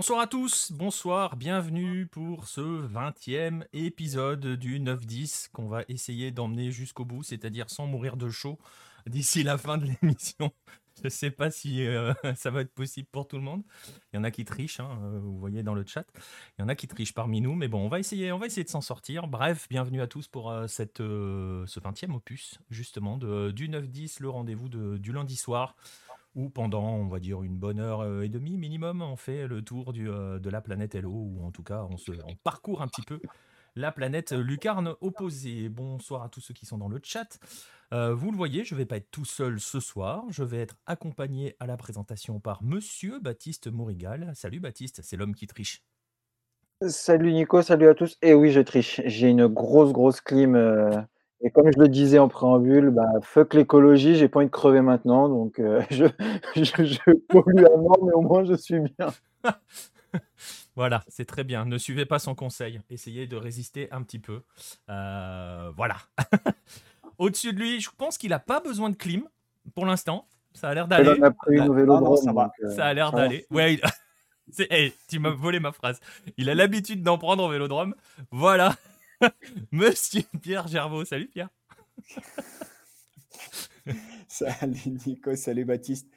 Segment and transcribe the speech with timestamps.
[0.00, 6.70] Bonsoir à tous, bonsoir, bienvenue pour ce 20e épisode du 9-10 qu'on va essayer d'emmener
[6.70, 8.58] jusqu'au bout, c'est-à-dire sans mourir de chaud
[9.06, 10.52] d'ici la fin de l'émission.
[11.00, 13.62] Je ne sais pas si euh, ça va être possible pour tout le monde.
[14.10, 16.06] Il y en a qui trichent, hein, euh, vous voyez dans le chat.
[16.58, 18.46] Il y en a qui trichent parmi nous, mais bon, on va essayer, on va
[18.46, 19.26] essayer de s'en sortir.
[19.26, 24.30] Bref, bienvenue à tous pour euh, cette, ce 20e opus, justement, de, du 9-10, le
[24.30, 25.76] rendez-vous du lundi soir
[26.34, 29.62] où pendant, on va dire, une bonne heure euh, et demie minimum, on fait le
[29.62, 32.12] tour euh, de la planète Hello, ou en tout cas, on, se,
[32.44, 33.20] parcourt un petit peu
[33.76, 35.68] la planète lucarne opposée.
[35.68, 37.38] Bonsoir à tous ceux qui sont dans le chat.
[37.92, 40.24] Euh, vous le voyez, je ne vais pas être tout seul ce soir.
[40.30, 44.32] Je vais être accompagné à la présentation par Monsieur Baptiste Morigal.
[44.34, 45.84] Salut Baptiste, c'est l'homme qui triche.
[46.86, 48.16] Salut Nico, salut à tous.
[48.22, 49.00] Et oui, je triche.
[49.04, 50.56] J'ai une grosse, grosse clim
[51.42, 54.82] et comme je le disais en préambule, bah, fuck l'écologie, j'ai pas envie de crever
[54.82, 56.04] maintenant, donc euh, je,
[56.56, 59.08] je, pollue à mort, mais au moins je suis bien.
[60.76, 61.64] voilà, c'est très bien.
[61.64, 62.80] Ne suivez pas son conseil.
[62.90, 64.42] Essayez de résister un petit peu.
[64.90, 65.96] Euh, voilà.
[67.18, 69.22] Au-dessus de lui, je pense qu'il n'a pas besoin de clim
[69.74, 70.26] pour l'instant.
[70.52, 71.14] Ça a l'air d'aller.
[72.76, 73.46] ça, a l'air d'aller.
[73.50, 73.80] Ouais,
[75.08, 76.00] tu m'as volé ma phrase.
[76.36, 77.94] Il a l'habitude d'en prendre au vélodrome.
[78.30, 78.74] Voilà.
[79.72, 81.04] Monsieur Pierre Gervaux.
[81.04, 81.48] Salut Pierre.
[84.28, 86.08] salut Nico, salut Baptiste.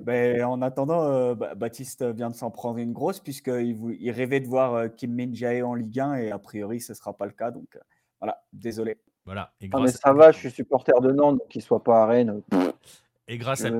[0.00, 4.46] Ben, en attendant, euh, Baptiste vient de s'en prendre une grosse puisqu'il il rêvait de
[4.46, 7.26] voir euh, Kim Min Jae en Ligue 1 et a priori ce ne sera pas
[7.26, 7.50] le cas.
[7.50, 7.80] Donc euh,
[8.20, 8.98] voilà, désolé.
[9.24, 9.52] Voilà.
[9.60, 12.02] Et ah, mais ça va, je suis supporter de Nantes, donc qu'il ne soit pas
[12.02, 12.42] à Rennes.
[13.26, 13.70] Et grâce à,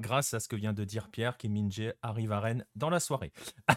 [0.00, 1.70] grâce à ce que vient de dire Pierre, Kim
[2.02, 3.32] arrive à Rennes dans la soirée.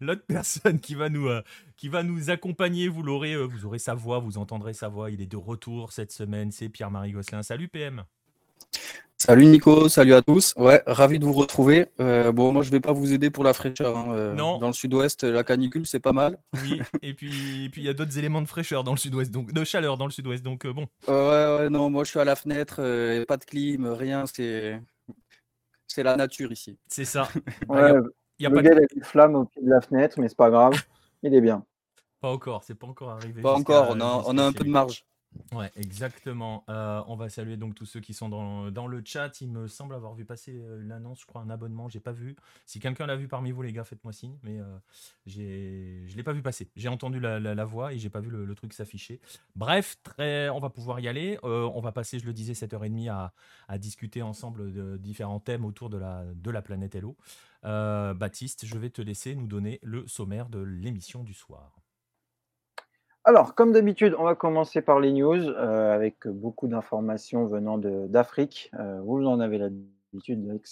[0.00, 1.42] l'autre personne qui va nous, euh,
[1.76, 5.10] qui va nous accompagner, vous l'aurez, euh, vous aurez sa voix, vous entendrez sa voix.
[5.10, 7.42] Il est de retour cette semaine, c'est Pierre-Marie Gosselin.
[7.42, 8.04] Salut PM.
[9.26, 10.52] Salut Nico, salut à tous.
[10.58, 11.86] Ouais, ravi de vous retrouver.
[11.98, 13.96] Euh, bon, moi je vais pas vous aider pour la fraîcheur.
[13.96, 14.34] Hein.
[14.34, 14.58] non.
[14.58, 16.36] Dans le sud-ouest, la canicule, c'est pas mal.
[16.62, 19.64] Oui, et puis il y a d'autres éléments de fraîcheur dans le sud-ouest, donc de
[19.64, 20.88] chaleur dans le sud-ouest, donc bon.
[21.08, 21.14] ouais,
[21.56, 22.76] ouais, non, moi je suis à la fenêtre,
[23.24, 24.78] pas de clim, rien, c'est
[25.86, 26.76] c'est la nature ici.
[26.86, 27.26] C'est ça.
[27.70, 27.94] Ouais,
[28.38, 28.80] il y a le pas gars, de...
[28.80, 30.74] a une flamme au pied de la fenêtre, mais c'est pas grave.
[31.22, 31.64] Il est bien.
[32.20, 33.40] Pas encore, c'est pas encore arrivé.
[33.40, 35.06] Pas encore, on a, on a un peu de marge.
[35.52, 36.64] Ouais, exactement.
[36.68, 39.40] Euh, on va saluer donc tous ceux qui sont dans, le chat.
[39.40, 41.88] Il me semble avoir vu passer euh, l'annonce, je crois, un abonnement.
[41.88, 42.36] J'ai pas vu.
[42.66, 44.36] Si quelqu'un l'a vu parmi vous, les gars, faites-moi signe.
[44.42, 44.78] Mais euh,
[45.26, 46.70] j'ai, je l'ai pas vu passer.
[46.76, 49.20] J'ai entendu la, voix et j'ai pas vu le, truc s'afficher.
[49.56, 51.38] Bref, on va pouvoir y aller.
[51.42, 53.32] on va passer, je le disais, 7h30 à,
[53.68, 57.16] à discuter ensemble de différents thèmes autour de la planète Hello.
[57.62, 61.83] Baptiste, je vais te laisser nous donner le sommaire de l'émission du soir.
[63.26, 68.70] Alors, comme d'habitude, on va commencer par les news euh, avec beaucoup d'informations venant d'Afrique.
[68.78, 70.66] Euh, vous en avez l'habitude avec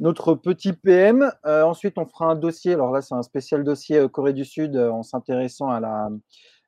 [0.00, 1.32] notre petit PM.
[1.46, 2.74] Euh, ensuite, on fera un dossier.
[2.74, 6.10] Alors là, c'est un spécial dossier Corée du Sud en s'intéressant à la,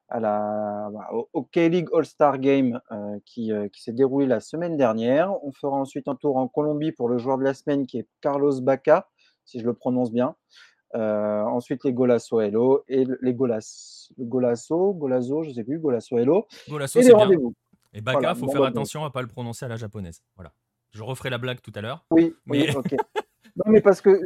[0.09, 2.81] à bah, au K-League All-Star Game
[3.27, 5.35] qui, qui s'est déroulé la semaine dernière.
[5.45, 8.07] On fera ensuite un tour en Colombie pour le joueur de la semaine qui est
[8.21, 9.09] Carlos Baca,
[9.45, 10.37] si je le prononce bien.
[10.95, 16.47] Euh, ensuite, les Golasso Hello et les Golas, Golasso, Golazo, je sais plus, Golasso Hello.
[16.69, 17.55] Golasso, et les rendez-vous.
[17.93, 20.23] Et Baka, il faut faire attention à pas le prononcer à la japonaise.
[20.37, 20.53] Voilà.
[20.93, 22.05] Je referai la blague tout à l'heure.
[22.11, 22.71] Oui, mais...
[22.71, 22.93] oui, ok.
[23.57, 24.21] non, mais parce que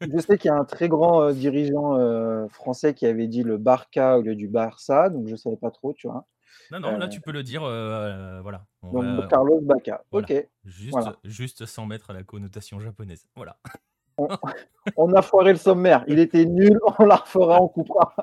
[0.00, 3.42] je, sais qu'il y a un très grand euh, dirigeant euh, français qui avait dit
[3.42, 6.26] le Barca au lieu du Barça, donc je ne savais pas trop, tu vois.
[6.70, 8.64] Non, non, là tu peux le dire, voilà.
[8.82, 10.46] donc Carlos Baca, ok.
[10.64, 13.56] Juste, juste sans mettre la connotation japonaise, voilà
[14.96, 16.04] on, a foiré le sommaire.
[16.08, 18.14] Il était nul, on la refera, on coupera.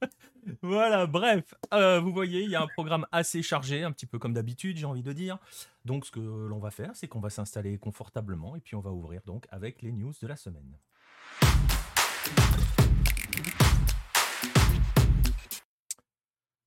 [0.62, 4.18] voilà, bref, euh, vous voyez, il y a un programme assez chargé, un petit peu
[4.18, 5.38] comme d'habitude, j'ai envie de dire.
[5.84, 8.90] Donc, ce que l'on va faire, c'est qu'on va s'installer confortablement et puis on va
[8.90, 10.76] ouvrir donc avec les news de la semaine.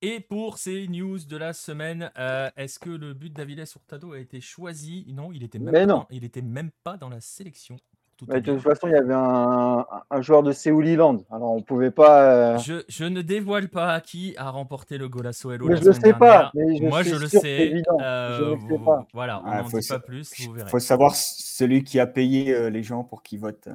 [0.07, 4.19] Et pour ces news de la semaine, euh, est-ce que le but d'Aviles Hurtado a
[4.19, 5.03] été choisi?
[5.07, 6.05] Non, il était même, non.
[6.11, 7.79] il était même pas dans la sélection
[8.21, 11.17] de toute façon, il y avait un, joueur de Séouliland.
[11.29, 12.55] Alors, on pouvait pas.
[12.55, 12.57] Euh,
[12.87, 16.51] je, ne dévoile pas qui a remporté le Golasso Hello mais je ne sais pas.
[16.53, 17.83] Moi, je le sais.
[18.01, 19.05] Euh, je ne sais pas.
[19.13, 20.31] Voilà, on n'en dit pas plus.
[20.39, 23.69] Il faut savoir celui qui a payé euh, les gens pour qu'ils votent.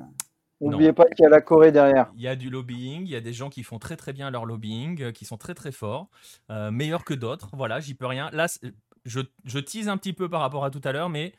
[0.62, 2.10] N'oubliez pas qu'il y a la Corée derrière.
[2.16, 4.30] Il y a du lobbying, il y a des gens qui font très très bien
[4.30, 6.08] leur lobbying, qui sont très très forts,
[6.48, 7.50] meilleurs que d'autres.
[7.52, 8.30] Voilà, j'y peux rien.
[8.32, 8.46] Là,
[9.04, 11.32] je, je tease un petit peu par rapport à tout à l'heure, mais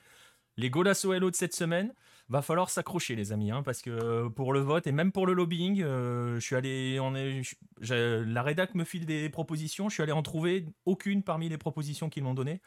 [0.58, 1.94] les Golasso Hello de cette semaine,
[2.32, 5.28] va falloir s'accrocher les amis, hein, parce que euh, pour le vote et même pour
[5.28, 7.42] le lobbying, euh, je suis allé, on est,
[7.82, 12.10] la rédac me file des propositions, je suis allé en trouver aucune parmi les propositions
[12.10, 12.62] qu'ils m'ont données.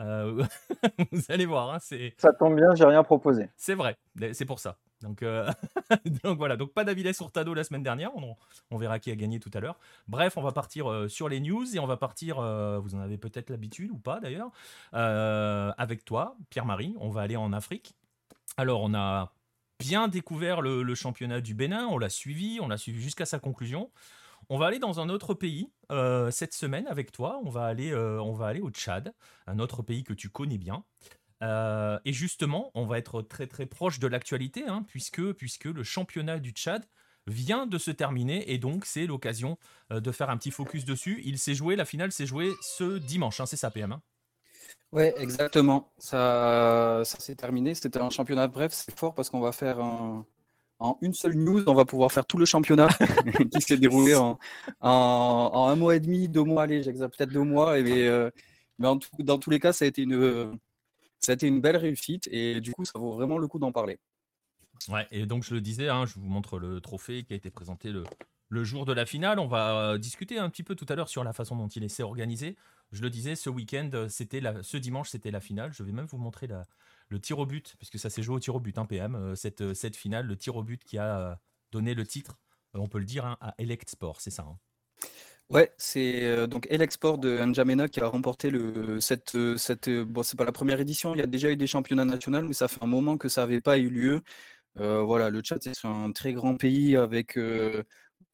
[0.00, 0.42] Euh,
[1.12, 2.14] vous allez voir, hein, c'est.
[2.16, 3.50] Ça tombe bien, j'ai rien proposé.
[3.58, 3.98] C'est vrai,
[4.32, 4.78] c'est pour ça.
[5.02, 5.22] Donc,
[6.24, 8.12] donc voilà, donc pas sur Hurtado la semaine dernière,
[8.70, 9.78] on, verra qui a gagné tout à l'heure.
[10.08, 13.50] Bref, on va partir sur les news et on va partir, vous en avez peut-être
[13.50, 14.50] l'habitude ou pas d'ailleurs,
[14.92, 17.94] avec toi, Pierre-Marie, on va aller en Afrique.
[18.56, 19.32] Alors on a
[19.80, 23.90] bien découvert le, championnat du Bénin, on l'a suivi, on l'a suivi jusqu'à sa conclusion.
[24.48, 27.40] On va aller dans un autre pays euh, cette semaine avec toi.
[27.44, 29.14] On va, aller, euh, on va aller au Tchad,
[29.46, 30.84] un autre pays que tu connais bien.
[31.42, 35.82] Euh, et justement, on va être très très proche de l'actualité, hein, puisque, puisque le
[35.82, 36.84] championnat du Tchad
[37.26, 39.56] vient de se terminer et donc c'est l'occasion
[39.90, 41.22] de faire un petit focus dessus.
[41.24, 43.92] Il s'est joué, la finale s'est jouée ce dimanche, hein, c'est ça PM.
[43.92, 44.02] Hein?
[44.92, 45.92] Ouais, exactement.
[45.98, 47.74] Ça, ça s'est terminé.
[47.74, 48.72] C'était un championnat bref.
[48.72, 49.78] C'est fort parce qu'on va faire
[50.80, 52.88] en une seule news, on va pouvoir faire tout le championnat
[53.52, 54.38] qui s'est déroulé en,
[54.80, 56.64] un mois et demi, deux mois.
[56.64, 57.78] Allez, j'exagère peut-être deux mois.
[57.78, 58.30] Et, mais, euh,
[58.78, 58.98] dans
[59.38, 60.58] tous les cas, ça a été une,
[61.20, 63.72] ça a été une belle réussite et du coup, ça vaut vraiment le coup d'en
[63.72, 63.98] parler.
[64.88, 67.50] Ouais, et donc je le disais, hein, je vous montre le trophée qui a été
[67.50, 68.04] présenté le,
[68.50, 69.38] le jour de la finale.
[69.38, 71.88] On va euh, discuter un petit peu tout à l'heure sur la façon dont il
[71.88, 72.56] s'est organisé.
[72.92, 75.72] Je le disais, ce week-end, euh, c'était ce dimanche, c'était la finale.
[75.72, 76.48] Je vais même vous montrer
[77.08, 79.34] le tir au but, puisque ça s'est joué au tir au but, hein, PM, euh,
[79.34, 81.40] cette, cette finale, le tir au but qui a
[81.72, 82.38] donné le titre,
[82.74, 84.58] on peut le dire, hein, à Elect Sport, c'est ça hein.
[85.48, 90.36] Ouais, c'est donc Elect Sport de N'Djamena qui a remporté le, cette, cette bon, c'est
[90.36, 92.80] pas la première édition, il y a déjà eu des championnats nationaux, mais ça fait
[92.84, 94.22] un moment que ça n'avait pas eu lieu.
[94.76, 97.36] voilà, le Tchad, c'est un très grand pays avec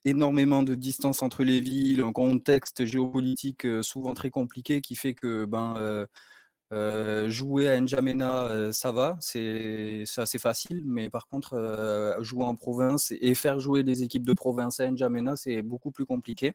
[0.05, 5.45] énormément de distance entre les villes, un contexte géopolitique souvent très compliqué qui fait que
[5.45, 6.07] ben,
[7.29, 13.35] jouer à N'Djamena, ça va, c'est assez facile, mais par contre, jouer en province et
[13.35, 16.53] faire jouer des équipes de province à N'Djamena, c'est beaucoup plus compliqué.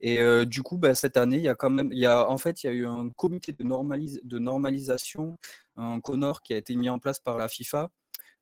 [0.00, 2.70] Et du coup, ben, cette année, il y a quand même, en fait, il y
[2.70, 5.38] a eu un comité de, de normalisation,
[5.76, 7.90] un CONOR qui a été mis en place par la FIFA,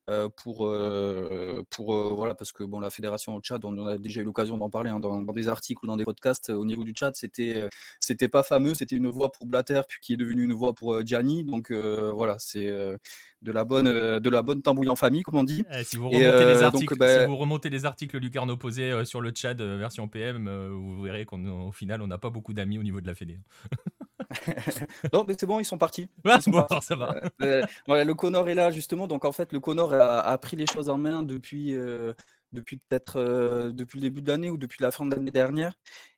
[0.09, 3.97] euh, pour, euh, pour euh, voilà, parce que bon, la fédération au Tchad, on a
[3.97, 6.83] déjà eu l'occasion d'en parler hein, dans, des articles ou dans des podcasts au niveau
[6.83, 7.69] du Tchad, c'était
[8.01, 11.05] c'était pas fameux, c'était une voix pour Blatter, puis qui est devenue une voix pour
[11.05, 11.45] Gianni.
[11.45, 15.63] Donc voilà, c'est de la bonne de la bonne tambouille en famille, comme on dit.
[15.71, 19.21] Eh, si, vous remontez les articles, bah si vous remontez les articles Lucarne opposé sur
[19.21, 22.99] le Tchad version PM, vous verrez qu'au final, on n'a pas beaucoup d'amis au niveau
[22.99, 23.39] de la fédé.
[25.13, 26.07] non, mais c'est bon, ils sont partis.
[26.81, 27.15] ça va.
[27.39, 29.07] le Connor est là, justement.
[29.07, 32.13] Donc, en fait, le Connor a, pris les choses en main depuis, euh,
[32.51, 35.73] depuis peut-être euh, depuis le début de l'année ou depuis la fin de l'année dernière.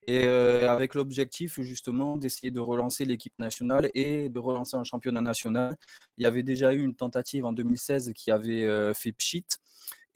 [0.07, 5.21] Et euh, avec l'objectif, justement, d'essayer de relancer l'équipe nationale et de relancer un championnat
[5.21, 5.75] national.
[6.17, 9.45] Il y avait déjà eu une tentative en 2016 qui avait fait pchit.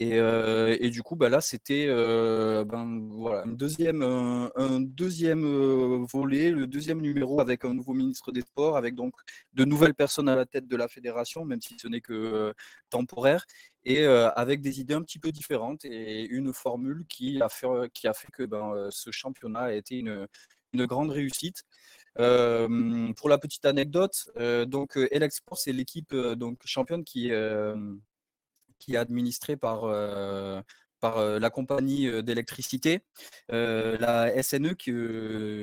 [0.01, 7.01] Et, du coup, bah là, c'était ben, voilà, un deuxième, un, deuxième volet, le deuxième
[7.01, 9.13] numéro avec un nouveau ministre des Sports, avec donc
[9.53, 12.53] de nouvelles personnes à la tête de la fédération, même si ce n'est que
[12.89, 13.45] temporaire,
[13.83, 18.07] et avec des idées un petit peu différentes et une formule qui a fait, qui
[18.07, 20.27] a fait que ben, ce championnat a été une,
[20.73, 21.63] une grande réussite.
[22.15, 24.31] pour la petite anecdote,
[24.67, 27.31] donc Elexport, c'est l'équipe donc championne qui
[28.79, 30.61] qui est administré par, euh,
[30.99, 33.01] par euh, la compagnie euh, d'électricité,
[33.49, 34.91] la SNE, qui,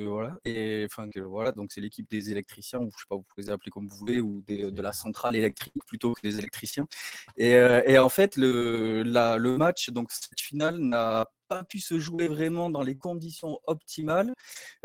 [0.05, 3.23] voilà, et, enfin, que, voilà, donc c'est l'équipe des électriciens, ou je sais pas, vous
[3.23, 6.87] pouvez les appeler comme vous voulez, ou de la centrale électrique plutôt que des électriciens.
[7.37, 12.27] Et, et en fait, le, le match, donc cette finale, n'a pas pu se jouer
[12.27, 14.33] vraiment dans les conditions optimales,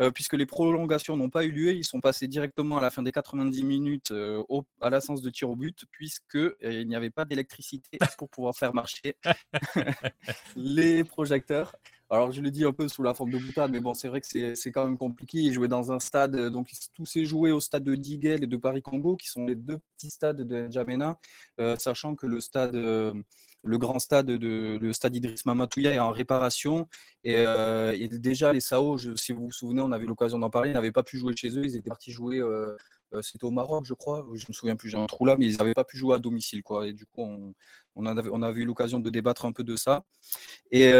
[0.00, 1.73] euh, puisque les prolongations n'ont pas eu lieu.
[1.73, 5.31] Ils sont passés directement à la fin des 90 minutes euh, au, à l'ascens de
[5.31, 9.16] tir au but, puisque euh, il n'y avait pas d'électricité pour pouvoir faire marcher
[10.57, 11.75] les projecteurs.
[12.11, 14.21] Alors, je le dis un peu sous la forme de boutade, mais bon, c'est vrai
[14.21, 15.50] que c'est quand même compliqué.
[15.50, 19.16] Jouer dans un stade, donc tout s'est joué au stade de Diguel et de Paris-Congo,
[19.16, 21.19] qui sont les deux petits stades de N'Djamena,
[21.78, 22.76] sachant que le stade
[23.64, 26.88] le grand stade de le stade Idriss Mamatouya est en réparation
[27.25, 30.75] et, euh, déjà les Sao, si vous vous souvenez, on avait l'occasion d'en parler, ils
[30.75, 32.76] n'avaient pas pu jouer chez eux, ils étaient partis jouer, euh,
[33.14, 35.47] euh, c'était au Maroc, je crois, je me souviens plus, j'ai un trou là, mais
[35.47, 36.87] ils n'avaient pas pu jouer à domicile, quoi.
[36.88, 37.54] Et du coup, on,
[37.95, 40.04] on, avait, on avait eu l'occasion de débattre un peu de ça.
[40.73, 40.92] Et,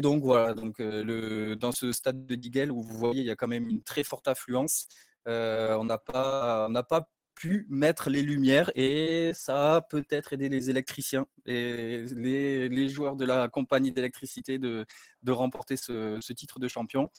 [0.00, 3.36] donc voilà, donc le, dans ce stade de Diguel où vous voyez, il y a
[3.36, 4.88] quand même une très forte affluence.
[5.26, 7.08] on n'a pas, on n'a pas
[7.40, 13.24] pu mettre les lumières et ça a peut-être aidé les électriciens et les, joueurs de
[13.24, 14.84] la compagnie d'électricité de,
[15.22, 17.10] de, remporter ce, titre de champion.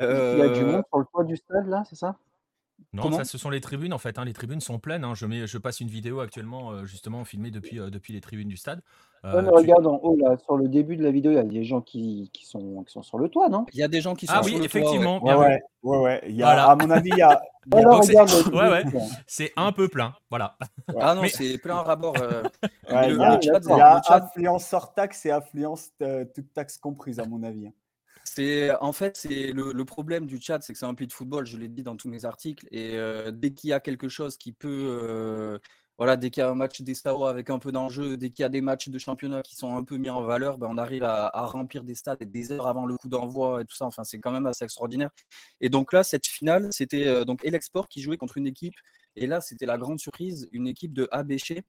[0.00, 2.16] Il y a du monde euh, sur le toit du stade là, c'est ça?
[2.92, 4.18] Non, Comment ça, ce sont les tribunes en fait.
[4.18, 4.24] hein.
[4.24, 5.04] Les tribunes sont pleines.
[5.04, 5.14] hein.
[5.14, 8.48] Je, mets, je passe une vidéo actuellement, euh, justement, filmée depuis, euh, depuis les tribunes
[8.48, 8.80] du stade.
[9.24, 11.36] Euh, Ouais, mais tu- regarde en haut, là, sur le début de la vidéo, il
[11.36, 13.66] y a des gens qui, qui, sont, qui sont sur le toit, non?
[13.72, 14.86] Il y a des gens qui sont Ah sur oui, le toit, ouais.
[14.86, 16.22] effectivement, Ouais, ouais, ouais, ouais.
[16.26, 16.64] Il y a, Voilà.
[16.70, 17.40] À mon avis, il y a.
[19.26, 20.14] c'est- un peu plein.
[20.28, 20.56] Voilà.
[20.98, 22.14] Ah non, Mais- c'est plein rapport.
[22.20, 22.42] euh,
[22.90, 27.24] ouais, le- il y a- affluence hors taxe et affluence euh, toute taxe comprise, à
[27.24, 27.70] mon avis.
[28.34, 31.44] C'est en fait c'est le, problème du chat, c'est que c'est un pays de football,
[31.44, 34.38] je l'ai dit dans tous mes articles, et euh, dès qu'il y a quelque chose
[34.38, 35.58] qui peut, euh,
[35.98, 38.42] voilà, dès qu'il y a un match des Sao avec un peu d'enjeu, dès qu'il
[38.42, 40.78] y a des matchs de championnat qui sont un peu mis en valeur, ben, on
[40.78, 43.84] arrive à, remplir des stades et des heures avant le coup d'envoi et tout ça.
[43.84, 45.10] Enfin, c'est quand même assez extraordinaire.
[45.60, 48.74] Et donc là, cette finale, c'était euh, donc Elexport qui jouait contre une équipe.
[49.14, 51.64] Et là, c'était la grande surprise, une équipe de Abéché.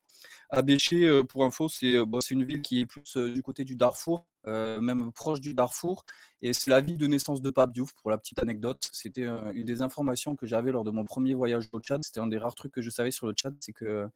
[0.50, 4.26] Abéché, pour info, c'est bon, c'est une ville qui est plus du côté du Darfour,
[4.48, 6.06] euh, même proche du Darfour.
[6.42, 8.90] Et c'est la ville de naissance de Pape Diouf, pour la petite anecdote.
[8.92, 12.04] C'était euh, une des informations que j'avais lors de mon premier voyage au Tchad.
[12.04, 14.10] C'était un des rares trucs que je savais sur le Tchad, c'est que,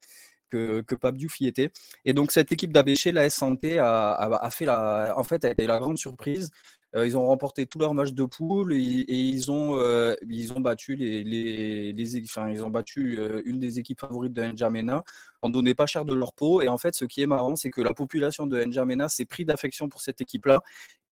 [0.49, 1.71] que, Pape Diouf y était.
[2.05, 5.51] Et donc, cette équipe d'Abéché, la Santé, a, a, a fait la, en fait, a
[5.51, 6.51] été la grande surprise.
[6.97, 10.59] Euh, ils ont remporté tous leurs matchs de poule et, ils, ont, euh, ils ont
[10.59, 15.03] battu les, les, les, ils ont battu euh, une des équipes favorites de N'Djamena
[15.43, 16.61] en donnait pas cher de leur peau.
[16.61, 19.45] Et en fait, ce qui est marrant, c'est que la population de N'Djamena s'est pris
[19.45, 20.61] d'affection pour cette équipe-là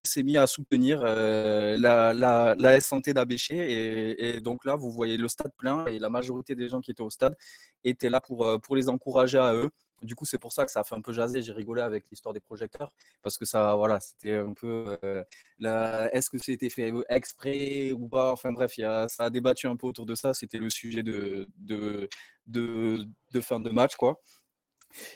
[0.03, 3.55] s'est mis à soutenir la, la, la Santé d'Abéché.
[3.55, 6.91] Et, et, donc là, vous voyez le stade plein et la majorité des gens qui
[6.91, 7.35] étaient au stade
[7.83, 9.71] étaient là pour, pour les encourager à eux.
[10.01, 11.41] Du coup, c'est pour ça que ça a fait un peu jaser.
[11.41, 12.91] J'ai rigolé avec l'histoire des projecteurs
[13.23, 14.97] parce que ça, voilà, c'était un peu.
[15.03, 15.23] Euh,
[15.59, 16.13] la...
[16.13, 18.31] Est-ce que c'était fait exprès ou pas?
[18.31, 20.33] Enfin bref, y a, ça a débattu un peu autour de ça.
[20.33, 22.09] C'était le sujet de, de,
[22.47, 24.21] de, de fin de match, quoi.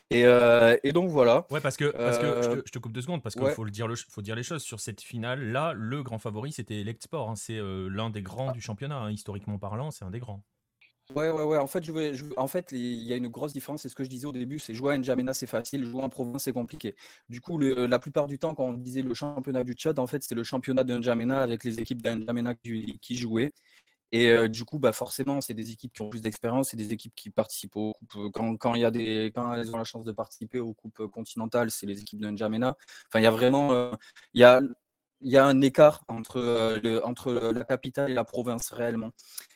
[0.10, 1.46] Et, euh, et, donc voilà.
[1.52, 3.44] Ouais, parce que, parce que Euh, je, te, je, te, coupe deux secondes, parce qu'il
[3.44, 3.54] ouais.
[3.54, 4.62] faut, le dire le, faut dire les choses.
[4.62, 7.30] Sur cette finale, là, le grand favori, c'était l'Export.
[7.30, 7.36] Hein.
[7.36, 9.12] C'est euh, l'un des grands du championnat, hein.
[9.12, 10.44] historiquement parlant, c'est un des grands.
[11.16, 11.58] Ouais, ouais, ouais.
[11.58, 11.92] En fait, je
[12.38, 13.82] en fait, il y a une grosse différence.
[13.82, 14.60] C'est ce que je disais au début.
[14.60, 15.84] C'est jouer à N'Djamena, c'est facile.
[15.84, 16.96] Jouer en province, c'est compliqué.
[17.30, 20.06] Du coup, le, la plupart du temps, quand on disait le championnat du Tchad, en
[20.06, 23.52] fait, c'était le championnat de N'Djamena avec les équipes d'N'Djamena qui, qui jouaient.
[24.12, 26.94] Et euh, du coup, bah forcément, c'est des équipes qui ont plus d'expérience, c'est des
[26.94, 28.32] équipes qui participent aux coupes.
[28.34, 31.72] Quand, quand, y a des, quand elles ont la chance de participer aux coupes continentales,
[31.72, 32.76] c'est les équipes de N'Djamena.
[33.08, 33.92] Enfin, il y a vraiment, euh,
[34.34, 34.62] y a,
[35.22, 39.12] il y a un écart entre, euh, entre la capitale et la province réellement.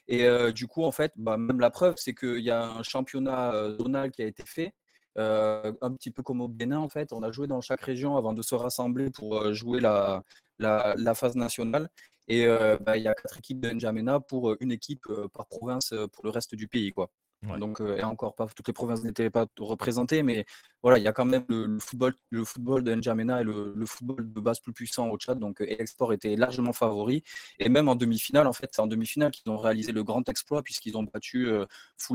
[0.08, 2.84] Et euh, du coup, en fait, bah, même la preuve, c'est qu'il y a un
[2.84, 4.74] championnat euh, zonal qui a été fait.
[5.18, 8.18] Euh, un petit peu comme au Bénin, en fait, on a joué dans chaque région
[8.18, 10.24] avant de se rassembler pour euh, jouer la,
[10.60, 11.90] la, phase nationale.
[12.28, 15.46] Et euh, bah, il y a quatre équipes de N'Djamena pour une équipe euh, par
[15.48, 16.92] province pour le reste du pays.
[16.92, 17.10] Quoi.
[17.60, 20.46] Donc, euh, et encore pas, toutes les provinces n'étaient pas représentées, mais
[20.82, 24.32] voilà, il y a quand même le, football, le football de N'Djamena et le, football
[24.32, 25.40] de base plus puissant au Tchad.
[25.40, 27.24] Donc, Export était largement favori.
[27.60, 30.64] Et même en demi-finale, en fait, c'est en demi-finale qu'ils ont réalisé le grand exploit
[30.64, 31.66] puisqu'ils ont battu euh,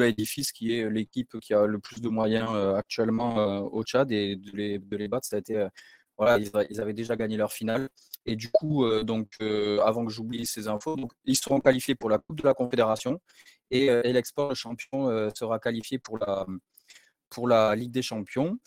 [0.00, 4.10] Edifice, qui est l'équipe qui a le plus de moyens euh, actuellement euh, au Tchad.
[4.12, 4.50] Et de
[4.96, 5.56] les, battre, ça a été.
[5.56, 5.68] euh,
[6.16, 7.88] voilà, ils, avaient déjà gagné leur finale.
[8.26, 12.18] Et du coup, euh, donc, avant que j'oublie ces infos, ils seront qualifiés pour la
[12.18, 13.20] Coupe de la Confédération.
[13.70, 16.46] Et, euh, et l'export, le champion, euh, sera qualifié pour la,
[17.30, 18.58] pour la Ligue des Champions.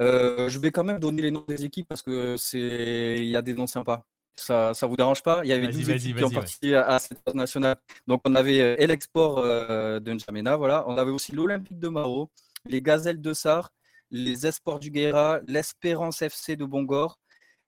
[0.00, 3.36] Euh, je vais quand même donner les noms des équipes parce que c'est il y
[3.36, 4.04] a des noms sympas.
[4.36, 5.42] Ça ça vous dérange pas?
[5.44, 7.76] Il y avait 12 équipes qui ont participé à, à, cette nationale.
[8.06, 10.84] Donc on avait l'export euh, de N'Djamena, voilà.
[10.88, 12.30] On avait aussi l'Olympique de Mao,
[12.66, 13.70] les Gazelles de Sar,
[14.10, 17.18] les Esports du Guerra, l'Espérance FC de Bongor.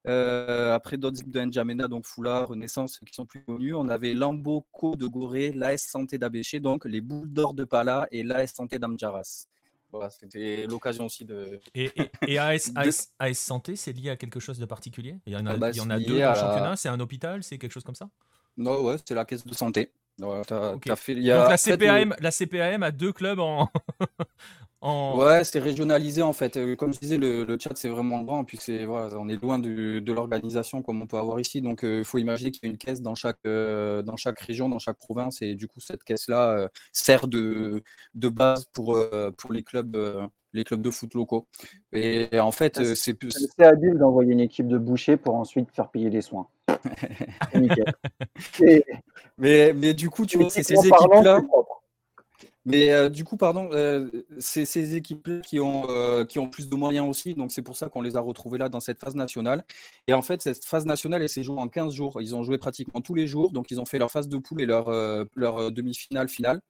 [0.07, 3.75] Euh, après d'autres équipes de N'Djamena, donc Foula, Renaissance, qui sont plus connus.
[3.75, 8.23] On avait Lamboco de Gorée, l'AS Santé d'Abéché, donc les Boules d'Or de Pala et
[8.23, 9.47] l'AS Santé d'Amjaras.
[9.91, 11.61] Voilà, c'était l'occasion aussi de.
[11.75, 15.21] Et, et, et AS, AS, AS, Santé, c'est lié à quelque chose de particulier?
[15.25, 17.01] Il y en a, bah, il y en a deux dans le championnat, c'est un
[17.01, 18.11] hôpital, c'est quelque chose comme ça?
[18.57, 19.91] Non, ouais, c'est la caisse de santé.
[20.21, 20.91] Ouais, as, okay.
[20.91, 23.69] as fait, Donc la CPAM, la CPAM a deux clubs en.
[24.81, 25.19] en...
[25.19, 26.57] Ouais, c'est régionalisé en fait.
[26.57, 28.45] Euh, Comme je disais, le, le chat c'est vraiment grand.
[28.45, 31.61] Puis c'est voilà, on est loin de, de l'organisation comme on peut avoir ici.
[31.61, 34.39] Donc il euh, faut imaginer qu'il y a une caisse dans chaque, euh, dans chaque
[34.39, 35.43] région, dans chaque province.
[35.43, 37.83] Et du coup, cette caisse-là euh, sert de,
[38.15, 38.99] de base pour,
[39.37, 39.97] pour les clubs.
[40.55, 41.47] Les clubs de foot locaux.
[41.93, 43.31] Et, en fait, euh, c'est plus.
[43.31, 46.47] C'est habile d'envoyer une équipe de bouchers pour ensuite faire payer les soins.
[47.55, 47.93] nickel.
[48.61, 48.85] Et...
[49.37, 51.43] Mais, mais du coup, tu vois, c'est ces équipes-là.
[52.67, 54.09] Mais euh, du coup, pardon, euh,
[54.39, 57.35] c'est ces équipes qui ont, euh, qui ont plus de moyens aussi.
[57.35, 59.65] Donc, c'est pour ça qu'on les a retrouvés là dans cette phase nationale.
[60.07, 62.23] Et en fait, cette phase nationale, elle s'est jouée en 15 jours.
[62.23, 63.51] Ils ont joué pratiquement tous les jours.
[63.53, 64.91] Donc, ils ont fait leur phase de poule et leur,
[65.37, 66.61] leur demi-finale finale.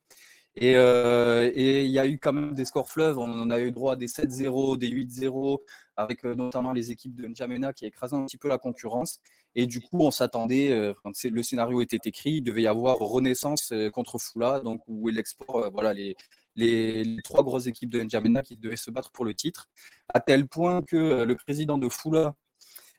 [0.56, 3.18] Et euh, il y a eu quand même des scores fleuves.
[3.18, 5.58] On a eu droit à des 7-0, des 8-0,
[5.96, 9.20] avec notamment les équipes de N'Djamena qui écrasent un petit peu la concurrence.
[9.56, 10.94] Et du coup, on s'attendait,
[11.24, 15.92] le scénario était écrit, il devait y avoir Renaissance contre Fula, donc où l'export, voilà,
[15.92, 16.16] les,
[16.56, 19.68] les, trois grosses équipes de N'Djamena qui devaient se battre pour le titre,
[20.12, 22.34] à tel point que le président de Fula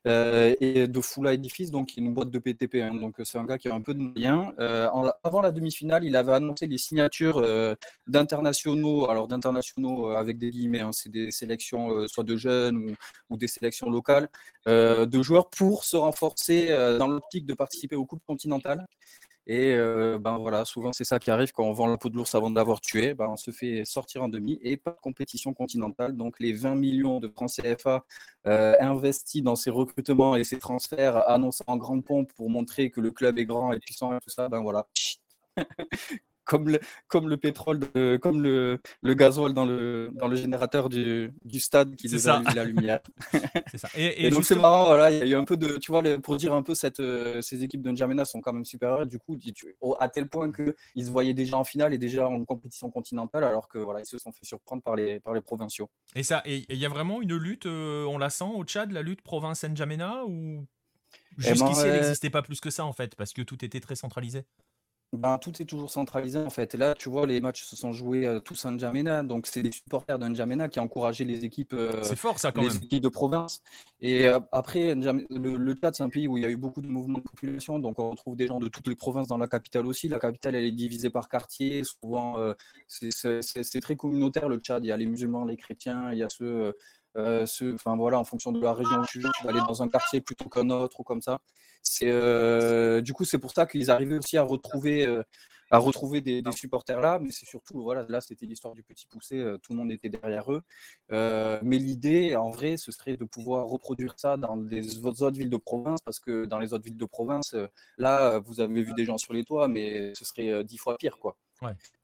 [0.07, 2.75] euh, et de Fula Edifice, donc une boîte de PTP.
[2.75, 2.93] Hein.
[2.95, 4.53] donc c'est un gars qui a un peu de moyens.
[4.59, 4.87] Euh,
[5.23, 7.73] avant la demi-finale, il avait annoncé les signatures euh,
[8.07, 10.91] d'internationaux, alors d'internationaux avec des guillemets, hein.
[10.91, 12.95] c'est des sélections soit de jeunes
[13.29, 14.29] ou, des sélections locales,
[14.67, 18.85] de joueurs pour se renforcer dans l'optique de participer aux coupes continentales.
[19.47, 22.15] Et euh, ben voilà, souvent c'est ça qui arrive quand on vend la peau de
[22.15, 23.13] l'ours avant de l'avoir tué.
[23.13, 26.15] Ben on se fait sortir en demi et pas de compétition continentale.
[26.15, 28.05] Donc les 20 millions de francs CFA
[28.47, 33.01] euh, investis dans ces recrutements et ces transferts annoncés en grande pompe pour montrer que
[33.01, 34.87] le club est grand et puissant et tout ça, ben voilà.
[36.45, 37.79] Comme le, comme le pétrole,
[38.21, 42.19] comme le, le gasoil dans le, dans le générateur du, du stade qui nous
[42.55, 42.99] la lumière.
[43.71, 43.89] c'est ça.
[43.95, 46.37] Et, donc c'est marrant, voilà, il y a eu un peu de, tu vois, pour
[46.37, 49.37] dire un peu cette, euh, ces équipes de N'Djamena sont quand même supérieures, du coup,
[49.99, 53.67] à tel point qu'ils se voyaient déjà en finale et déjà en compétition continentale, alors
[53.67, 55.89] que voilà, ils se sont fait surprendre par les, par les provinciaux.
[56.15, 58.91] Et ça, et il y a vraiment une lutte, euh, on la sent au Tchad,
[58.91, 60.65] la lutte province N'Djamena ou
[61.37, 63.79] eh ben, Jusqu'ici, elle n'existait pas plus que ça en fait, parce que tout était
[63.79, 64.45] très centralisé?
[65.13, 66.75] Ben, tout est toujours centralisé en fait.
[66.75, 69.23] Et là, tu vois, les matchs se sont joués euh, tous à N'Djamena.
[69.23, 72.51] Donc, c'est des supporters de N'Djamena qui ont encouragé les équipes, euh, C'est fort ça
[72.51, 72.77] quand les même.
[72.83, 73.61] équipes de province.
[74.01, 76.81] Et euh, après, le, le Tchad, c'est un pays où il y a eu beaucoup
[76.81, 77.79] de mouvements de population.
[77.79, 80.09] Donc, on retrouve des gens de toutes les provinces dans la capitale aussi.
[80.09, 81.83] La capitale, elle est divisée par quartier.
[81.85, 82.35] Souvent,
[82.87, 84.83] c'est très communautaire le Tchad.
[84.83, 86.73] Il y a les musulmans, les chrétiens, il y a ceux.
[87.15, 90.49] enfin voilà, en fonction de la région où tu vas aller dans un quartier plutôt
[90.49, 91.39] qu'un autre ou comme ça.
[91.85, 95.21] C'est euh, du coup c'est pour ça qu'ils arrivaient aussi à retrouver euh,
[95.71, 99.37] à retrouver des, supporters là, mais c'est surtout voilà là c'était l'histoire du petit poussé,
[99.37, 100.61] euh, tout le monde était derrière eux.
[101.11, 105.57] mais l'idée en vrai ce serait de pouvoir reproduire ça dans les autres villes de
[105.57, 107.55] province parce que dans les autres villes de province
[107.97, 111.17] là vous avez vu des gens sur les toits, mais ce serait dix fois pire
[111.19, 111.37] quoi.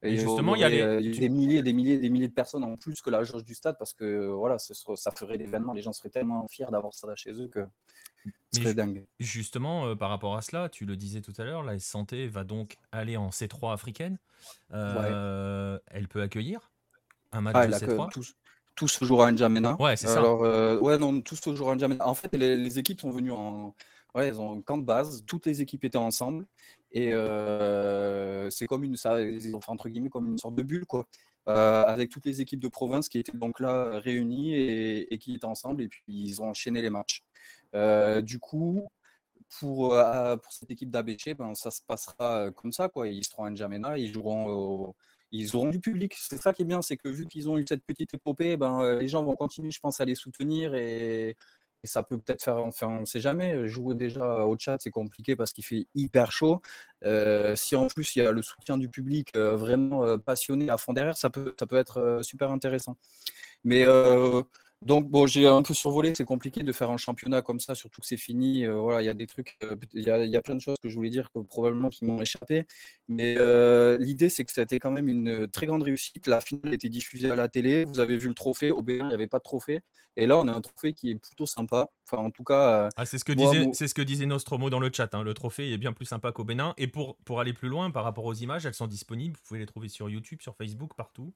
[0.02, 3.02] Et, justement, il y, a des milliers, des milliers, des milliers de personnes en plus
[3.02, 5.74] que la jauge du stade parce que voilà, ça ferait l'événement.
[5.74, 7.66] Les gens seraient tellement fiers d'avoir ça chez eux que
[8.74, 9.06] dingue.
[9.20, 12.44] Justement, euh, par rapport à cela, tu le disais tout à l'heure, la Santé va
[12.44, 14.18] donc aller en C3 africaine.
[14.74, 16.72] Euh, elle peut accueillir
[17.32, 18.10] un match ah, de C3
[18.76, 19.80] tout, se jouera à N'Djamena.
[19.80, 20.18] Ouais, c'est ça.
[20.18, 22.08] Alors, euh, ouais, non, tout se jouera à N'Djamena.
[22.08, 23.76] En fait, les, équipes sont venues en.
[24.16, 25.24] Ouais, elles ont un camp de base.
[25.28, 26.46] Toutes les équipes étaient ensemble.
[26.92, 27.12] Et
[28.50, 28.96] c'est comme une.
[28.96, 29.18] Ça,
[29.68, 31.06] entre guillemets, comme une sorte de bulle, quoi.
[31.46, 35.46] avec toutes les équipes de province qui étaient donc là réunies et, et qui étaient
[35.46, 35.84] ensemble.
[35.84, 37.24] Et puis, ils ont enchaîné les matchs.
[37.76, 38.88] Euh, du coup,
[39.60, 42.90] pour, euh, cette équipe d'ABC, ben, ça se passera euh, comme ça.
[42.90, 43.08] Quoi.
[43.08, 44.14] Ils seront à N'Djamena, ils
[45.34, 46.14] ils auront du public.
[46.18, 48.96] C'est ça qui est bien, c'est que vu qu'ils ont eu cette petite épopée, ben,
[49.00, 51.38] les gens vont continuer, je pense, à les soutenir et,
[51.84, 55.36] ça peut peut-être faire, enfin, on ne sait jamais, jouer déjà au chat, c'est compliqué
[55.36, 56.62] parce qu'il fait hyper chaud.
[57.56, 61.18] si en plus il y a le soutien du public vraiment passionné à fond derrière,
[61.18, 62.98] ça peut, ça peut être super intéressant.
[63.64, 63.86] Mais
[64.82, 68.02] donc, bon, j'ai un peu survolé, c'est compliqué de faire un championnat comme ça, surtout
[68.02, 68.66] que c'est fini.
[68.66, 70.90] Euh, voilà, il y a des trucs, euh, il y, a, plein de choses que
[70.90, 72.66] je voulais dire que probablement qui m'ont échappé.
[73.08, 76.26] Mais euh, l'idée, c'est que c'était quand même une très grande réussite.
[76.26, 77.86] La finale était diffusée à la télé.
[77.86, 78.72] Vous avez vu le trophée.
[78.72, 79.82] Au Bénin, il n'y avait pas de trophée.
[80.18, 81.88] Et là, on a un trophée qui est plutôt sympa.
[82.08, 82.90] Enfin, en tout cas.
[82.98, 85.14] Ah, c'est ce, que disait, c'est ce que disait Nostromo dans le chat.
[85.14, 85.24] Hein.
[85.24, 86.74] Le trophée est bien plus sympa qu'au Bénin.
[86.78, 89.38] Et pour, pour aller plus loin, par rapport aux images, elles sont disponibles.
[89.38, 91.34] Vous pouvez les trouver sur YouTube, sur Facebook, partout.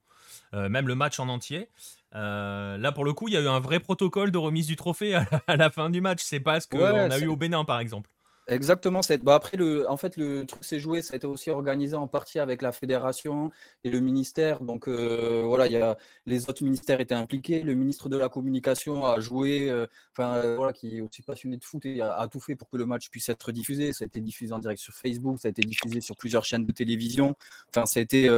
[0.52, 1.70] même le match en entier.
[2.16, 4.76] Euh, là, pour le coup, il y a eu un vrai protocole de remise du
[4.76, 6.22] trophée à, la fin du match.
[6.24, 8.10] C'est pas ce qu'on a eu au Bénin, par exemple.
[8.48, 9.02] Exactement.
[9.24, 12.08] Bah après, le, en fait, le truc s'est joué, ça a été aussi organisé en
[12.08, 13.50] partie avec la fédération
[13.84, 14.62] et le ministère.
[14.62, 15.98] Donc euh, voilà, il y a,
[16.28, 17.64] les autres ministères étaient impliqués.
[17.64, 21.64] Le ministre de la communication a joué, euh, enfin voilà, qui est aussi passionné de
[21.64, 23.94] foot et a, tout fait pour que le match puisse être diffusé.
[23.94, 26.68] Ça a été diffusé en direct sur Facebook, ça a été diffusé sur plusieurs chaînes
[26.68, 27.36] de télévision.
[27.70, 28.30] Enfin, ça a été,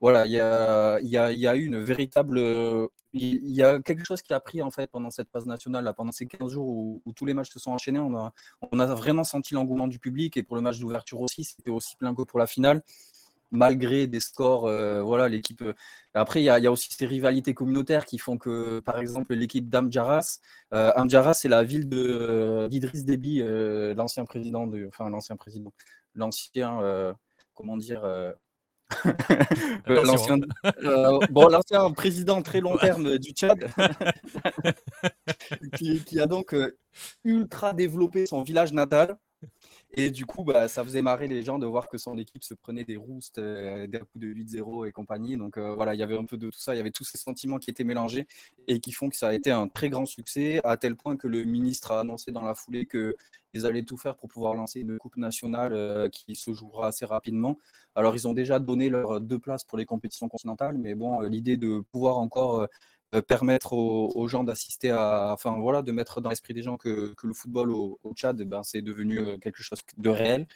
[0.00, 2.38] voilà, il y a, y, a, y a eu une véritable
[3.12, 5.92] il y a quelque chose qui a pris en fait pendant cette phase nationale, là,
[5.92, 7.98] pendant ces 15 jours où, tous les matchs se sont enchaînés.
[7.98, 8.32] On a,
[8.70, 11.96] on a vraiment senti l'engouement du public et pour le match d'ouverture aussi, c'était aussi
[11.96, 12.82] plein que pour la finale,
[13.50, 14.66] malgré des scores.
[14.66, 15.62] Euh, voilà, l'équipe.
[15.62, 15.72] Euh,
[16.14, 20.40] après, il y, a, aussi ces rivalités communautaires qui font que, par exemple, l'équipe d'Amjaras,
[20.74, 23.42] euh, Amjaras, c'est la ville d'Idriss Déby,
[23.96, 25.72] l'ancien président, de, enfin l'ancien président,
[26.14, 27.14] l'ancien,
[27.54, 28.02] comment dire
[29.86, 30.38] l'ancien
[30.84, 33.70] euh, bon, l'ancien président très long terme du Tchad,
[35.76, 36.76] qui, a donc euh,
[37.24, 39.16] ultra développé son village natal.
[39.92, 42.52] Et du coup, bah, ça faisait marrer les gens de voir que son équipe se
[42.52, 45.36] prenait des roustes, euh, des coups de 8-0 et compagnie.
[45.36, 46.74] Donc euh, voilà, il y avait un peu de tout ça.
[46.74, 48.26] Il y avait tous ces sentiments qui étaient mélangés
[48.66, 51.26] et qui font que ça a été un très grand succès, à tel point que
[51.26, 54.98] le ministre a annoncé dans la foulée qu'ils allaient tout faire pour pouvoir lancer une
[54.98, 57.58] coupe nationale euh, qui se jouera assez rapidement.
[57.94, 61.56] Alors, ils ont déjà donné leurs deux places pour les compétitions continentales, mais bon, l'idée
[61.56, 62.68] de pouvoir encore
[63.26, 67.26] permettre aux, gens d'assister à, enfin voilà, de mettre dans l'esprit des gens que, que
[67.26, 70.46] le football au, Tchad, ben, c'est devenu quelque chose de réel.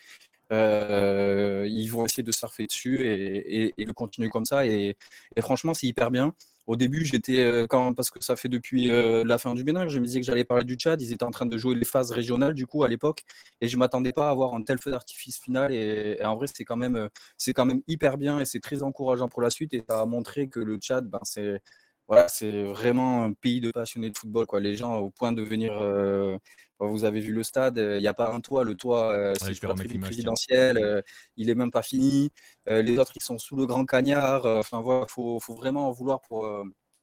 [0.53, 4.67] Euh, ils vont essayer de surfer dessus et, et, de continuer comme ça.
[4.67, 4.97] Et,
[5.41, 6.35] franchement, c'est hyper bien.
[6.67, 10.05] Au début, j'étais, quand, parce que ça fait depuis la fin du Bénin, je me
[10.05, 11.01] disais que j'allais parler du Tchad.
[11.01, 13.25] Ils étaient en train de jouer les phases régionales, du coup, à l'époque.
[13.61, 15.73] Et je m'attendais pas à avoir un tel feu d'artifice final.
[15.73, 19.29] Et, en vrai, c'est quand, même, c'est quand même hyper bien et c'est très encourageant
[19.29, 19.75] pour la suite.
[19.75, 21.63] Et ça a montré que le Tchad, ben, c'est
[22.09, 24.47] voilà, c'est vraiment un pays de passionnés de football.
[24.47, 24.61] Quoi.
[24.61, 25.73] Les gens, au point de venir.
[25.81, 26.37] Euh,
[26.79, 28.65] vous avez vu le stade, il n'y a pas un toit.
[28.65, 30.79] Le toit, euh, c'est la tribune présidentielle.
[30.79, 31.01] Euh,
[31.37, 32.31] il n'est même pas fini.
[32.67, 34.45] les autres, ils sont sous le grand cagnard.
[34.47, 36.45] Enfin, voilà, il faut, faut, vraiment en vouloir pour,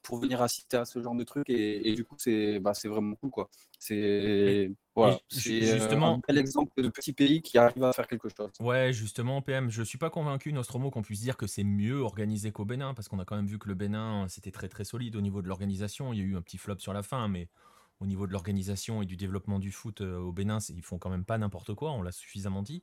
[0.01, 1.49] pour venir assister à ce genre de truc.
[1.49, 3.29] Et, du coup, c'est bah, vraiment cool.
[3.29, 3.49] quoi.
[3.77, 8.51] C'est voilà, justement un bel exemple de petit pays qui arrive à faire quelque chose.
[8.59, 12.51] Ouais, justement, PM, je suis pas convaincu, Nostromo, qu'on puisse dire que c'est mieux organisé
[12.51, 15.15] qu'au Bénin, parce qu'on a quand même vu que le Bénin, c'était très très solide
[15.15, 16.11] au niveau de l'organisation.
[16.11, 17.47] Il y a eu un petit flop sur la fin, mais
[17.99, 21.09] au niveau de l'organisation et du développement du foot euh, au Bénin, ils font quand
[21.09, 22.81] même pas n'importe quoi, on l'a suffisamment dit.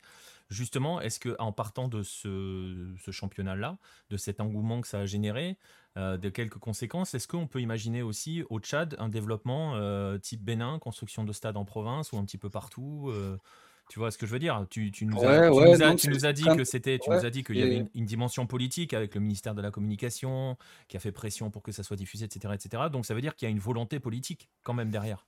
[0.51, 3.79] Justement, est-ce que en partant de ce, championnat-là,
[4.11, 5.57] de cet engouement que ça a généré,
[5.97, 10.43] euh, de quelques conséquences, est-ce qu'on peut imaginer aussi au Tchad un développement euh, type
[10.43, 13.11] Bénin, construction de stades en province ou un petit peu partout
[13.89, 14.67] tu vois ce que je veux dire?
[14.71, 18.47] Tu, nous as, dit que c'était, tu nous as dit qu'il y avait une, dimension
[18.47, 20.57] politique avec le ministère de la Communication
[20.89, 22.85] qui a fait pression pour que ça soit diffusé, etc., etc.
[22.91, 25.27] Donc ça veut dire qu'il y a une volonté politique quand même derrière.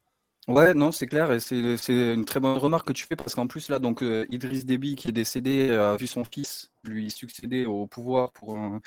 [0.49, 3.47] Ouais, non, c'est clair, et c'est une très bonne remarque que tu fais parce qu'en
[3.47, 7.67] plus là, donc euh, Idriss Déby qui est décédé a vu son fils lui succéder
[7.67, 8.81] au pouvoir pour un,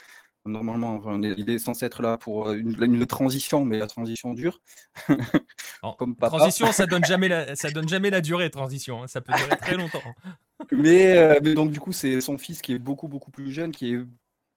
[0.45, 4.59] Normalement, il est censé être là pour euh, une, transition, mais la transition dure.
[5.99, 8.49] Comme transition, ça donne jamais la, ça donne jamais la durée.
[8.49, 9.07] Transition, hein.
[9.07, 10.01] ça peut durer très longtemps.
[10.71, 13.71] mais, euh, mais, donc du coup, c'est son fils qui est beaucoup beaucoup plus jeune,
[13.71, 13.99] qui est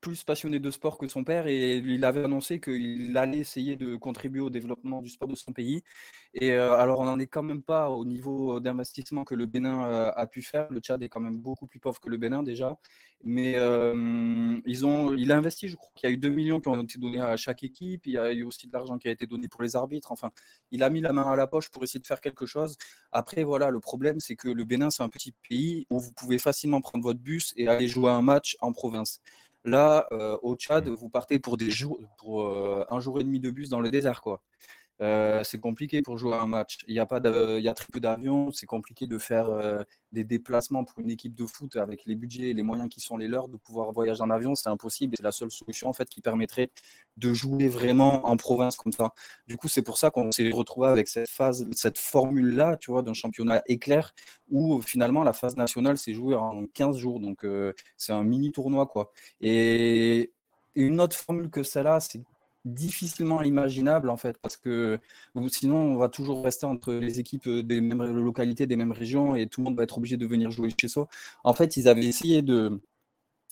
[0.05, 3.97] plus passionné de sport que son père et il avait annoncé qu'il allait essayer de
[3.97, 5.83] contribuer au développement du sport de son pays.
[6.35, 9.87] Et euh, alors, on n'en est quand même pas au niveau d'investissement que le Bénin
[9.87, 10.67] euh, a pu faire.
[10.71, 12.77] Le Tchad est quand même beaucoup plus pauvre que le Bénin déjà.
[13.23, 16.61] Mais euh, ils ont, il a investi, je crois qu'il y a eu 2 millions
[16.61, 18.07] qui ont été donnés à chaque équipe.
[18.07, 20.13] Il y a eu aussi de l'argent qui a été donné pour les arbitres.
[20.13, 20.31] Enfin,
[20.71, 22.77] il a mis la main à la poche pour essayer de faire quelque chose.
[23.13, 26.39] Après, voilà, le problème, c'est que le Bénin, c'est un petit pays où vous pouvez
[26.39, 29.23] facilement prendre votre bus et aller jouer un match en province.
[29.65, 33.41] Là, euh, au Tchad, vous partez pour, des jours, pour euh, un jour et demi
[33.41, 34.21] de bus dans le désert.
[34.21, 34.43] Quoi.
[35.01, 36.79] Euh, c'est compliqué pour jouer un match.
[36.87, 38.53] Il y a, pas il y a très peu d'avions.
[38.53, 39.49] C'est compliqué de faire
[40.13, 43.17] des déplacements pour une équipe de foot avec les budgets et les moyens qui sont
[43.17, 44.55] les leurs de pouvoir voyager en avion.
[44.55, 45.15] C'est impossible.
[45.17, 46.71] C'est la seule solution en fait qui permettrait
[47.17, 49.13] de jouer vraiment en province comme ça.
[49.47, 53.03] Du coup, c'est pour ça qu'on s'est retrouvé avec cette phase, cette formule-là, tu vois,
[53.03, 54.15] d'un championnat éclair
[54.51, 57.21] où finalement la phase nationale s'est jouée en 15 jours.
[57.21, 57.47] Donc
[57.97, 59.13] c'est un mini tournoi quoi.
[59.41, 60.33] Et
[60.75, 62.21] une autre formule que celle-là, c'est
[62.65, 64.99] difficilement imaginable en fait, parce que
[65.49, 69.47] sinon on va toujours rester entre les équipes des mêmes localités, des mêmes régions, et
[69.47, 71.09] tout le monde va être obligé de venir jouer chez soi.
[71.45, 72.81] En fait, ils avaient essayé de,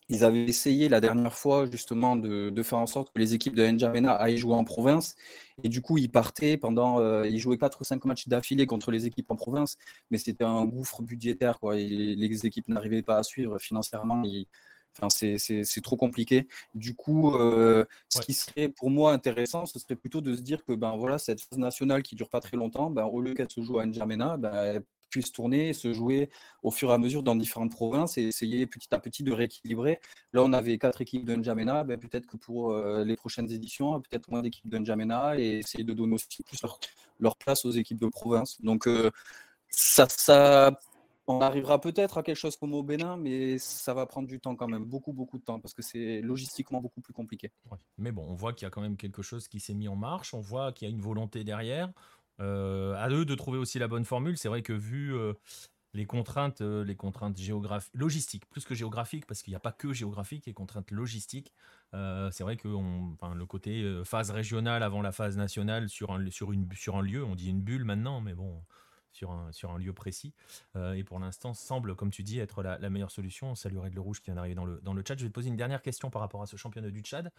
[0.09, 3.65] ils avaient essayé la dernière fois justement de, faire en sorte que les équipes de
[3.67, 5.17] N'Djamena aillent jouer en province.
[5.63, 7.01] Et du coup, ils partaient pendant.
[7.01, 9.79] Euh, ils jouaient 4 ou 5 matchs d'affilée contre les équipes en province,
[10.11, 11.59] mais c'était un gouffre budgétaire.
[11.61, 14.23] Quoi, les équipes n'arrivaient pas à suivre financièrement.
[14.99, 16.47] Enfin, c'est trop compliqué.
[16.75, 20.65] Du coup, euh, ce qui serait pour moi intéressant, ce serait plutôt de se dire
[20.65, 23.51] que ben, voilà, cette phase nationale qui dure pas très longtemps, ben, au lieu qu'elle
[23.51, 26.31] se joue à N'Djamena, ben, elle puisse tourner et se jouer
[26.63, 30.01] au fur et à mesure dans différentes provinces et essayer petit à petit de rééquilibrer.
[30.33, 34.01] Là, on avait quatre équipes de N'Djamena, ben, peut-être que pour euh, les prochaines éditions,
[34.01, 36.61] peut-être moins d'équipes de N'Djamena et essayer de donner aussi plus
[37.21, 38.61] leur, place aux équipes de province.
[38.63, 39.11] Donc, euh,
[39.69, 40.79] ça, ça
[41.39, 44.57] on arrivera peut-être à quelque chose comme au Bénin, mais ça va prendre du temps
[44.57, 47.51] quand même, beaucoup, beaucoup de temps, parce que c'est logistiquement beaucoup plus compliqué.
[47.99, 49.97] Mais bon, on voit qu'il y a quand même quelque chose qui s'est mis en
[49.97, 51.93] marche, on voit qu'il y a une volonté derrière.
[52.41, 54.37] Euh, à eux de trouver aussi la bonne formule.
[54.37, 55.35] C'est vrai que vu euh,
[55.95, 59.73] les contraintes, euh, les contraintes géographiques, logistiques, plus que géographiques, parce qu'il n'y a pas
[59.73, 61.53] que géographique, et contraintes logistiques.
[61.93, 67.35] c'est vrai que le côté phase régionale avant la phase nationale sur un, lieu, on
[67.35, 68.63] dit une bulle maintenant, mais bon,
[69.13, 70.33] sur un, lieu précis.
[70.77, 73.55] Euh, et pour l'instant, semble, comme tu dis, être la, meilleure solution.
[73.55, 75.17] Salut Règle Rouge qui vient d'arriver dans le, dans le chat.
[75.17, 77.31] Je vais te poser une dernière question par rapport à ce championnat du Tchad.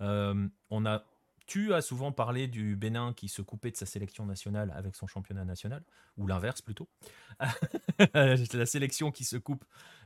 [0.00, 1.04] Euh, on a
[1.46, 5.06] tu as souvent parlé du Bénin qui se coupait de sa sélection nationale avec son
[5.06, 5.82] championnat national,
[6.16, 6.88] ou l'inverse plutôt.
[8.14, 9.64] la sélection qui se coupe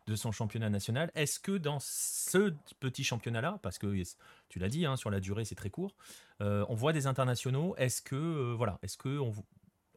[0.08, 1.12] de son championnat national.
[1.14, 4.02] Est-ce que dans ce petit championnat-là, parce que
[4.48, 5.94] tu l'as dit, hein, sur la durée c'est très court,
[6.40, 7.76] euh, on voit des internationaux.
[7.76, 9.32] Est-ce que voilà, est-ce que on,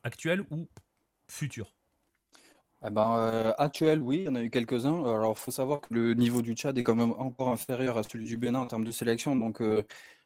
[0.03, 0.67] actuel ou
[1.31, 1.73] futur
[2.83, 5.01] eh ben, euh, actuel, oui, il y en a eu quelques-uns.
[5.03, 8.03] Alors, il faut savoir que le niveau du Tchad est quand même encore inférieur à
[8.03, 9.35] celui du Bénin en termes de sélection.
[9.35, 9.61] Donc,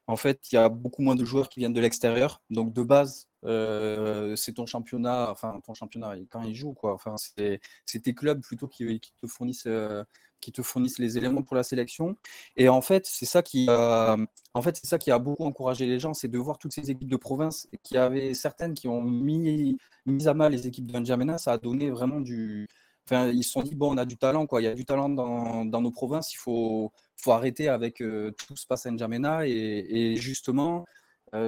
[0.08, 2.42] en fait, il y a beaucoup moins de joueurs qui viennent de l'extérieur.
[2.50, 6.94] Donc, de base, euh, c'est ton championnat, enfin, ton championnat, quand ils jouent, quoi.
[6.94, 7.60] Enfin, c'est
[8.02, 10.04] tes clubs plutôt qui, te fournissent, euh,
[10.42, 12.18] qui te fournissent les éléments pour la sélection.
[12.58, 14.18] Et en fait, c'est ça qui a,
[14.54, 16.92] en fait, c'est ça qui a beaucoup encouragé les gens, c'est de voir toutes ces
[16.92, 20.98] équipes de province qui avaient certaines qui ont mis, mis à mal les équipes de
[20.98, 21.38] N'Djamena.
[21.38, 22.68] Ça a donné vraiment du,
[23.08, 24.62] Enfin, ils se sont dit, bon, on a du talent, quoi.
[24.62, 28.32] Il y a du talent dans, dans nos provinces, il faut, faut arrêter avec euh,
[28.32, 29.48] tout ce passe à N'Djamena.
[29.48, 30.86] Et, et, justement,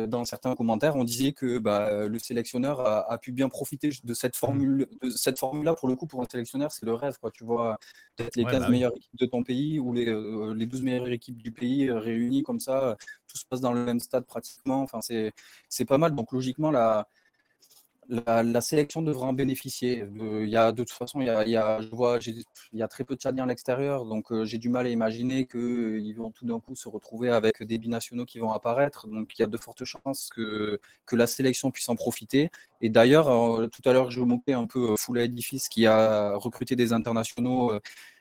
[0.07, 4.35] dans certains commentaires, on disait que bah, le sélectionneur a, pu bien profiter de cette
[4.35, 4.39] mmh.
[4.39, 5.75] formule, de cette formule-là.
[5.75, 7.31] Pour le coup, pour un sélectionneur, c'est le rêve, quoi.
[7.31, 7.77] Tu vois,
[8.15, 11.09] peut-être les 15 bah meilleures équipes de ton pays ou les, euh, les 12 meilleures
[11.09, 12.97] équipes du pays réunies comme ça,
[13.27, 14.81] tout se passe dans le même stade pratiquement.
[14.81, 16.15] Enfin, c'est pas mal.
[16.15, 17.07] Donc, logiquement, la
[18.09, 20.03] la, sélection devra en bénéficier.
[20.03, 22.19] Euh, y a, de toute façon, il y a, je vois,
[22.73, 25.45] y a très peu de Tchadiens à l'extérieur, donc euh, j'ai du mal à imaginer
[25.45, 29.07] qu'ils euh, vont tout d'un coup se retrouver avec des binationaux qui vont apparaître.
[29.07, 32.49] Donc il y a de fortes chances que, que la sélection puisse en profiter.
[32.81, 33.25] Et d'ailleurs,
[33.69, 37.71] tout à l'heure, je moquais un peu Foula Edifice qui a recruté des internationaux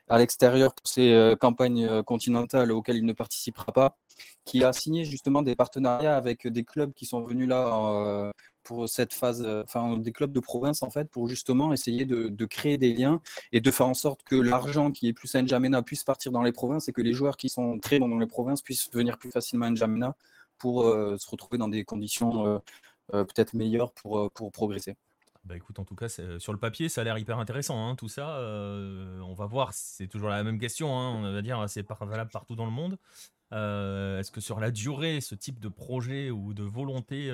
[0.09, 3.97] à l'extérieur pour ces campagnes continentales auxquelles il ne participera pas,
[4.45, 8.31] qui a signé justement des partenariats avec des clubs qui sont venus là
[8.67, 12.45] pour cette phase, euh, enfin des clubs de province en fait, pour justement essayer de,
[12.45, 13.21] créer des liens
[13.53, 16.43] et de faire en sorte que l'argent qui est plus à N'Djamena puisse partir dans
[16.43, 19.31] les provinces et que les joueurs qui sont très dans les provinces puissent venir plus
[19.31, 20.17] facilement à N'Djamena
[20.57, 22.61] pour euh, se retrouver dans des conditions
[23.13, 24.97] euh, peut-être meilleures pour, pour progresser.
[25.45, 27.87] Bah écoute, en tout cas, sur le papier, ça a l'air hyper intéressant.
[27.87, 28.37] Hein, tout ça,
[29.23, 29.71] on va voir.
[29.71, 30.99] C'est toujours la même question.
[30.99, 32.97] Hein, on va dire, c'est valable partout dans le monde.
[33.51, 37.31] Est-ce que sur la durée, ce type de projet ou de volonté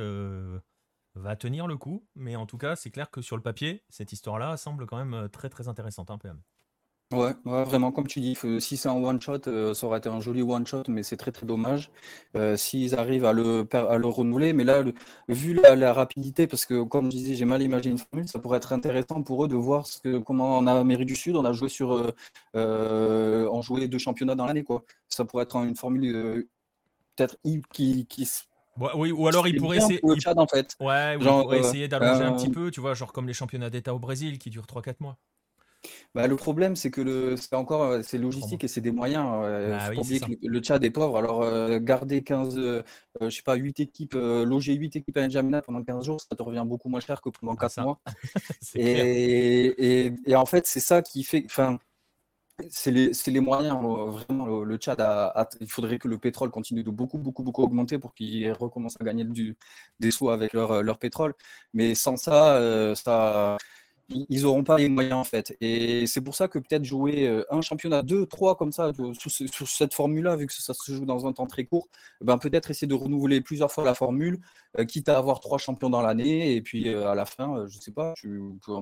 [1.15, 4.11] va tenir le coup, mais en tout cas, c'est clair que sur le papier, cette
[4.11, 6.39] histoire-là semble quand même euh, très très intéressante, hein, PM.
[7.11, 10.41] Ouais, vraiment, comme tu dis, si c'est un one-shot, euh, ça aurait été un joli
[10.41, 11.91] one-shot, mais c'est très très dommage.
[12.35, 14.83] Euh, s'ils arrivent à le, à le renouveler, mais là,
[15.27, 18.57] vu la, rapidité, parce que comme je disais, j'ai mal imaginé une formule, ça pourrait
[18.57, 21.53] être intéressant pour eux de voir ce que, comment en Amérique du Sud, on a
[21.53, 22.13] joué sur,
[22.55, 24.83] on deux championnats dans l'année, quoi.
[25.07, 26.47] Ça pourrait être une formule
[27.15, 27.37] peut-être
[27.71, 28.27] qui, qui,
[28.95, 29.99] oui, ou alors il pourrait essayer.
[30.03, 30.75] en fait.
[30.79, 33.93] Ouais, genre, essayer d'allonger un petit euh, peu, tu vois, genre comme les championnats d'État
[33.93, 35.17] au Brésil qui durent 3-4 mois.
[36.15, 39.25] Bah, le problème, c'est que le, c'est encore euh, c'est logistique et c'est des moyens.
[39.43, 41.17] Euh, bah oublier que le, Tchad est pauvre.
[41.17, 42.55] Alors, euh, garder 15,
[43.21, 46.43] je sais pas, 8 équipes, loger 8 équipes à N'Djamena pendant 15 jours, ça te
[46.43, 47.99] revient beaucoup moins cher que pendant 4 mois.
[48.75, 51.43] et, et, et, en fait, c'est ça qui fait.
[51.45, 51.79] Enfin,
[52.69, 54.99] c'est les, moyens, euh, vraiment, le, Tchad,
[55.59, 59.03] il faudrait que le pétrole continue de beaucoup, beaucoup, beaucoup augmenter pour qu'ils recommencent à
[59.03, 59.57] gagner du,
[59.99, 61.33] des sous avec leur, leur pétrole.
[61.73, 63.57] Mais sans ça, euh, ça
[64.09, 65.55] ils n'auront pas les moyens en fait.
[65.61, 69.67] Et c'est pour ça que peut-être jouer euh, un championnat, deux, trois comme ça, sur,
[69.67, 71.87] cette formule-là, vu que ça se joue dans un temps très court,
[72.21, 74.39] eh ben peut-être essayer de renouveler plusieurs fois la formule,
[74.77, 77.79] euh, quitte à avoir trois champions dans l'année, et puis euh, à la fin, je
[77.79, 78.13] sais pas,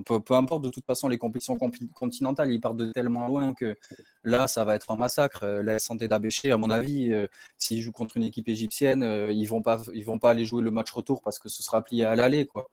[0.05, 1.57] peu, importe, de toute façon, les compétitions
[1.93, 3.77] continentales, ils partent de tellement loin que
[4.23, 5.45] là, ça va être un massacre.
[5.45, 7.11] la santé d'Abéché, à mon avis,
[7.57, 10.71] s'ils jouent contre une équipe égyptienne, ils vont pas, ils vont pas aller jouer le
[10.71, 12.69] match retour parce que ce sera plié à l'aller, quoi.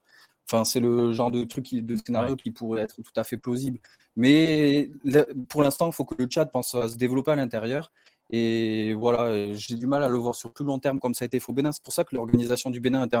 [0.51, 3.77] Enfin, c'est le genre de truc, de scénario qui pourrait être tout à fait plausible.
[4.15, 4.89] Mais
[5.47, 7.91] pour l'instant, il faut que le chat pense à se développer à l'intérieur.
[8.31, 11.27] Et voilà, j'ai du mal à le voir sur plus long terme comme ça a
[11.27, 11.71] été fait au Bénin.
[11.71, 13.17] C'est pour ça que l'organisation du Bénin était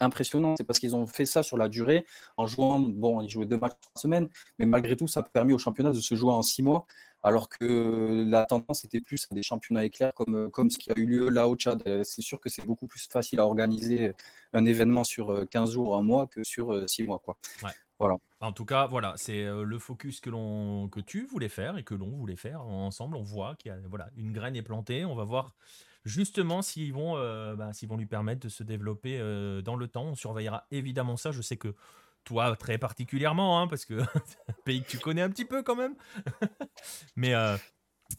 [0.00, 0.58] impressionnante.
[0.58, 2.04] C'est parce qu'ils ont fait ça sur la durée
[2.36, 5.54] en jouant, bon, ils jouaient deux matchs par semaine, mais malgré tout, ça a permis
[5.54, 6.86] au championnat de se jouer en six mois
[7.26, 10.94] alors que la tendance était plus à des championnats éclairs comme, comme ce qui a
[10.96, 11.82] eu lieu là au Tchad.
[11.88, 14.12] Euh, c'est sûr que c'est beaucoup plus facile à organiser
[14.52, 17.18] un événement sur 15 euh, jours, un mois que sur 6 euh, mois.
[17.18, 17.36] Quoi.
[17.98, 18.18] Voilà.
[18.38, 21.94] En tout cas, voilà, c'est le focus que, l'on, que tu voulais faire et que
[21.94, 23.16] l'on voulait faire ensemble.
[23.16, 25.04] On voit qu'il y a voilà, une graine est plantée.
[25.04, 25.52] On va voir
[26.04, 27.14] justement s'ils vont,
[27.56, 29.18] bah, s'ils vont lui permettre de se développer
[29.64, 30.04] dans le temps.
[30.04, 31.32] On surveillera évidemment ça.
[31.32, 31.74] Je sais que
[32.26, 33.94] toi très particulièrement, hein, parce que
[34.48, 35.94] un pays que tu connais un petit peu quand même.
[37.16, 37.56] mais, euh,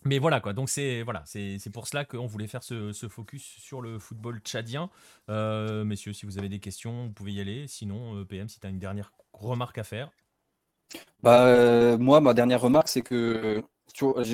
[0.03, 1.23] mais voilà quoi, donc c'est voilà,
[1.71, 4.89] pour cela qu'on voulait faire ce, focus sur le football tchadien.
[5.29, 7.67] Euh, messieurs, si vous avez des questions, vous pouvez y aller.
[7.67, 10.09] Sinon, euh, PM, si tu as une dernière remarque à faire.
[11.21, 13.61] Bah, moi, ma dernière remarque, c'est que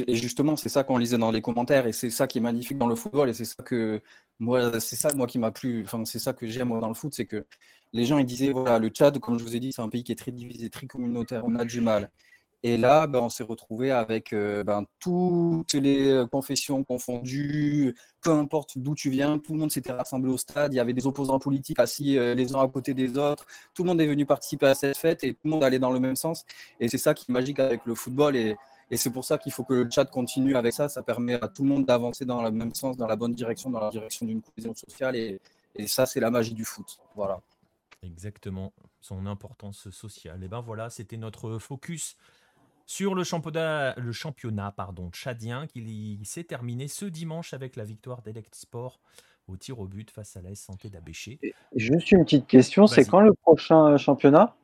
[0.08, 2.78] et justement, c'est ça qu'on lisait dans les commentaires, et c'est ça qui est magnifique
[2.78, 4.02] dans le football, et c'est ça que
[4.40, 5.84] moi, c'est ça moi qui m'a plu.
[5.86, 7.46] Enfin, c'est ça que j'aime dans le foot, c'est que
[7.94, 10.04] les gens ils disaient voilà, le Tchad, comme je vous ai dit, c'est un pays
[10.04, 12.10] qui est très divisé, très communautaire, on a du mal.
[12.66, 18.78] Et là, ben, on s'est retrouvé avec euh, ben, toutes les confessions confondues, peu importe
[18.78, 21.40] d'où tu viens, tout le monde s'était rassemblé au stade, il y avait des opposants
[21.40, 24.68] politiques assis euh, les uns à côté des autres, tout le monde est venu participer
[24.68, 26.46] à cette fête et tout le monde allait dans le même sens.
[26.80, 28.38] Et c'est ça qui est magique avec le football.
[28.38, 28.56] Et,
[28.90, 30.88] et c'est pour ça qu'il faut que le chat continue avec ça.
[30.88, 33.70] Ça permet à tout le monde d'avancer dans le même sens, dans la bonne direction,
[33.72, 35.16] dans la direction d'une cohésion sociale.
[35.16, 35.42] Et,
[35.76, 37.00] et ça, c'est la magie du foot.
[37.16, 37.42] Voilà.
[38.04, 40.44] Exactement, son importance sociale.
[40.44, 42.18] Et ben voilà, c'était notre focus
[42.86, 48.22] sur le championnat, le championnat pardon, tchadien qui s'est terminé ce dimanche avec la victoire
[48.22, 49.00] d'Elect Sport
[49.48, 51.40] au tir au but face à la Santé d'Abéché.
[51.76, 54.56] Juste une petite question, c'est quand le prochain championnat?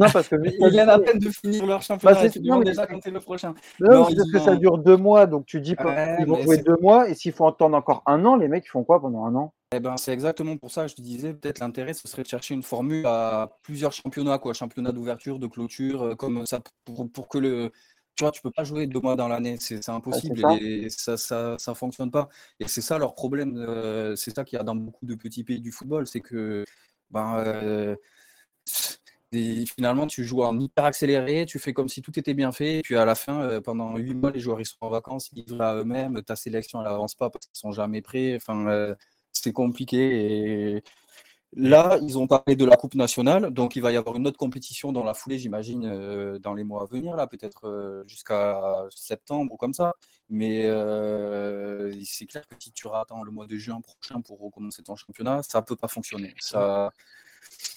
[0.00, 2.22] Non, parce que ils viennent à peine de finir leur championnat.
[2.22, 3.54] Bah, non, déjà quand c'est le prochain.
[3.80, 6.76] Non, parce que ça dure deux mois, donc tu dis ouais, ils vont jouer deux
[6.80, 9.34] mois, et s'il faut attendre encore un an, les mecs ils font quoi pendant un
[9.34, 9.54] an?
[9.76, 12.28] Eh ben, c'est exactement pour ça que je te disais, peut-être l'intérêt, ce serait de
[12.28, 17.10] chercher une formule à plusieurs championnats, quoi, championnat d'ouverture, de clôture, euh, comme ça, pour,
[17.10, 17.72] pour, que le.
[18.14, 21.56] Tu vois, tu peux pas jouer deux mois dans l'année, c'est impossible, et ça, ça,
[21.58, 22.28] ça, fonctionne pas.
[22.60, 25.42] Et c'est ça leur problème, euh, c'est ça qu'il y a dans beaucoup de petits
[25.42, 26.64] pays du football, c'est que
[27.10, 27.96] ben, euh,
[29.32, 32.82] finalement, tu joues en hyper accéléré, tu fais comme si tout était bien fait, et
[32.82, 35.60] puis à la fin, pendant huit mois, les joueurs ils sont en vacances, ils vivent
[35.60, 38.36] à eux-mêmes, ta sélection elle avance pas parce qu'ils sont jamais prêts.
[38.36, 38.94] Enfin,
[39.32, 40.76] c'est compliqué.
[40.76, 40.84] Et
[41.54, 44.38] là, ils ont parlé de la Coupe nationale, donc il va y avoir une autre
[44.38, 48.86] compétition dans la foulée, j'imagine, euh, dans les mois à venir, là, peut-être euh, jusqu'à
[48.90, 49.92] septembre ou comme ça.
[50.30, 54.82] Mais euh, c'est clair que si tu attends le mois de juin prochain pour recommencer
[54.82, 56.34] ton championnat, ça peut pas fonctionner.
[56.40, 56.90] Ça...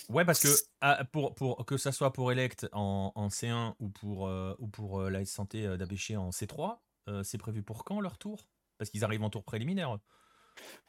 [0.10, 0.48] Ouais, parce que
[0.82, 5.02] ah, pour, pour, que ça soit pour Elect en, en C1 ou pour, ou pour
[5.04, 6.78] la Santé d'Abéché en C3,
[7.24, 8.48] c'est prévu pour quand leur tour?
[8.78, 9.98] Parce qu'ils arrivent en tour préliminaire.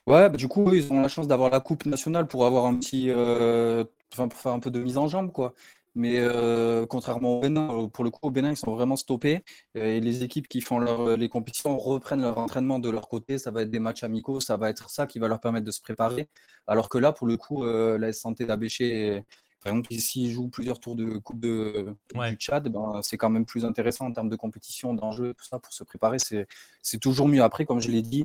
[0.07, 2.77] Ouais, bah, du coup, ils ont la chance d'avoir la coupe nationale pour avoir un
[2.77, 5.55] petit, euh, pour faire un peu de mise en jambe, quoi.
[5.95, 9.45] Mais euh, contrairement au Bénin, euh, pour le coup, au Bénin, ils sont vraiment stoppés.
[9.75, 10.79] Et les équipes qui font
[11.15, 13.39] les compétitions reprennent leur entraînement de leur côté.
[13.39, 15.71] Ça va être des matchs amicaux, ça va être ça qui va leur permettre de
[15.71, 16.29] se préparer.
[16.67, 19.25] Alors que là, pour le coup, la santé d'Abéché,
[19.63, 23.45] par exemple, s'ils jouent plusieurs tours de Coupe de, du Tchad, ben, c'est quand même
[23.45, 26.19] plus intéressant en termes de compétition, d'enjeux, tout ça, pour se préparer.
[26.19, 27.43] C'est toujours mieux.
[27.43, 28.25] Après, comme je l'ai dit,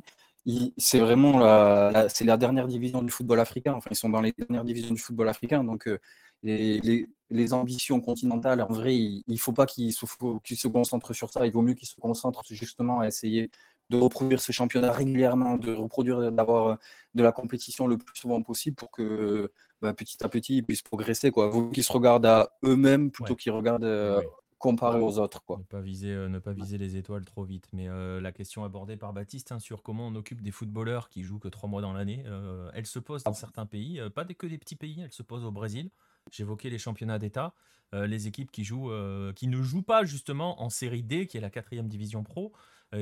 [0.76, 3.74] c'est vraiment la, c'est la dernière division du football africain.
[3.74, 5.64] Enfin, ils sont dans les dernières divisions du football africain.
[5.64, 5.98] Donc, euh,
[6.42, 11.30] les, les, ambitions continentales, en vrai, il ne faut pas qu'ils se, se concentrent sur
[11.30, 11.46] ça.
[11.46, 13.50] Il vaut mieux qu'ils se concentrent justement à essayer
[13.90, 16.78] de reproduire ce championnat régulièrement, de reproduire, d'avoir
[17.14, 19.50] de la compétition le plus souvent possible pour que
[19.82, 21.30] bah, petit à petit ils puissent progresser.
[21.30, 21.48] Quoi.
[21.48, 24.22] Vaut qu'ils se regardent à eux-mêmes plutôt qu'ils regardent euh,
[24.64, 25.44] comparé aux autres.
[25.44, 25.58] Quoi.
[25.58, 27.68] Ne pas viser, euh, ne pas viser les étoiles trop vite.
[27.74, 31.22] Mais euh, la question abordée par Baptiste hein, sur comment on occupe des footballeurs qui
[31.22, 33.34] jouent que trois mois dans l'année, euh, elle se pose dans ah.
[33.34, 35.90] certains pays, pas que des petits pays, elle se pose au Brésil.
[36.30, 37.52] J'évoquais les championnats d'État,
[37.92, 38.90] les équipes qui, jouent,
[39.36, 42.52] qui ne jouent pas justement en série D, qui est la quatrième division pro,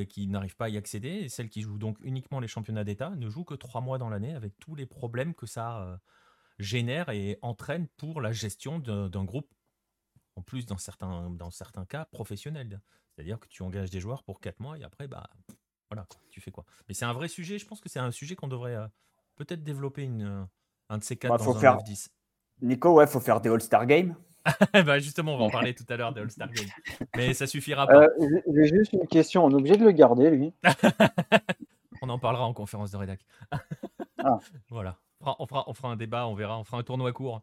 [0.08, 3.10] qui n'arrivent pas à y accéder, et celles qui jouent donc uniquement les championnats d'État
[3.10, 6.00] ne jouent que trois mois dans l'année, avec tous les problèmes que ça
[6.58, 9.48] génère et entraîne pour la gestion d'un groupe
[10.36, 12.80] en plus dans certains, dans certains cas professionnels.
[13.14, 15.28] C'est-à-dire que tu engages des joueurs pour 4 mois et après, bah,
[15.90, 16.64] voilà, tu fais quoi.
[16.88, 18.86] Mais c'est un vrai sujet, je pense que c'est un sujet qu'on devrait euh,
[19.36, 20.46] peut-être développer une,
[20.88, 21.82] un de ces quatre bah, dans un faire...
[21.82, 22.10] 10
[22.62, 24.14] Nico, ouais, faut faire des All-Star Games.
[24.86, 26.68] bah justement, on va en parler tout à l'heure des All-Star Games.
[27.16, 28.04] Mais ça suffira pas.
[28.04, 30.54] Euh, J'ai juste une question, on est obligé de le garder, lui
[32.02, 33.20] On en parlera en conférence de rédac.
[34.18, 34.38] ah.
[34.70, 34.98] Voilà.
[35.20, 37.42] On fera, on fera un débat, on verra, on fera un tournoi court.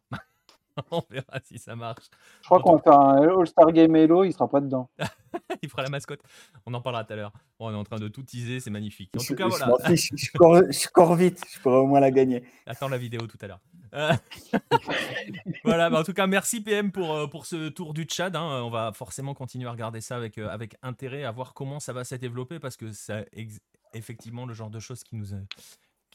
[0.92, 2.06] on verra si ça marche.
[2.42, 4.90] Je crois qu'on va faire un All-Star Game Hello, il sera pas dedans.
[5.62, 6.22] il fera la mascotte.
[6.66, 7.34] On en parlera tout à l'heure.
[7.60, 9.12] on est en train de tout teaser, c'est magnifique.
[9.16, 9.74] En tout cas, voilà.
[9.96, 12.44] Je, cours, vite, je pourrais au moins la gagner.
[12.66, 13.60] Attends la vidéo tout à l'heure.
[13.94, 14.14] Euh,
[15.64, 18.36] voilà, bah, en tout cas, merci PM pour, euh, pour ce tour du Tchad.
[18.36, 18.62] Hein.
[18.64, 21.94] On va forcément continuer à regarder ça avec, euh, avec intérêt, à voir comment ça
[21.94, 23.28] va se développer parce que c'est
[23.94, 25.34] effectivement le genre de choses qui nous,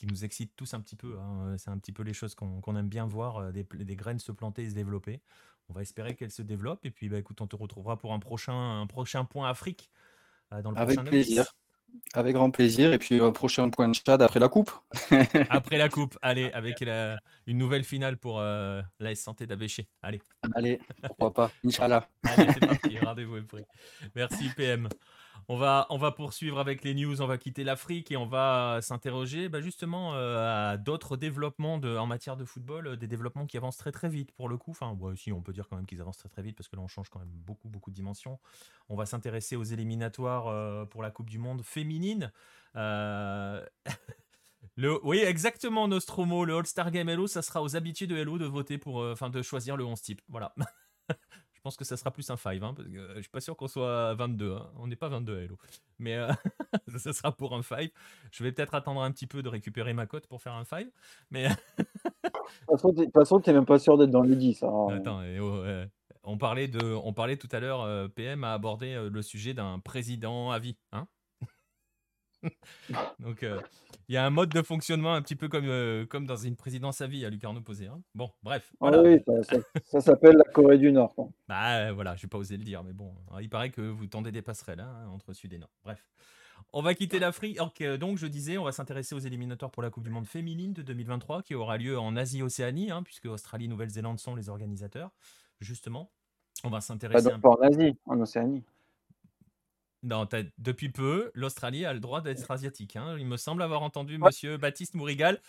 [0.04, 1.16] qui nous excite tous un petit peu.
[1.18, 1.56] Hein.
[1.58, 4.32] C'est un petit peu les choses qu'on aime bien voir, euh, des, des, graines se
[4.32, 5.20] planter et se développer.
[5.68, 6.84] On va espérer qu'elles se développent.
[6.84, 9.90] Et puis, bah, écoute, on te retrouvera pour un prochain, un prochain point Afrique
[10.52, 11.46] euh, dans le Avec plaisir.
[12.12, 12.92] Avec grand plaisir.
[12.92, 14.72] Et puis, un prochain point de Chad après la Coupe.
[15.48, 16.84] après la Coupe, allez, avec
[17.46, 19.88] une nouvelle finale pour euh, la Santé d'Abéché.
[20.02, 20.20] Allez.
[20.54, 21.50] Allez, pourquoi pas.
[21.64, 22.08] Inch'Allah.
[22.24, 22.98] Allez, c'est parti.
[22.98, 23.64] Rendez-vous est pris.
[24.14, 24.88] Merci, PM.
[25.48, 28.78] On va, on va poursuivre avec les news, on va quitter l'Afrique et on va
[28.80, 33.58] s'interroger bah, justement euh, à d'autres développements en matière de football, euh, des développements qui
[33.58, 34.71] avancent très très vite pour le coup.
[34.71, 36.83] Enfin, si on peut dire quand même qu'ils avancent très très vite parce que là
[36.83, 38.38] on change quand même beaucoup beaucoup de dimensions.
[38.88, 42.33] On va s'intéresser aux éliminatoires euh, pour la Coupe du Monde féminine.
[44.77, 46.44] Le, oui, exactement, Nostromo.
[46.44, 49.40] Le All-Star Game Hello, ça sera aux habitués de Hello de voter pour, enfin, de
[49.42, 50.23] choisir le 11 type.
[50.29, 50.52] Voilà.
[51.65, 53.40] Je pense que ça sera plus un 5, hein, parce que euh, je suis pas
[53.40, 54.52] sûr qu'on soit 22.
[54.52, 54.71] Hein.
[54.77, 55.56] On n'est pas 22 Hello.
[55.98, 56.29] Mais euh,
[56.98, 57.90] ça sera pour un 5.
[58.31, 60.87] Je vais peut-être attendre un petit peu de récupérer ma cote pour faire un 5.
[61.31, 61.48] Mais.
[61.79, 64.62] de toute façon, tu n'es même pas sûr d'être dans les 10.
[64.62, 64.88] Hein.
[64.90, 65.65] Attends, oh,
[66.23, 69.79] on, parlait de, on parlait tout à l'heure, euh, PM a abordé le sujet d'un
[69.79, 70.77] président à vie.
[70.92, 71.06] Hein
[73.19, 73.60] Donc, euh,
[74.09, 76.57] il y a un mode de fonctionnement un petit peu comme, euh, comme dans une
[76.57, 77.87] présidence à vie à Lucarno posé.
[77.87, 78.00] Hein.
[78.15, 78.73] Bon, bref.
[78.81, 79.23] Ah oui,
[79.85, 81.15] ça, s'appelle la Corée du Nord.
[81.48, 84.07] Bah voilà, je vais pas osé le dire, mais bon, hein, il paraît que vous
[84.07, 85.71] tendez des passerelles hein, entre Sud et Nord.
[85.85, 86.07] Bref.
[86.73, 87.59] On va quitter l'Afrique.
[88.00, 90.83] Donc, je disais, on va s'intéresser aux éliminatoires pour la Coupe du Monde féminine de
[90.83, 95.11] 2023 qui aura lieu en Asie-Océanie, puisque Australie, Nouvelle-Zélande sont les organisateurs.
[95.61, 96.11] Justement,
[96.65, 97.31] on va s'intéresser.
[97.31, 97.40] Pas, un...
[97.40, 98.65] pas en Asie, en Océanie.
[100.05, 100.29] Non,
[100.59, 102.94] depuis peu, l'Australie a le droit d'être asiatique.
[102.96, 103.17] Hein.
[103.19, 105.40] Il me semble avoir entendu Monsieur Baptiste Mourigal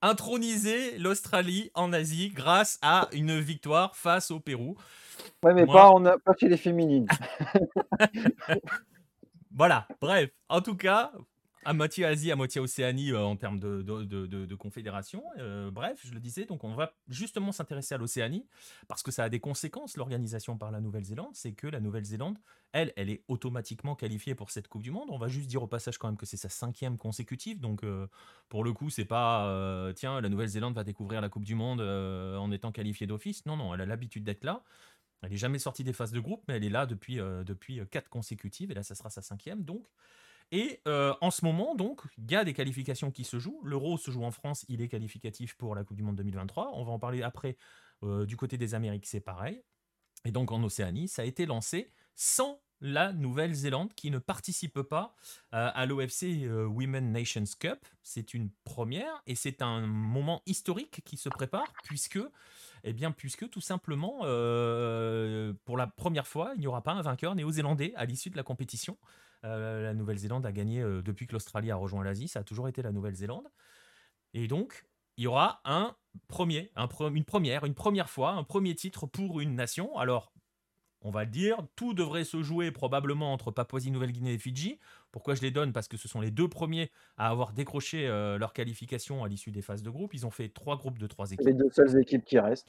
[0.00, 4.76] introniser l'Australie en Asie grâce à une victoire face au Pérou.
[5.42, 7.08] Ouais, mais pas, on a, pas chez les féminines.
[9.52, 10.30] voilà, bref.
[10.48, 11.10] En tout cas,
[11.64, 15.22] à moitié Asie, à moitié Océanie euh, en termes de, confédération.
[15.38, 18.46] Euh, bref, je le disais, donc on va justement s'intéresser à l'Océanie
[18.86, 21.30] parce que ça a des conséquences, l'organisation par la Nouvelle-Zélande.
[21.34, 22.38] C'est que la Nouvelle-Zélande,
[22.72, 25.08] elle, elle est automatiquement qualifiée pour cette Coupe du Monde.
[25.10, 27.60] On va juste dire au passage quand même que c'est sa cinquième consécutive.
[27.60, 28.06] Donc euh,
[28.48, 32.50] pour le coup, c'est pas tiens, la Nouvelle-Zélande va découvrir la Coupe du Monde en
[32.50, 33.46] étant qualifiée d'office.
[33.46, 34.62] Non, non, elle a l'habitude d'être là.
[35.22, 38.08] Elle n'est jamais sortie des phases de groupe, mais elle est là depuis, depuis quatre
[38.08, 38.70] consécutives.
[38.70, 39.64] Et là, ça sera sa cinquième.
[39.64, 39.86] Donc.
[40.50, 43.60] Et euh, en ce moment, donc, il y a des qualifications qui se jouent.
[43.64, 46.72] L'Euro se joue en France, il est qualificatif pour la Coupe du Monde 2023.
[46.74, 47.56] On va en parler après.
[48.04, 49.62] Euh, du côté des Amériques, c'est pareil.
[50.24, 55.14] Et donc en Océanie, ça a été lancé sans la Nouvelle-Zélande qui ne participe pas
[55.54, 57.78] euh, à l'OFC Women Nations Cup.
[58.02, 62.20] C'est une première et c'est un moment historique qui se prépare puisque,
[62.84, 64.18] eh bien, puisque tout simplement,
[65.64, 68.42] pour la première fois, il n'y aura pas un vainqueur néo-zélandais à l'issue de la
[68.42, 68.96] compétition.
[69.44, 72.28] Euh, la Nouvelle-Zélande a gagné euh, depuis que l'Australie a rejoint l'Asie.
[72.28, 73.46] Ça a toujours été la Nouvelle-Zélande.
[74.34, 75.96] Et donc, il y aura un
[76.28, 79.96] premier, une première, une première fois, un premier titre pour une nation.
[79.96, 80.32] Alors,
[81.02, 84.78] on va le dire, tout devrait se jouer probablement entre Papouasie-Nouvelle-Guinée et Fidji.
[85.12, 85.72] Pourquoi je les donne?
[85.72, 89.50] Parce que ce sont les deux premiers à avoir décroché euh, leur qualification à l'issue
[89.50, 90.14] des phases de groupe.
[90.14, 91.46] Ils ont fait trois groupes de trois équipes.
[91.46, 92.68] Les deux seules équipes qui restent.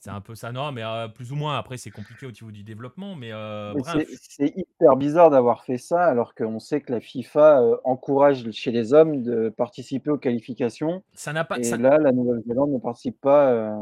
[0.00, 1.58] C'est un peu ça, non, mais euh, plus ou moins.
[1.58, 3.74] Après, c'est compliqué au niveau du développement, mais, euh,
[4.18, 8.70] c'est hyper bizarre d'avoir fait ça, alors qu'on sait que la FIFA euh, encourage chez
[8.70, 11.02] les hommes de participer aux qualifications.
[11.12, 11.58] Ça n'a pas.
[11.58, 13.74] Et là, la Nouvelle-Zélande ne participe pas.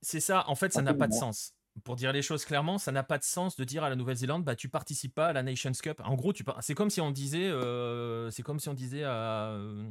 [0.00, 0.44] C'est ça.
[0.48, 3.18] En fait, ça n'a pas de sens pour dire les choses clairement, ça n'a pas
[3.18, 6.00] de sens de dire à la Nouvelle-Zélande, bah tu participes pas à la Nations Cup.
[6.04, 9.50] En gros, tu c'est comme si on disait, euh, c'est comme si on disait à,
[9.52, 9.88] euh,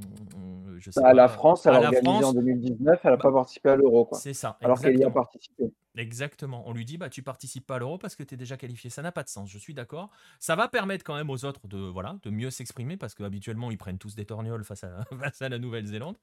[0.78, 3.70] je sais à la France, elle a organisé en 2019, elle n'a pas bah, participé
[3.70, 4.10] à l'Euro.
[4.14, 4.58] C'est ça.
[4.62, 5.72] Alors qu'elle y a participé.
[5.96, 6.64] Exactement.
[6.66, 8.90] On lui dit, bah tu participes pas à l'Euro parce que tu es déjà qualifié.
[8.90, 9.50] Ça n'a pas de sens.
[9.50, 10.10] Je suis d'accord.
[10.40, 13.78] Ça va permettre quand même aux autres de, voilà, de mieux s'exprimer parce qu'habituellement ils
[13.78, 16.16] prennent tous des torgnoles face à, face à la Nouvelle-Zélande.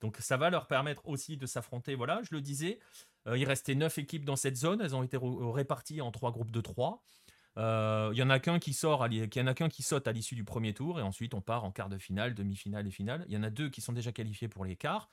[0.00, 1.94] Donc ça va leur permettre aussi de s'affronter.
[1.94, 2.78] Voilà, je le disais,
[3.26, 4.80] euh, il restait 9 équipes dans cette zone.
[4.80, 7.02] Elles ont été réparties en trois groupes de 3.
[7.56, 10.74] Euh, il y en a qu'un qui sort, y en saute à l'issue du premier
[10.74, 13.24] tour et ensuite on part en quart de finale, demi-finale et finale.
[13.28, 15.08] Il y en a deux qui sont déjà qualifiés pour les quarts.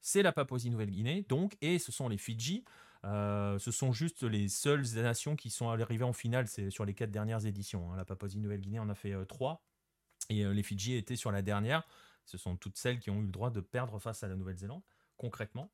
[0.00, 2.64] C'est la Papouasie-Nouvelle-Guinée, donc, et ce sont les Fidji.
[3.04, 7.10] Euh, ce sont juste les seules nations qui sont arrivées en finale sur les quatre
[7.10, 7.92] dernières éditions.
[7.92, 7.96] Hein.
[7.96, 9.62] La Papouasie-Nouvelle-Guinée en a fait trois
[10.30, 11.86] et les Fidji étaient sur la dernière.
[12.24, 14.82] Ce sont toutes celles qui ont eu le droit de perdre face à la Nouvelle-Zélande,
[15.16, 15.72] concrètement.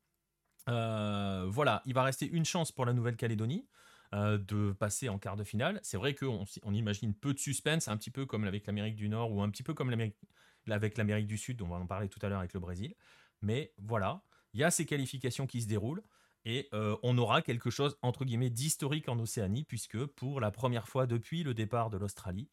[0.69, 3.67] Euh, voilà, il va rester une chance pour la Nouvelle-Calédonie.
[4.13, 5.81] Euh, de passer en quart de finale.
[5.83, 9.09] C'est vrai qu'on on imagine peu de suspense, un petit peu comme avec l'Amérique du
[9.09, 12.19] Nord ou un petit peu comme avec l'Amérique du Sud, on va en parler tout
[12.21, 12.95] à l'heure avec le Brésil.
[13.41, 14.23] Mais voilà,
[14.53, 16.03] il y a ces qualifications qui se déroulent
[16.45, 20.87] et euh, on aura quelque chose entre guillemets d'historique en Océanie puisque pour la première
[20.87, 22.49] fois depuis le départ de l'Australie,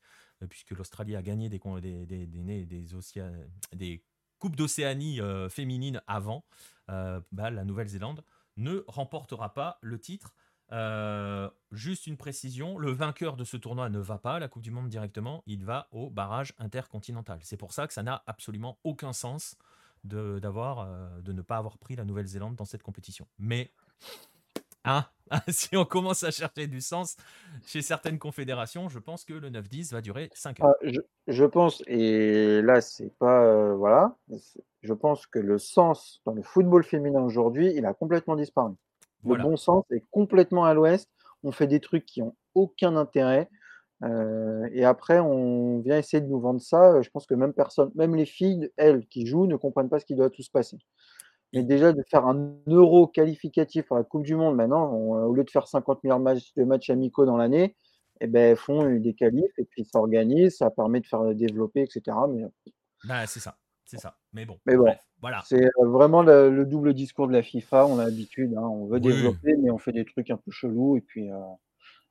[0.49, 1.61] puisque l'Australie a gagné des,
[2.07, 4.03] des,
[4.57, 6.45] d'Océanie féminines avant,
[6.91, 8.25] euh, bah, la Nouvelle-Zélande
[8.57, 10.35] ne remportera pas le titre.
[10.73, 14.63] Euh, juste une précision, le vainqueur de ce tournoi ne va pas à la Coupe
[14.63, 17.39] du Monde directement, il va au barrage intercontinental.
[17.43, 19.57] C'est pour ça que ça n'a absolument aucun sens
[20.05, 23.27] de, euh, de ne pas avoir pris la Nouvelle-Zélande dans cette compétition.
[23.39, 23.73] Mais
[24.85, 25.05] Hein?
[25.49, 27.17] Si on commence à chercher du sens
[27.67, 30.75] chez certaines confédérations, je pense que le 9-10 va durer 5 heures.
[30.83, 33.43] Ah, je, pense, et là, c'est pas.
[33.45, 34.17] Euh, voilà.
[34.83, 38.75] Je pense que le sens dans le football féminin aujourd'hui, il a complètement disparu.
[39.25, 41.09] Le bon sens est complètement à l'ouest.
[41.43, 43.49] On fait des trucs qui ont aucun intérêt.
[44.03, 47.01] Euh, et après, on vient essayer de nous vendre ça.
[47.01, 50.05] Je pense que même personne, même les filles, elles, qui jouent, ne comprennent pas ce
[50.05, 50.77] qui doit tout se passer.
[51.55, 55.45] Mais déjà, de faire un euro qualificatif pour la Coupe du Monde, maintenant, au lieu
[55.45, 57.77] de faire 50 millions de matchs, amicaux dans l'année,
[58.21, 62.17] eh ben, font des qualifs et puis s'organisent, ça permet de faire développer, etc.
[62.29, 62.45] Mais...
[63.05, 64.17] Bah, c'est ça, c'est ça.
[64.33, 64.87] Mais bon, mais bon
[65.21, 65.43] voilà.
[65.47, 67.87] c'est vraiment le, double discours de la FIFA.
[67.87, 68.63] On a l'habitude, hein.
[68.63, 71.37] on veut développer, mais on fait des trucs un peu chelous et puis euh,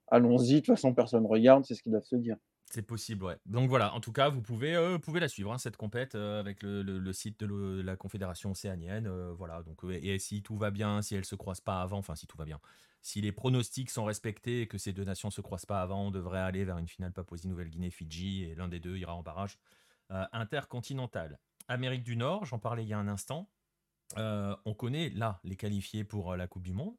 [0.07, 0.55] allons-y.
[0.55, 2.37] De toute façon, personne ne regarde, c'est ce qu'ils doivent se dire.
[2.73, 3.37] C'est possible, ouais.
[3.45, 6.63] Donc voilà, en tout cas, vous pouvez, euh, la suivre, hein, cette compète, euh, avec
[6.63, 9.05] le, site de la Confédération océanienne.
[9.05, 12.15] Euh, voilà, donc, et si tout va bien, si elles se croisent pas avant, enfin,
[12.15, 12.59] si tout va bien,
[13.03, 16.09] si les pronostics sont respectés et que ces deux nations se croisent pas avant, on
[16.09, 19.59] devrait aller vers une finale Papouasie-Nouvelle-Guinée, Fidji, et l'un des deux ira en barrage
[20.31, 21.37] intercontinental.
[21.67, 23.51] Amérique du Nord, j'en parlais il y a un instant.
[24.17, 26.95] on connaît là les qualifiés pour la Coupe du Monde.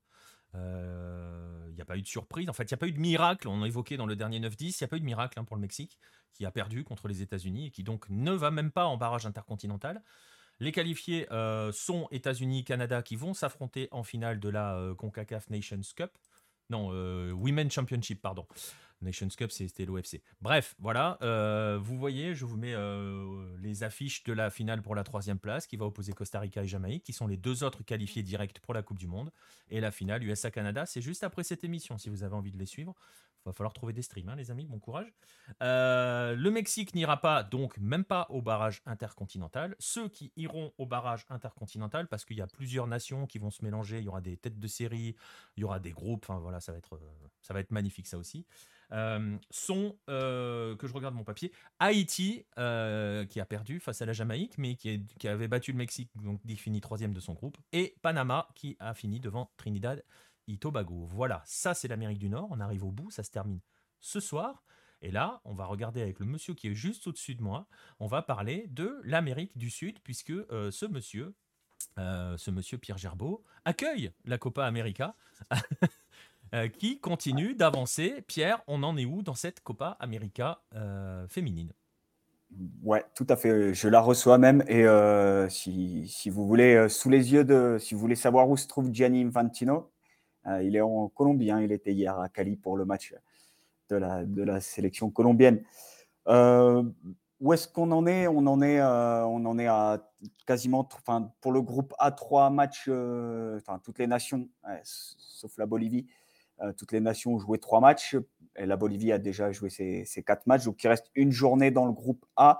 [1.84, 2.48] Il euh, n'y a pas eu de surprise.
[2.48, 3.48] En fait, il n'y a pas eu de miracle.
[3.48, 5.44] On a évoqué dans le dernier 9-10, il n'y a pas eu de miracle hein,
[5.44, 5.98] pour le Mexique,
[6.32, 9.26] qui a perdu contre les États-Unis et qui donc ne va même pas en barrage
[9.26, 10.02] intercontinental.
[10.60, 15.50] Les qualifiés euh, sont États-Unis, Canada, qui vont s'affronter en finale de la euh, CONCACAF
[15.50, 16.10] Nations Cup.
[16.70, 16.88] Non,
[17.32, 18.46] Women Championship, pardon.
[19.00, 20.22] Nations Cup, c'était l'OFC.
[20.40, 21.18] Bref, voilà.
[21.22, 25.38] Euh, vous voyez, je vous mets euh, les affiches de la finale pour la troisième
[25.38, 28.60] place qui va opposer Costa Rica et Jamaïque, qui sont les deux autres qualifiés directs
[28.60, 29.30] pour la Coupe du Monde.
[29.70, 32.66] Et la finale USA-Canada, c'est juste après cette émission, si vous avez envie de les
[32.66, 32.94] suivre.
[33.44, 35.12] Va falloir trouver des streams, hein, les amis, bon courage.
[35.62, 39.76] Euh, le Mexique n'ira pas, donc même pas au barrage intercontinental.
[39.78, 43.62] Ceux qui iront au barrage intercontinental, parce qu'il y a plusieurs nations qui vont se
[43.64, 45.14] mélanger, il y aura des têtes de série,
[45.56, 46.98] il y aura des groupes, enfin voilà, ça va être,
[47.42, 48.46] ça va être magnifique ça aussi.
[48.92, 54.06] Euh, sont, euh, que je regarde mon papier, Haïti, euh, qui a perdu face à
[54.06, 57.32] la Jamaïque, mais qui, qui avait battu le Mexique, donc il finit troisième de son
[57.32, 60.04] groupe, et Panama, qui a fini devant Trinidad
[61.10, 63.60] Voilà, ça c'est l'Amérique du Nord, on arrive au bout, ça se termine
[64.00, 64.62] ce soir.
[65.02, 67.66] Et là, on va regarder avec le monsieur qui est juste au-dessus de moi,
[68.00, 71.34] on va parler de l'Amérique du Sud, puisque ce monsieur,
[71.96, 75.14] ce monsieur Pierre Gerbeau, accueille la Copa América.
[76.54, 78.22] Euh, qui continue d'avancer.
[78.28, 81.72] Pierre, on en est où dans cette Copa América euh, féminine?
[82.84, 83.74] Ouais, tout à fait.
[83.74, 84.62] Je la reçois même.
[84.68, 88.56] Et euh, si, si, vous voulez, sous les yeux de, si vous voulez savoir où
[88.56, 89.90] se trouve Gianni Infantino,
[90.62, 91.50] il est en Colombie.
[91.50, 91.62] Hein.
[91.62, 93.14] il était hier à Cali pour le match
[93.88, 95.62] de la, de la sélection colombienne.
[96.26, 98.26] où est-ce qu'on en est?
[98.26, 100.10] On en est, on en est à
[100.46, 104.48] quasiment, enfin, pour le groupe A3 matchs, enfin, toutes les nations,
[104.84, 106.06] sauf la Bolivie,
[106.60, 108.16] euh, toutes les nations ont joué trois matchs.
[108.56, 110.64] Et la Bolivie a déjà joué ses, quatre matchs.
[110.64, 112.58] Donc, il reste une journée dans le groupe A.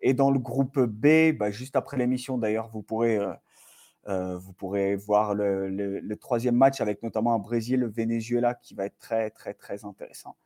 [0.00, 3.18] Et dans le groupe B, bah, juste après l'émission, d'ailleurs, vous pourrez,
[4.08, 8.98] euh, euh, vous pourrez voir le, troisième match avec notamment un Brésil-Venezuela qui va être
[8.98, 10.36] très, très, très intéressant.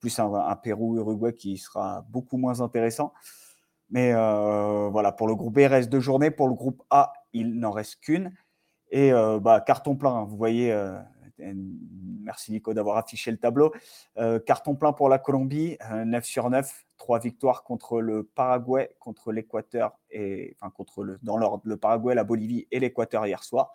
[0.00, 3.12] Plus un, Pérou-Uruguay qui sera beaucoup moins intéressant.
[3.90, 6.30] Mais voilà, pour le groupe B, il reste deux journées.
[6.30, 8.32] Pour le groupe A, il n'en reste qu'une.
[8.90, 9.10] Et
[9.40, 10.24] bah, carton plein, hein.
[10.24, 10.72] vous voyez,
[11.38, 13.72] Merci Nico d'avoir affiché le tableau.
[14.18, 18.90] Euh, carton plein pour la Colombie, 9 euh, sur 9, 3 victoires contre le Paraguay,
[18.98, 23.72] contre l'Équateur, et enfin contre le, dans le Paraguay, la Bolivie et l'Équateur hier soir.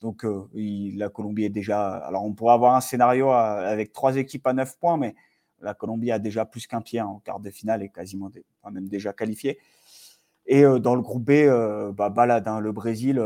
[0.00, 1.96] Donc euh, la Colombie est déjà.
[1.96, 5.14] Alors on pourrait avoir un scénario avec trois équipes à 9 points, mais
[5.60, 8.30] la Colombie a déjà plus qu'un pied en quart de finale et quasiment
[8.70, 9.58] même déjà qualifiée.
[10.46, 13.22] Et dans le groupe B, bah, balade hein, le Brésil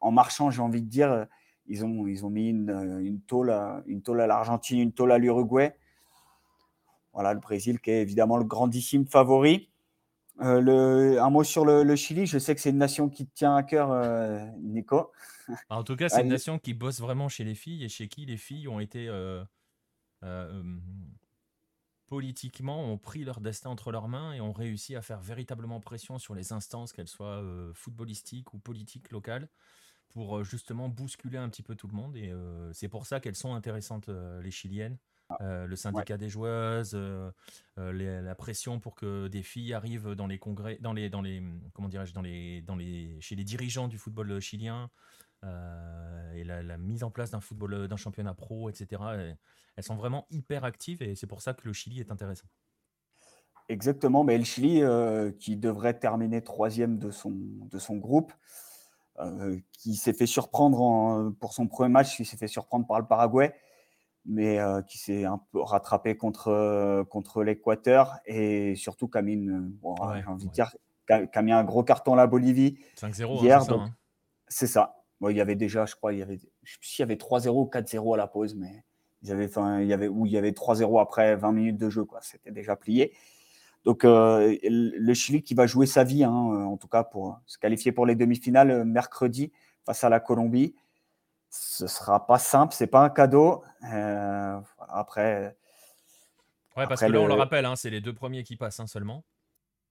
[0.00, 1.26] en marchant, j'ai envie de dire
[1.66, 2.70] ils ont, ils ont mis une,
[3.02, 5.76] une tôle, à, une tôle à l'Argentine, une tôle à l'Uruguay.
[7.12, 9.70] Voilà, le Brésil qui est évidemment le grandissime favori.
[10.40, 12.26] Euh, le, un mot sur le, Chili.
[12.26, 15.12] Je sais que c'est une nation qui tient à cœur, euh, Nico.
[15.68, 18.26] En tout cas, c'est une nation qui bosse vraiment chez les filles et chez qui
[18.26, 19.44] les filles ont été euh,
[22.06, 26.18] politiquement ont pris leur destin entre leurs mains et ont réussi à faire véritablement pression
[26.18, 27.42] sur les instances, qu'elles soient
[27.74, 29.48] footballistiques ou politiques locales
[30.14, 32.16] pour euh, justement bousculer un petit peu tout le monde.
[32.16, 34.98] Et euh, c'est pour ça qu'elles sont intéressantes, euh, les Chiliennes.
[35.40, 36.96] Le syndicat des joueuses,
[37.76, 41.42] la pression pour que des filles arrivent dans les congrès, dans les, dans les,
[41.72, 44.90] comment dirais-je, dans les, dans les, chez les dirigeants du football chilien,
[45.42, 49.02] et la, mise en place d'un football, d'un championnat pro, etc.
[49.74, 52.46] elles sont vraiment hyper actives et c'est pour ça que le Chili est intéressant.
[53.68, 54.82] Exactement, mais le Chili
[55.40, 58.32] qui devrait terminer troisième de son, de son groupe
[59.72, 63.54] qui s'est fait surprendre pour son premier match, qui s'est fait surprendre par le Paraguay,
[64.26, 64.58] mais
[64.88, 69.48] qui s'est un peu rattrapé contre, contre l'Équateur et surtout qui a mis,
[69.82, 70.74] envie de dire,
[71.06, 73.70] qui a, mis un gros carton à la Bolivie 5-0 hier.
[73.70, 73.94] Hein.
[74.48, 74.96] c'est ça.
[75.22, 77.48] il y avait déjà, je crois, il y avait, je sais s'il y avait 3-0
[77.50, 78.84] ou 4-0 à la pause, mais
[79.22, 79.50] ils avaient,
[79.82, 82.20] il y avait, où il y avait 3-0 après 20 minutes de jeu, quoi.
[82.22, 83.14] C'était déjà plié.
[83.84, 87.58] Donc, euh, le Chili qui va jouer sa vie, hein, en tout cas pour se
[87.58, 89.52] qualifier pour les demi-finales euh, mercredi
[89.84, 90.74] face à la Colombie.
[91.50, 93.62] Ce sera pas simple, c'est pas un cadeau.
[93.92, 94.58] Euh,
[94.88, 95.56] après.
[96.76, 98.86] Ouais, parce que là, on le rappelle, hein, c'est les deux premiers qui passent hein,
[98.86, 99.24] seulement.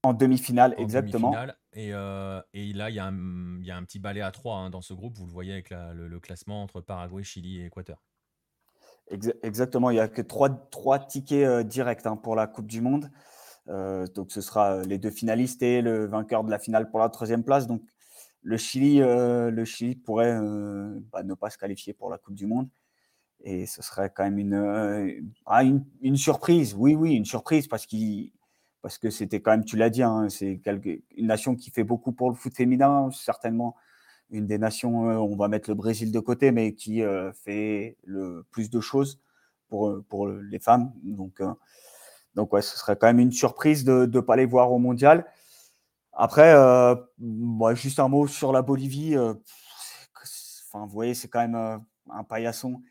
[0.05, 1.33] En demi-finale, exactement.
[1.71, 5.17] et, là, il y, a un petit balai à trois dans ce groupe.
[5.17, 8.03] Vous le voyez avec le, classement entre Paraguay, Chili et Équateur.
[9.09, 12.81] Exactement, il n'y a que trois, trois tickets euh, directs hein, pour la Coupe du
[12.81, 13.11] Monde.
[13.69, 17.09] Euh, donc ce sera les deux finalistes et le vainqueur de la finale pour la
[17.09, 17.67] troisième place.
[17.67, 17.81] Donc
[18.41, 20.37] le Chili, euh, le Chili pourrait
[21.11, 22.69] bah, ne pas se qualifier pour la Coupe du Monde.
[23.45, 26.75] Et ce serait quand même une, ah, une, surprise.
[26.77, 27.87] Oui, oui, une surprise parce,
[28.81, 30.61] parce que c'était quand même, tu l'as dit, hein, c'est
[31.17, 33.75] une nation qui fait beaucoup pour le foot féminin, certainement
[34.33, 37.97] une des nations, euh, on va mettre le Brésil de côté, mais qui euh, fait
[38.03, 39.19] le plus de choses
[39.69, 40.91] pour, euh, pour les femmes.
[41.03, 41.41] Donc,
[42.35, 45.25] donc ouais, ce serait quand même une surprise de ne pas les voir au mondial.
[46.13, 46.53] Après,
[47.75, 49.17] juste un mot sur la Bolivie.
[49.17, 52.81] enfin, vous voyez, c'est quand même un paillasson.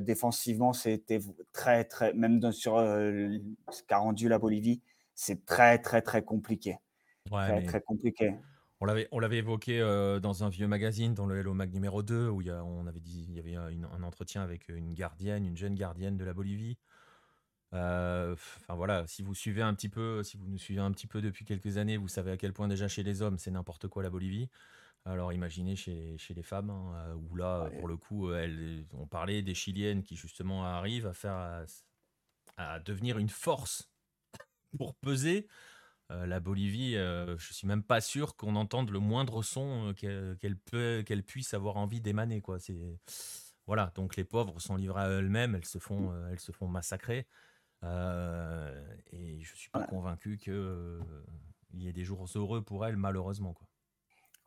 [0.00, 1.20] défensivement, c'était
[1.52, 4.82] très, très, même sur ce qu'a rendu la Bolivie,
[5.14, 6.78] c'est très, très, très compliqué.
[7.30, 8.34] très, très compliqué.
[8.80, 12.02] On l'avait, on l'avait évoqué euh, dans un vieux magazine, dans le Hello Mag numéro
[12.02, 15.46] 2, où il y on avait dit il y avait un entretien avec une gardienne,
[15.46, 16.76] une jeune gardienne de la Bolivie.
[17.74, 21.06] Euh, enfin voilà, si vous suivez un petit peu, si vous nous suivez un petit
[21.06, 23.88] peu depuis quelques années, vous savez à quel point déjà chez les hommes c'est n'importe
[23.88, 24.48] quoi la Bolivie.
[25.04, 29.06] Alors imaginez chez, chez les femmes, hein, euh, où là pour le coup, elles, on
[29.06, 31.64] parlait des Chiliennes qui justement arrivent à faire
[32.56, 33.90] à devenir une force
[34.78, 35.46] pour peser
[36.12, 40.36] euh, la Bolivie, euh, je suis même pas sûr qu'on entende le moindre son euh,
[40.36, 42.40] qu'elle peut, qu'elle puisse avoir envie d'émaner.
[42.40, 42.60] Quoi.
[42.60, 42.78] C'est
[43.66, 43.92] voilà.
[43.96, 47.26] Donc les pauvres sont livrés à elles-mêmes, elles se font, elles se font massacrer.
[49.12, 51.00] Et je suis pas convaincu que
[51.72, 53.52] il y ait des jours heureux pour elles, malheureusement.
[53.52, 53.66] Quoi.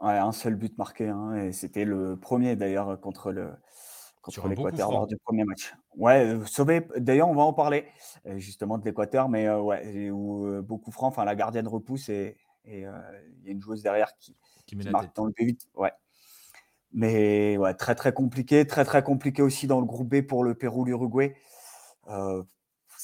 [0.01, 3.51] Ouais, un seul but marqué, hein, et c'était le premier d'ailleurs contre le,
[4.21, 5.73] contre l'Équateur lors du premier match.
[5.95, 6.87] Ouais, euh, sauvé.
[6.97, 7.85] D'ailleurs, on va en parler
[8.25, 11.07] euh, justement de l'Équateur, mais euh, ouais, où beaucoup franc.
[11.07, 13.01] Enfin, la gardienne repousse et il y a
[13.45, 14.35] une joueuse derrière qui,
[14.65, 15.67] qui, marque dans le b vite.
[15.75, 15.91] Ouais.
[16.91, 20.55] Mais ouais, très très compliqué, très très compliqué aussi dans le groupe B pour le
[20.55, 21.35] Pérou, l'Uruguay.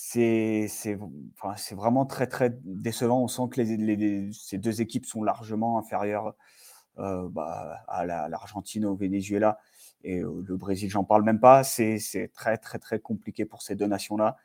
[0.07, 0.99] C'est
[1.41, 3.23] enfin, vraiment très très décevant.
[3.23, 6.35] On sent que les, ces deux équipes sont largement inférieures
[6.97, 9.57] bah, à l'Argentine, au Venezuela.
[10.03, 11.63] Et le Brésil, j'en parle même pas.
[11.63, 14.37] C'est très, très, très compliqué pour ces deux nations-là.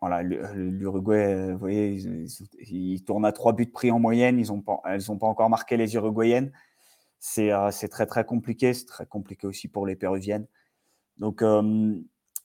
[0.00, 1.94] voilà, l'Uruguay, vous voyez,
[2.68, 4.38] ils, tournent à trois buts pris en moyenne.
[4.38, 6.52] Ils ont pas, elles n'ont pas encore marqué les Uruguayennes.
[7.18, 8.74] C'est très, très compliqué.
[8.74, 10.46] C'est très compliqué aussi pour les Péruviennes.
[11.16, 11.42] Donc,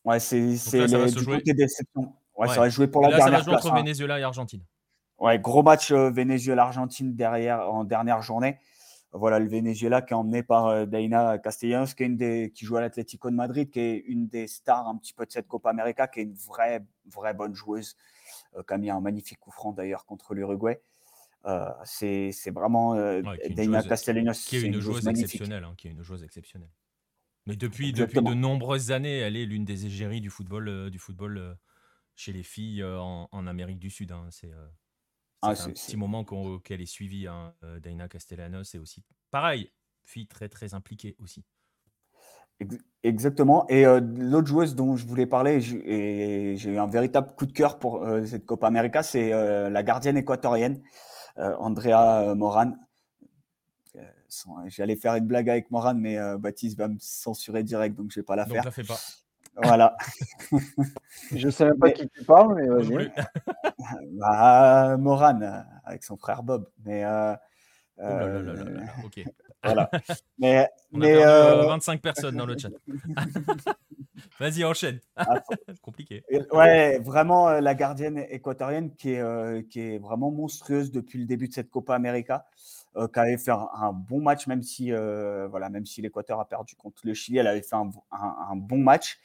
[0.05, 2.13] ouais, c'est les du côté déception.
[2.37, 3.81] Ouais, ça va jouer pour la dernière ça va jouer entre hein.
[3.81, 4.61] Venezuela et Argentine.
[5.19, 8.57] Ouais, gros match Venezuela-Argentine derrière en dernière journée
[9.11, 12.65] voilà, le Venezuela qui est emmené par euh, Daina Castellanos, qui, est une des, qui
[12.65, 15.47] joue à l'Atlético de Madrid, qui est une des stars un petit peu de cette
[15.47, 17.97] Copa América, qui est une vraie, vraie bonne joueuse,
[18.55, 20.81] euh, qui a mis un magnifique coup franc d'ailleurs contre l'Uruguay.
[21.45, 22.95] Euh, c'est vraiment
[23.49, 24.45] Daina Castellanos.
[24.45, 25.63] Qui est une, joueuse, exceptionnelle.
[25.63, 26.69] Hein, qui est une joueuse exceptionnelle.
[27.49, 31.57] Mais depuis, depuis de nombreuses années, elle est l'une des égéries du football, du football
[32.15, 34.11] chez les filles en, Amérique du Sud.
[34.11, 34.27] Hein.
[34.29, 34.51] C'est
[35.41, 36.25] ah, un petit moment
[36.63, 39.71] qu'elle est suivie, hein, euh, Daina Castellanos, et aussi pareil,
[40.03, 41.45] fille très très impliquée aussi.
[43.03, 43.65] Exactement.
[43.69, 47.53] Et euh, l'autre joueuse dont je voulais parler, et j'ai eu un véritable coup de
[47.53, 50.81] cœur pour euh, cette Copa América, c'est la gardienne équatorienne,
[51.37, 52.73] Andrea Moran.
[54.67, 58.23] J'allais faire une blague avec Moran, mais Baptiste va me censurer direct, donc je ne
[58.23, 58.63] vais pas la faire.
[58.63, 58.99] Donc, la fais pas.
[59.63, 59.95] Voilà.
[61.35, 63.11] je ne sais même pas qui tu parles, mais vas-y.
[64.13, 65.39] bah, Moran,
[65.83, 66.69] avec son frère Bob.
[66.85, 67.03] Mais.
[67.03, 67.35] Euh,
[67.99, 69.23] euh, ok.
[69.61, 69.91] Voilà.
[70.37, 72.69] Mais, On mais a 25 euh, personnes dans le chat.
[74.39, 75.01] Vas-y, enchaîne.
[75.17, 75.43] Ah,
[75.81, 76.23] compliqué.
[76.53, 81.53] Ouais, vraiment la gardienne équatorienne qui est, qui est vraiment monstrueuse depuis le début de
[81.53, 82.45] cette Copa América.
[82.95, 86.47] Euh, qui avait fait un, bon match, même si, euh, voilà, même si l'Équateur a
[86.47, 89.19] perdu contre le Chili, elle avait fait un, bon match.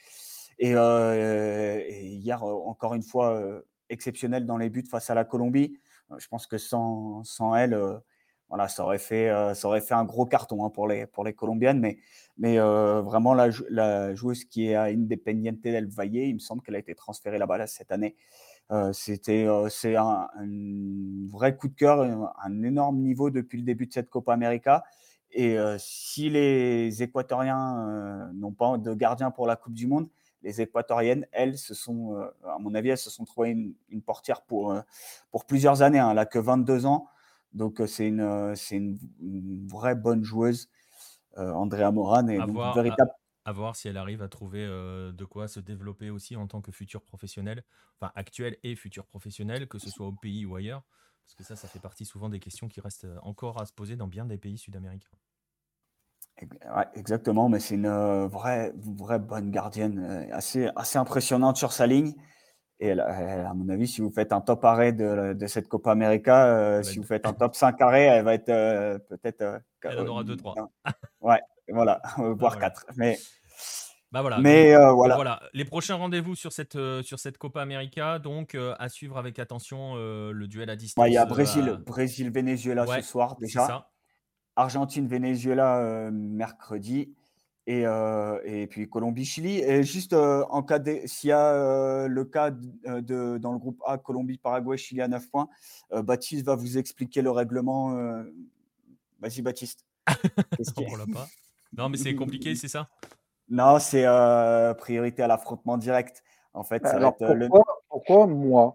[0.58, 3.42] Et, euh, hier, encore une fois,
[3.88, 5.78] exceptionnelle dans les buts face à la Colombie.
[6.18, 7.78] Je pense que sans, sans elle,
[8.50, 11.32] voilà, ça aurait fait, ça aurait fait un gros carton hein, pour, les, pour les
[11.32, 11.80] Colombiennes.
[11.80, 11.96] Mais,
[12.36, 16.76] mais vraiment, la, la, joueuse qui est à Independiente del Valle, il me semble qu'elle
[16.76, 18.14] a été transférée là-bas cette année.
[18.92, 20.28] C'était c'est un,
[21.30, 22.00] vrai coup de cœur,
[22.42, 24.84] un, énorme niveau depuis le début de cette Copa América.
[25.30, 30.08] Et si les Équatoriens n'ont pas de gardien pour la Coupe du Monde,
[30.42, 33.50] les Équatoriennes, elles, se sont, à mon avis, elles se sont trouvées
[33.88, 34.74] une, portière pour,
[35.30, 35.98] pour plusieurs années.
[35.98, 36.10] Hein.
[36.10, 37.08] Elle n'a que 22 ans.
[37.52, 38.98] Donc, c'est une, c'est une,
[39.66, 40.68] vraie bonne joueuse,
[41.36, 42.28] Andrea Moran.
[42.28, 43.10] Et donc, véritable
[43.44, 46.72] à voir si elle arrive à trouver de quoi se développer aussi en tant que
[46.72, 47.62] futur professionnel,
[48.00, 50.82] enfin actuel et futur professionnel, que ce soit au pays ou ailleurs.
[51.24, 53.96] Parce que ça, ça fait partie souvent des questions qui restent encore à se poser
[53.96, 55.08] dans bien des pays sud-américains.
[56.94, 62.14] exactement, mais c'est une vraie, vraie bonne gardienne, assez, assez impressionnante sur sa ligne.
[62.80, 66.98] Et à mon avis, si vous faites un top arrêt de, cette Copa América, si
[66.98, 69.60] vous faites un top 5 arrêt, elle va être peut-être.
[69.82, 70.68] elle en aura 2-3.
[71.20, 72.86] ouais, voilà, voire 4.
[72.96, 73.18] Mais,
[74.14, 74.38] bah voilà.
[74.38, 75.16] Mais euh, voilà.
[75.16, 75.40] voilà.
[75.54, 79.40] Les prochains rendez-vous sur cette, euh, sur cette Copa América, donc euh, à suivre avec
[79.40, 81.04] attention le duel à distance.
[81.08, 83.90] Il y a Brésil, Brésil Venezuela ce soir déjà.
[84.54, 87.12] Argentine Venezuela mercredi.
[87.66, 87.84] Et,
[88.44, 89.58] et, puis Colombie-Chili.
[89.58, 94.76] Et juste en cas s'il y a le cas de, dans le groupe A, Colombie-Paraguay,
[94.76, 95.48] Chili à 9 points,
[95.90, 97.96] Baptiste va vous expliquer le règlement.
[99.18, 99.84] Vas-y, Baptiste.
[100.76, 101.26] on pas.
[101.76, 102.88] Non, mais c'est compliqué, c'est ça?
[103.48, 106.22] Non, c'est euh, priorité à l'affrontement direct.
[106.54, 107.48] En fait, Alors, euh,
[107.88, 108.72] pourquoi, moi?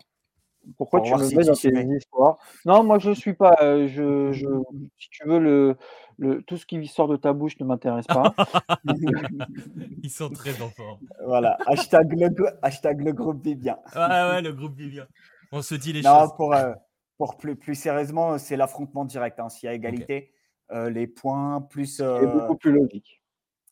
[0.78, 2.38] Pourquoi tu me mets dans tes histoires?
[2.66, 3.58] Non, moi je suis pas.
[3.62, 4.45] Euh, je, je,
[4.97, 5.78] si tu veux, le,
[6.18, 8.36] le, tout ce qui sort de ta bouche ne m'intéresse pas.
[10.04, 11.00] Ils sont très enfants.
[11.26, 12.30] Voilà, hashtag le,
[12.62, 13.78] hashtag le groupe Vivien.
[13.95, 15.08] Ouais, ouais, le groupe Vivien.
[15.52, 16.34] On se dit les choses.
[16.36, 16.54] Pour,
[17.18, 19.39] pour plus, plus sérieusement, c'est l'affrontement direct.
[19.39, 19.50] Hein.
[19.50, 20.32] S'il y a égalité,
[20.72, 21.97] les points plus.
[21.97, 23.22] C'est beaucoup plus logique.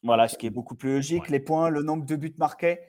[0.03, 1.29] Voilà, ce qui est beaucoup plus logique.
[1.29, 2.79] Les points, le nombre de buts marqués.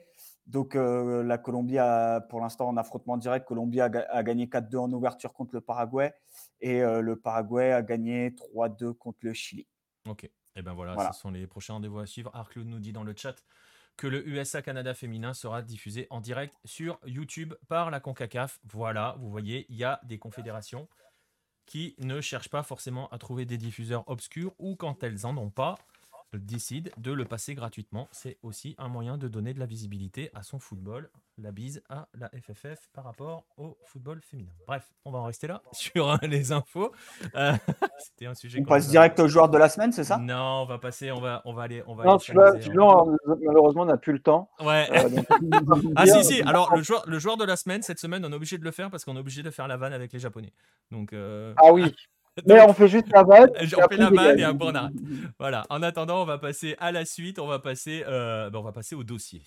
[0.49, 3.89] Donc, euh, la Colombie a, pour l'instant, en affrontement direct, Colombie a,
[4.23, 6.13] gagné 4-2 en ouverture contre le Paraguay
[6.59, 9.67] et euh, le Paraguay a gagné 3-2 contre le Chili.
[10.07, 10.23] Ok.
[10.23, 12.31] Et eh ben voilà, ce sont les prochains rendez-vous à suivre.
[12.33, 13.35] Arcloud nous dit dans le chat
[13.95, 18.59] que le USA-Canada féminin sera diffusé en direct sur YouTube par la CONCACAF.
[18.63, 20.89] Voilà, vous voyez, il y a des confédérations
[21.69, 25.51] qui ne cherchent pas forcément à trouver des diffuseurs obscurs ou quand elles en ont
[25.51, 25.77] pas,
[26.37, 28.07] décident de le passer gratuitement.
[28.11, 31.09] C'est aussi un moyen de donner de la visibilité à son football.
[31.37, 34.51] La bise à la FFF par rapport au football féminin.
[34.67, 36.91] Bref, on va en rester là sur les infos.
[37.35, 37.53] Euh,
[37.99, 38.59] c'était un sujet.
[38.61, 40.17] On passe direct au joueur de la semaine, c'est ça?
[40.17, 42.17] Non, on va passer, on va, on va aller, on va.
[42.73, 44.49] Non, malheureusement, on n'a plus le temps.
[44.59, 44.87] Ouais.
[44.91, 45.21] Euh,
[45.95, 46.41] ah si si.
[46.41, 48.71] Alors le joueur, le joueur de la semaine cette semaine, on est obligé de le
[48.71, 50.51] faire parce qu'on est obligé de faire la vanne avec les Japonais.
[50.91, 51.13] Donc.
[51.13, 51.95] Euh, ah oui.
[52.45, 53.49] Mais on fait juste la vanne.
[53.77, 54.93] On fait la vanne et après on arrête.
[55.37, 55.65] Voilà.
[55.69, 57.39] En attendant, on va passer à la suite.
[57.39, 59.41] On va passer, euh, ben, on va passer au dossier.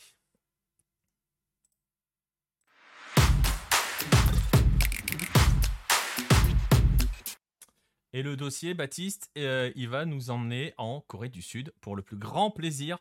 [8.15, 12.03] Et le dossier, Baptiste, euh, il va nous emmener en Corée du Sud pour le
[12.03, 12.99] plus grand plaisir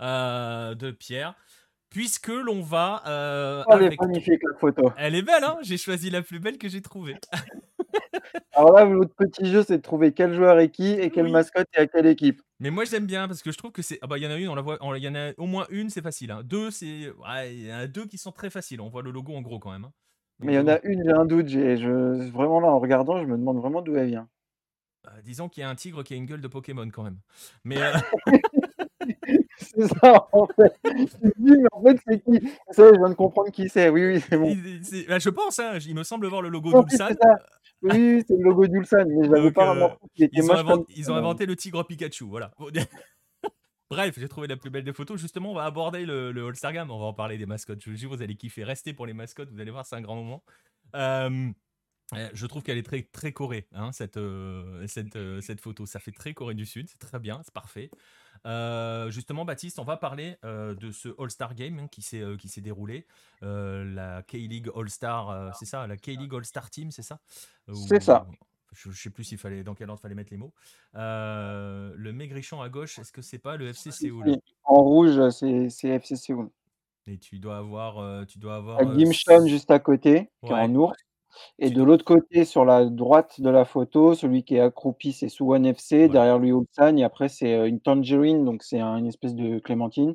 [0.00, 1.34] euh, de Pierre
[1.90, 3.02] puisque l'on va.
[3.70, 4.92] elle est magnifique la photo.
[4.96, 5.58] Elle est belle, hein?
[5.62, 7.14] J'ai choisi la plus belle que j'ai trouvée.
[8.52, 11.68] Alors là, votre petit jeu, c'est de trouver quel joueur est qui et quelle mascotte
[11.76, 12.40] et à quelle équipe.
[12.60, 13.98] Mais moi, j'aime bien parce que je trouve que c'est.
[14.02, 14.78] Ah bah, il y en a une, on la voit.
[14.96, 16.30] Il y en a au moins une, c'est facile.
[16.30, 16.42] Hein.
[16.44, 17.10] Deux, c'est.
[17.12, 18.80] Ouais, il y en a deux qui sont très faciles.
[18.80, 19.84] On voit le logo en gros quand même.
[19.84, 19.92] Hein.
[20.40, 21.48] Mais il y en a une, j'ai un doute.
[21.48, 22.30] Je...
[22.30, 24.28] Vraiment là, en regardant, je me demande vraiment d'où elle vient.
[25.04, 27.18] Bah, disons qu'il y a un tigre qui a une gueule de Pokémon quand même.
[27.64, 27.78] Mais.
[27.80, 27.92] Euh,
[29.76, 30.78] c'est ça, en fait.
[31.38, 32.48] mais en fait, c'est qui?
[32.70, 33.88] Ça, je viens de comprendre qui c'est.
[33.88, 34.54] Oui, oui, c'est bon.
[35.08, 37.08] Bah, je pense, hein, il me semble voir le logo d'Ulsan.
[37.82, 41.44] Oui, c'est le logo d'Ulsan, mais je l'avais pas euh, ils, ont ils ont inventé
[41.44, 42.50] le tigre Pikachu, voilà.
[43.90, 45.20] Bref, j'ai trouvé la plus belle des photos.
[45.20, 46.90] Justement, on va aborder le, le All-Star Game.
[46.90, 47.82] On va en parler des mascottes.
[47.84, 48.64] Je vous jure, vous allez kiffer.
[48.64, 49.50] Restez pour les mascottes.
[49.50, 50.42] Vous allez voir, c'est un grand moment.
[50.96, 51.50] Euh,
[52.32, 55.84] je trouve qu'elle est très, très Corée, hein, cette, euh, cette, cette, photo.
[55.86, 56.88] Ça fait très Corée du Sud.
[56.88, 57.90] C'est très bien, c'est parfait.
[58.46, 62.36] Euh, justement, Baptiste, on va parler euh, de ce All-Star Game hein, qui s'est euh,
[62.36, 63.06] qui s'est déroulé,
[63.40, 67.20] la K-League All-Star, c'est ça, la K-League All-Star Team, c'est ça?
[67.88, 68.26] C'est ça.
[68.72, 70.52] Je, ne sais plus s'il fallait dans quel ordre fallait mettre les mots.
[70.94, 74.38] le maigrichon à gauche, est-ce que c'est pas le FC Séoul?
[74.64, 76.50] En rouge, c'est FC Séoul.
[77.06, 78.96] Et tu dois avoir, tu dois avoir.
[78.96, 80.96] Gimshon juste à côté, qui est en ours.
[81.58, 85.28] Et de l'autre côté, sur la droite de la photo, celui qui est accroupi, c'est
[85.28, 86.08] Suwon FC.
[86.08, 86.96] Derrière lui, Ulsan.
[86.96, 90.14] Et après, c'est euh, une tangerine, donc c'est une espèce de clémentine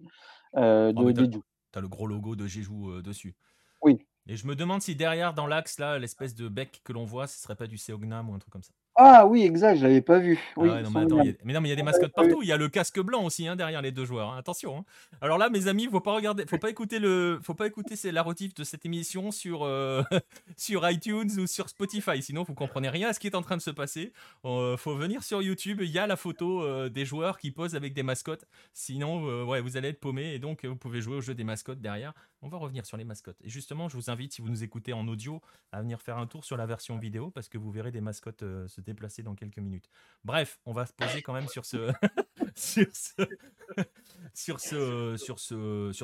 [0.58, 1.42] euh, de Jeju.
[1.72, 3.36] Tu as le gros logo de Jeju euh, dessus.
[3.82, 4.00] Oui.
[4.28, 7.28] Et je me demande si derrière, dans l'axe, là, l'espèce de bec que l'on voit,
[7.28, 8.74] ce serait pas du Seognam ou un truc comme ça.
[9.02, 10.38] Ah oui, exact, je l'avais pas vu.
[10.58, 11.38] Ah Oui, ouais, ils non, sont mais attends, il y mignons.
[11.40, 12.42] a- mais non, mais il y a des mascottes partout.
[12.42, 14.34] Il y a le casque blanc aussi hein, derrière les deux joueurs.
[14.34, 14.38] hein.
[14.38, 14.80] Attention.
[14.80, 14.86] hein.
[15.22, 18.12] Alors là, mes amis, faut pas regarder, faut pas écouter le, faut pas écouter c'est
[18.12, 20.04] la rotif de cette émission sur euh,
[20.58, 22.22] sur iTunes ou sur Spotify.
[22.22, 24.12] Sinon, vous comprenez rien à ce qui est en train de se passer.
[24.44, 25.80] Euh, faut venir sur YouTube.
[25.82, 28.44] Il y a la photo euh, des joueurs qui posent avec des mascottes.
[28.74, 31.80] Sinon, ouais, vous allez être paumé et donc vous pouvez jouer au jeu des mascottes
[31.80, 32.14] derrière.
[32.42, 33.42] On va revenir sur les mascottes.
[33.42, 35.42] Et justement, je vous invite, si vous nous écoutez en audio,
[35.74, 38.44] à venir faire un tour sur la version vidéo parce que vous verrez des mascottes
[38.44, 39.90] euh, se déplacer dans quelques minutes.
[40.24, 41.92] Bref, on va se poser quand même sur ce
[44.34, 45.40] sur ce sur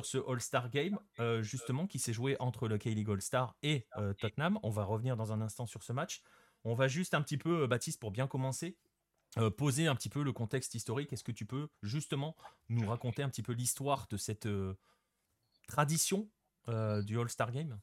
[0.05, 4.59] ce All-Star Game euh, justement qui s'est joué entre le K-League All-Star et euh, Tottenham.
[4.61, 6.21] On va revenir dans un instant sur ce match.
[6.65, 8.75] On va juste un petit peu, Baptiste, pour bien commencer,
[9.55, 11.13] poser un petit peu le contexte historique.
[11.13, 12.35] Est-ce que tu peux justement
[12.69, 14.47] nous raconter un petit peu l'histoire de cette
[15.65, 16.27] tradition
[16.69, 17.77] euh, du All-Star Game?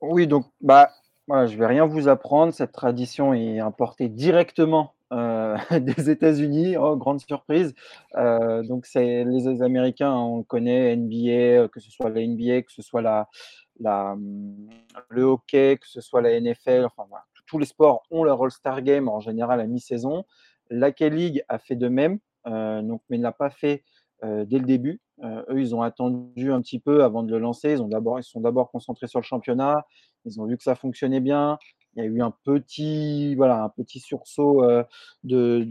[0.00, 0.90] Oui, donc bah
[1.28, 2.52] je vais rien vous apprendre.
[2.54, 6.76] Cette tradition est importée directement euh, des États-Unis.
[6.76, 7.74] Oh, grande surprise.
[8.16, 12.82] Euh, donc c'est les Américains, on connaît, NBA, que ce soit la NBA, que ce
[12.82, 13.28] soit
[13.84, 14.68] hum,
[15.10, 16.86] le hockey, que ce soit la NFL.
[16.86, 17.04] Enfin
[17.46, 20.24] tous les sports ont leur All-Star Game en général à mi-saison.
[20.70, 22.82] La K-League a fait de même, mais
[23.18, 23.84] ne l'a pas fait
[24.22, 25.00] dès le début.
[25.24, 27.72] Euh, eux, ils ont attendu un petit peu avant de le lancer.
[27.72, 27.90] Ils ont
[28.22, 29.86] sont d'abord concentrés sur le championnat.
[30.24, 31.58] Ils ont vu que ça fonctionnait bien.
[31.94, 34.84] Il y a eu un petit, voilà, un petit sursaut euh,
[35.24, 35.64] de,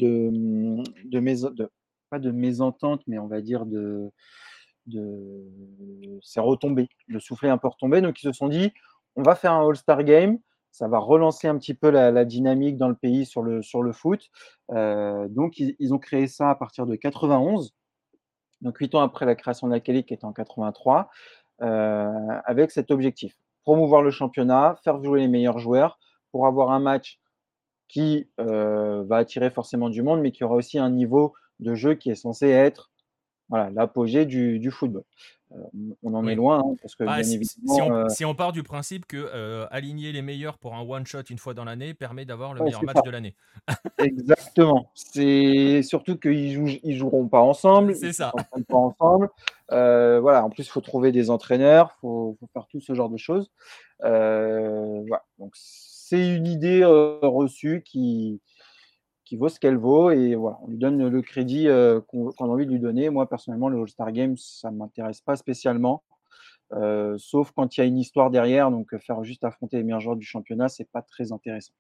[2.09, 4.11] pas de mésentente, mais on va dire de,
[4.87, 5.45] de
[6.21, 6.89] c'est retombé.
[7.07, 8.01] Le soufflet est un peu retombé.
[8.01, 8.71] Donc, ils se sont dit,
[9.15, 10.39] on va faire un All-Star Game.
[10.71, 13.81] Ça va relancer un petit peu la, la dynamique dans le pays sur le, sur
[13.81, 14.29] le foot.
[14.71, 17.73] Euh, donc, ils, ils ont créé ça à partir de 91
[18.61, 21.09] donc huit ans après la création de la qui était en 83,
[21.61, 22.11] euh,
[22.45, 23.35] avec cet objectif.
[23.63, 25.99] Promouvoir le championnat, faire jouer les meilleurs joueurs
[26.31, 27.19] pour avoir un match
[27.87, 31.95] qui euh, va attirer forcément du monde, mais qui aura aussi un niveau de jeu
[31.95, 32.91] qui est censé être
[33.49, 35.03] l'apogée du football.
[35.53, 35.57] Euh,
[36.03, 36.33] on en Oui.
[36.33, 38.51] est loin, hein, parce que Bah, bien si, évidemment, si on, euh, si on part
[38.51, 42.25] du principe que euh, aligner les meilleurs pour un one-shot une fois dans l'année permet
[42.25, 43.01] d'avoir le Ouais, meilleur match ça.
[43.03, 43.35] de l'année.
[43.99, 44.91] Exactement.
[44.93, 48.31] C'est surtout qu'ils jouent, ils joueront pas ensemble, C'est ils ça.
[48.31, 49.29] s'entraînent pas ensemble.
[49.69, 50.43] Voilà.
[50.43, 53.49] En plus, il faut trouver des entraîneurs, faut, faut faire tout ce genre de choses.
[54.01, 55.23] Voilà.
[55.39, 58.41] Donc, c'est une idée reçue qui
[59.27, 62.43] qui vaut ce qu'elle vaut et voilà, on lui donne le crédit euh, qu'on a
[62.43, 63.09] envie de lui donner.
[63.09, 66.01] Moi, personnellement, le All-Star Games, ça ne m'intéresse pas spécialement,
[66.71, 68.71] euh, sauf quand il y a une histoire derrière.
[68.71, 71.73] Donc, euh, faire juste affronter les meilleurs joueurs du championnat, c'est pas très intéressant.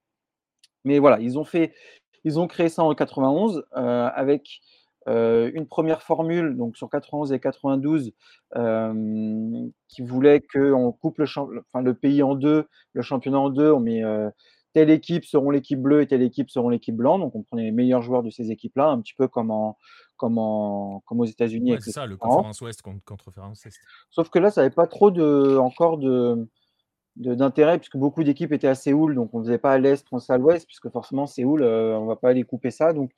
[0.83, 1.73] Mais voilà, ils ont fait,
[2.25, 4.59] ils ont créé ça en 91 euh, avec
[5.09, 8.11] une première formule, donc sur 91 et 92,
[8.57, 13.71] euh, qui voulait qu'on coupe le, pays en deux, le championnat en deux.
[13.71, 14.03] On met
[14.73, 17.21] telle équipe seront l'équipe bleue et telle équipe seront l'équipe blanche.
[17.21, 19.77] Donc on prenait les meilleurs joueurs de ces équipes-là, un petit peu comme, en,
[20.17, 23.71] comme, en, comme aux États-Unis Ouais, c'est ça, le conférence ouest contre conférence est.
[24.09, 26.47] Sauf que là, ça n'avait pas trop de, encore de,
[27.17, 30.19] d'intérêt, puisque beaucoup d'équipes étaient à Séoul, donc on ne faisait pas à l'est, on
[30.19, 32.93] faisait à l'ouest, puisque forcément, Séoul, euh, on ne va pas aller couper ça.
[32.93, 33.11] Donc,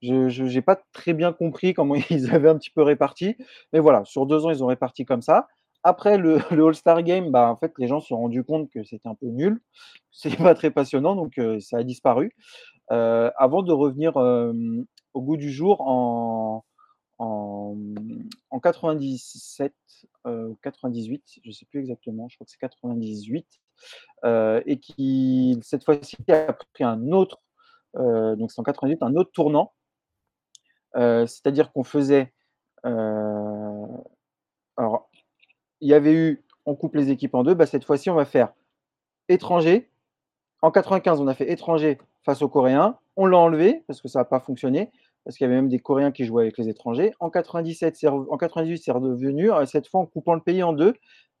[0.00, 3.36] je n'ai pas très bien compris comment ils avaient un petit peu réparti.
[3.72, 5.46] Mais voilà, sur deux ans, ils ont réparti comme ça.
[5.84, 9.08] Après le, All-Star Game, bah, en fait, les gens se sont rendus compte que c'était
[9.08, 9.60] un peu nul.
[10.12, 12.34] C'est pas très passionnant, donc ça a disparu.
[12.88, 16.64] Avant de revenir au goût du jour en,
[17.18, 17.76] en,
[18.50, 19.72] en 97
[20.26, 23.46] euh, ou 98, je ne sais plus exactement, je crois que c'est 98,
[24.24, 27.40] euh, et qui cette fois-ci a pris un autre,
[27.94, 29.72] donc c'est en 98, un autre tournant,
[30.94, 32.32] c'est-à-dire qu'on faisait,
[34.76, 35.08] alors
[35.82, 38.24] il y avait eu, on coupe les équipes en deux, bah, cette fois-ci on va
[38.24, 38.52] faire
[39.28, 39.90] étranger.
[40.62, 42.98] En 95, on a fait étranger face aux Coréens.
[43.16, 44.90] On l'a enlevé parce que ça n'a pas fonctionné,
[45.24, 47.12] parce qu'il y avait même des Coréens qui jouaient avec les étrangers.
[47.20, 50.72] En 97, c'est en 98, c'est redevenu, euh, cette fois en coupant le pays en
[50.72, 50.94] deux,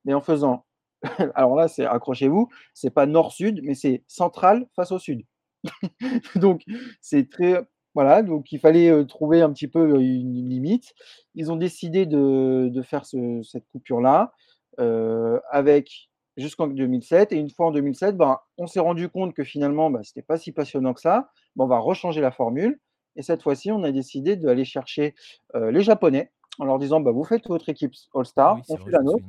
[0.04, 0.64] mais en faisant,
[1.36, 5.22] alors là, accrochez-vous, c'est pas nord-sud, mais c'est central face au sud.
[6.34, 6.62] donc,
[7.00, 7.60] c'est très.
[7.94, 10.94] Voilà, donc il fallait trouver un petit peu une limite.
[11.34, 14.32] Ils ont décidé de, de faire ce- cette coupure-là
[14.80, 17.32] euh, avec jusqu'en 2007.
[17.32, 20.24] Et une fois en 2007, ben, on s'est rendu compte que finalement, ben, ce n'était
[20.26, 21.30] pas si passionnant que ça.
[21.56, 22.80] Ben, on va rechanger la formule.
[23.16, 25.14] Et cette fois-ci, on a décidé d'aller chercher
[25.54, 28.90] euh, les Japonais en leur disant bah, Vous faites votre équipe All-Star, oui, on fait
[28.90, 29.24] la nôtre,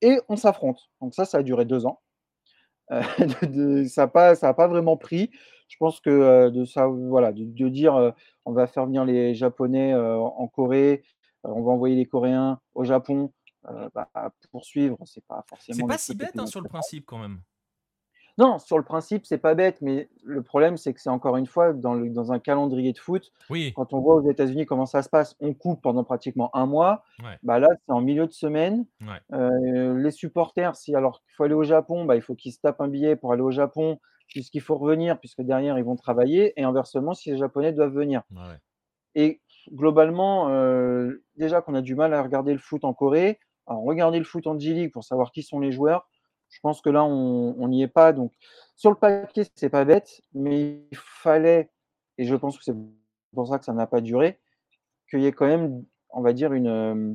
[0.00, 0.88] et on s'affronte.
[1.02, 2.00] Donc ça, ça a duré deux ans.
[2.90, 5.30] Euh, de- de- ça n'a pas vraiment pris.
[5.68, 8.14] Je pense que de, ça, voilà, de, de dire
[8.44, 11.02] on va faire venir les Japonais en Corée,
[11.44, 13.32] on va envoyer les Coréens au Japon,
[13.94, 14.08] bah,
[14.50, 17.40] poursuivre, c'est pas C'est forcément pas le si bête hein, sur le principe quand même.
[18.38, 21.46] Non, sur le principe, c'est pas bête, mais le problème, c'est que c'est encore une
[21.48, 23.32] fois dans, le- dans un calendrier de foot.
[23.50, 26.64] Oui, Quand on voit aux États-Unis comment ça se passe, on coupe pendant pratiquement un
[26.66, 27.02] mois.
[27.20, 27.36] Ouais.
[27.42, 28.86] Bah là, c'est en milieu de semaine.
[29.00, 29.36] Ouais.
[29.36, 32.60] Euh, les supporters, si alors qu'il faut aller au Japon, bah, il faut qu'ils se
[32.60, 33.98] tapent un billet pour aller au Japon,
[34.28, 36.52] puisqu'il faut revenir, puisque derrière ils vont travailler.
[36.60, 38.22] Et inversement, si les Japonais doivent venir.
[38.30, 38.58] ouais.
[39.14, 39.40] Et
[39.72, 44.18] globalement, euh, déjà qu'on a du mal à regarder le foot en Corée, alors regarder
[44.18, 46.08] le foot en G-League pour savoir qui sont les joueurs,
[46.50, 48.12] je pense que là, on n'y est pas.
[48.12, 48.32] Donc,
[48.76, 51.70] sur le papier, c'est pas bête, mais il fallait,
[52.16, 52.74] et je pense que c'est
[53.34, 54.38] pour ça que ça n'a pas duré,
[55.10, 57.14] qu'il y ait quand même, on va dire, une, euh,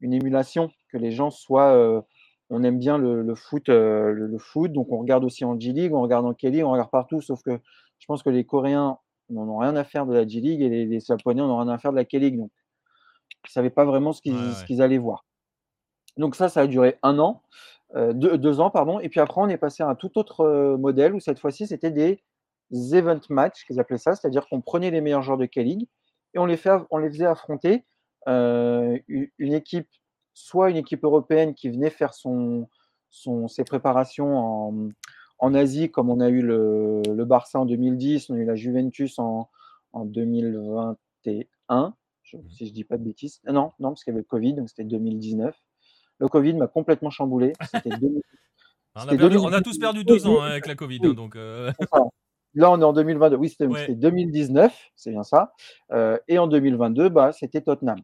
[0.00, 1.72] une émulation, que les gens soient.
[1.74, 2.02] euh,
[2.50, 5.58] on aime bien le, le foot, euh, le, le foot, donc on regarde aussi en
[5.58, 7.58] G-League, on regarde en K-League, on regarde partout, sauf que
[7.98, 8.98] je pense que les Coréens
[9.30, 11.68] n'en ont rien à faire de la G-League et les, les Japonais n'en ont rien
[11.68, 12.38] à faire de la K-League.
[12.38, 12.50] Donc,
[13.44, 14.40] ils ne savaient pas vraiment ce qu'ils Ouais,
[14.70, 14.80] ouais.
[14.80, 15.24] allaient voir.
[16.16, 17.42] Donc ça, ça a duré un an,
[17.94, 18.98] euh, deux, deux ans, pardon.
[19.00, 21.66] Et puis après, on est passé à un tout autre euh, modèle où cette fois-ci,
[21.66, 22.20] c'était des
[22.92, 25.86] event match, qu'ils appelaient ça, c'est-à-dire qu'on prenait les meilleurs joueurs de K-League
[26.34, 27.84] et on les, fait, on les faisait affronter
[28.28, 29.88] euh, une équipe,
[30.38, 32.68] soit une équipe européenne qui venait faire son,
[33.10, 34.88] son, ses préparations en,
[35.38, 38.54] en Asie, comme on a eu le, le Barça en 2010, on a eu la
[38.54, 39.48] Juventus en,
[39.92, 42.48] en 2021, je- Mhm.
[42.50, 43.40] si je dis pas de bêtises.
[43.46, 45.56] Ah Non, non, parce qu'il y avait le Covid, donc c'était 2019.
[46.18, 47.52] Le Covid m'a complètement chamboulé.
[47.72, 48.22] C'était 2000
[48.94, 49.46] On a, C'était perdu- 2010.
[49.46, 51.08] on a tous perdu deux ans hein, avec la Covid, Oui.
[51.10, 51.70] hein, donc euh.
[52.54, 53.36] Là, on est en 2022.
[53.36, 53.80] Oui, c'était Ouais.
[53.80, 55.52] c'était 2019, c'est bien ça.
[55.92, 58.00] Euh, et en 2022, bah, c'était Tottenham.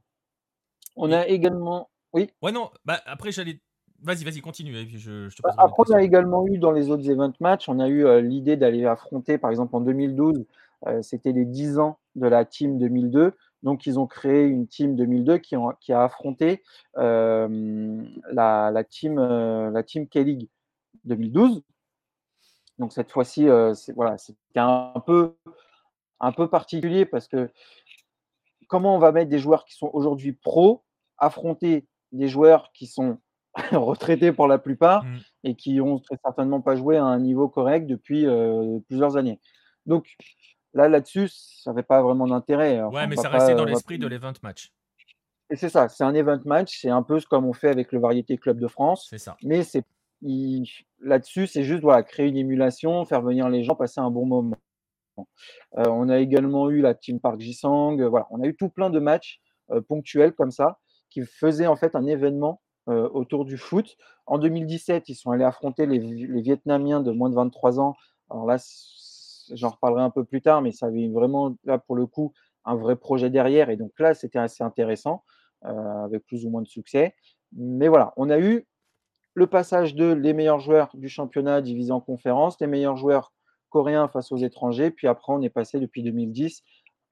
[0.96, 1.90] On a également.
[2.14, 2.70] Oui, ouais non.
[2.84, 3.60] Bah après j'allais.
[4.02, 4.76] Vas-y, vas-y, continue.
[4.76, 7.32] Et puis je, je te Bah, Après, on a également eu dans les autres event
[7.40, 10.44] matchs, on a eu euh, l'idée d'aller affronter, par exemple en 2012,
[10.86, 13.32] euh, c'était les 10 ans de la team 2002.
[13.62, 16.62] Donc, ils ont créé une team 2002 qui, ont- qui a affronté
[16.98, 20.48] euh, la, la team, la team K-League
[21.04, 21.62] 2012.
[22.78, 25.34] Donc, cette fois-ci, c'est voilà, c'était un peu,
[26.20, 27.48] un peu particulier parce que
[28.68, 30.82] comment on va mettre des joueurs qui sont aujourd'hui pros
[31.16, 33.18] affronter des joueurs qui sont
[33.72, 35.18] retraités pour la plupart Mm.
[35.44, 39.38] et qui ont très certainement pas joué à un niveau correct depuis euh, plusieurs années.
[39.86, 40.06] Donc
[40.72, 42.80] là, là-dessus, ça n'avait pas vraiment d'intérêt.
[42.82, 44.72] Enfin, Ouais, mais ça pas- restait dans va- l'esprit de l'event match.
[45.50, 48.00] Et c'est ça, c'est un event match, c'est un peu comme on fait avec le
[48.00, 49.36] Variété Club de France, C'est ça.
[49.44, 49.84] mais c'est
[50.22, 50.64] il-
[51.00, 54.56] là-dessus, c'est juste voilà, créer une émulation, faire venir les gens, passer un bon moment.
[55.18, 58.00] Euh, on a également eu la Team Park Jisang.
[58.00, 59.40] euh, voilà, on a eu tout plein de matchs
[59.88, 60.78] ponctuels comme ça
[61.14, 63.96] qui faisaient en fait un événement euh, autour du foot.
[64.26, 65.98] En 2017, ils sont allés affronter les,
[66.40, 67.94] Vietnamiens de moins de 23 ans.
[68.30, 68.56] Alors là,
[69.52, 72.32] j'en reparlerai un peu plus tard, mais ça avait vraiment là pour le coup
[72.64, 73.70] un vrai projet derrière.
[73.70, 75.22] Et donc là, c'était assez intéressant
[75.64, 77.14] euh, avec plus ou moins de succès.
[77.52, 78.66] Mais voilà, on a eu
[79.34, 83.32] le passage de les meilleurs joueurs du championnat divisé en conférences, les meilleurs joueurs
[83.68, 86.62] coréens face aux étrangers, puis après on est passé depuis 2010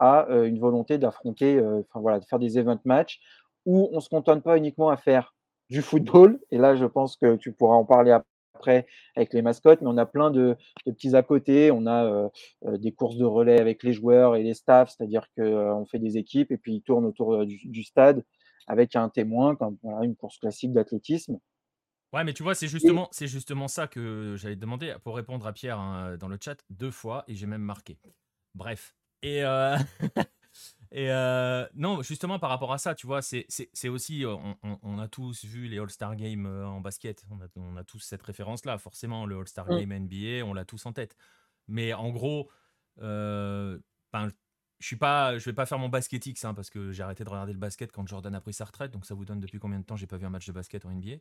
[0.00, 3.20] à euh, une volonté d'affronter, enfin voilà, de faire des event matchs
[3.66, 5.34] où on ne se contente pas uniquement à faire
[5.70, 8.86] du football, et là je pense que tu pourras en parler après
[9.16, 10.56] avec les mascottes, mais on a plein de,
[10.86, 12.28] de petits à côté, on a euh,
[12.66, 16.16] euh, des courses de relais avec les joueurs et les staffs, c'est-à-dire qu'on fait des
[16.18, 18.24] équipes et puis ils tournent autour euh, du, du stade
[18.66, 21.38] avec un témoin, comme voilà, une course classique d'athlétisme.
[22.12, 25.46] Ouais, mais tu vois, c'est justement, c'est justement ça que j'allais te demander pour répondre
[25.46, 27.98] à Pierre hein, dans le chat deux fois et j'ai même marqué.
[28.54, 28.94] Bref.
[29.22, 29.76] Et, euh,
[30.92, 34.78] et euh, non, justement par rapport à ça, tu vois, c'est aussi, euh, on, on-
[34.82, 38.00] on a tous vu les All-Star Games euh, en basket, on a, on a tous
[38.00, 39.78] cette référence-là, forcément, le All-Star Mm.
[39.78, 41.16] Game NBA, on l'a tous en tête.
[41.68, 42.50] Mais en gros,
[43.00, 43.78] euh,
[44.12, 44.28] ben,
[44.80, 47.28] je suis pas, je vais pas faire mon basketix hein, parce que j'ai arrêté de
[47.30, 49.78] regarder le basket quand Jordan a pris sa retraite, donc ça vous donne depuis combien
[49.78, 51.16] de temps j'ai pas vu un match de basket en NBA.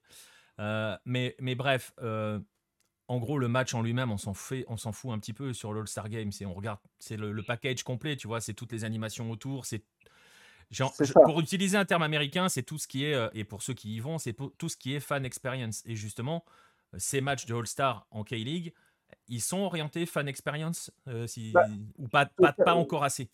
[0.59, 1.93] Euh, mais, mais bref,
[3.11, 5.51] en gros, le match en lui-même, on s'en fait, on s'en fout un petit peu
[5.51, 6.31] sur l'All-Star Game.
[6.31, 9.65] C'est on regarde, c'est le, le package complet, tu vois, c'est toutes les animations autour,
[9.65, 9.83] c'est
[11.25, 13.93] pour utiliser un terme américain, c'est tout ce qui est euh, et pour ceux qui
[13.93, 15.83] y vont, c'est tout ce qui est fan experience.
[15.85, 16.45] Et justement,
[16.93, 18.73] euh, ces matchs de All-Star en K-League,
[19.27, 21.65] ils sont orientés fan experience, euh, si, Bah,
[21.97, 23.29] ou pas, pas, pas encore assez.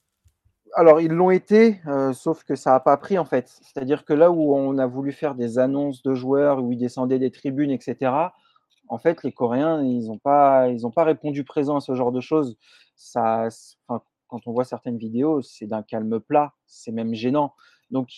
[0.74, 3.60] Alors, ils l'ont été, euh, sauf que ça n'a pas pris en fait.
[3.62, 7.20] C'est-à-dire que là où on a voulu faire des annonces de joueurs, où ils descendaient
[7.20, 8.12] des tribunes, etc.,
[8.90, 12.12] en fait, les Coréens, ils n'ont pas, ils ont pas répondu présent à ce genre
[12.12, 12.58] de choses.
[12.96, 13.48] Ça,
[13.88, 17.54] enfin, quand on voit certaines vidéos, c'est d'un calme plat, c'est même gênant.
[17.92, 18.10] Donc,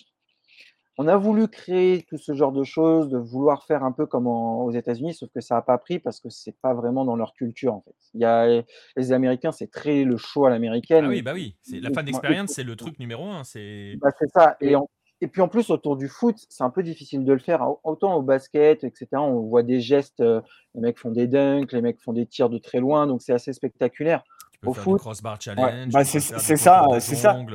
[0.98, 4.26] on a voulu créer tout ce genre de choses, de vouloir faire un peu comme
[4.26, 7.16] en- aux États-Unis, sauf que ça n'a pas pris parce que c'est pas vraiment dans
[7.16, 7.94] leur culture en fait.
[8.12, 8.62] Il y a,
[8.96, 11.06] les Américains, c'est très le show à l'américaine.
[11.06, 13.44] Ah oui, bah oui, c'est la fan experience, c'est le truc numéro un.
[13.44, 14.56] C'est bah, ça.
[14.60, 14.90] Et- en,
[15.20, 17.66] et puis en plus, autour du foot, c'est un peu difficile de le faire.
[17.84, 20.40] Autant au basket, etc., on voit des gestes, euh,
[20.74, 23.32] les mecs font des dunks, les mecs font des tirs de très loin, donc c'est
[23.32, 24.22] assez spectaculaire.
[24.64, 26.86] au foot, crossbar challenge, bah, c'est ça, c'est ça.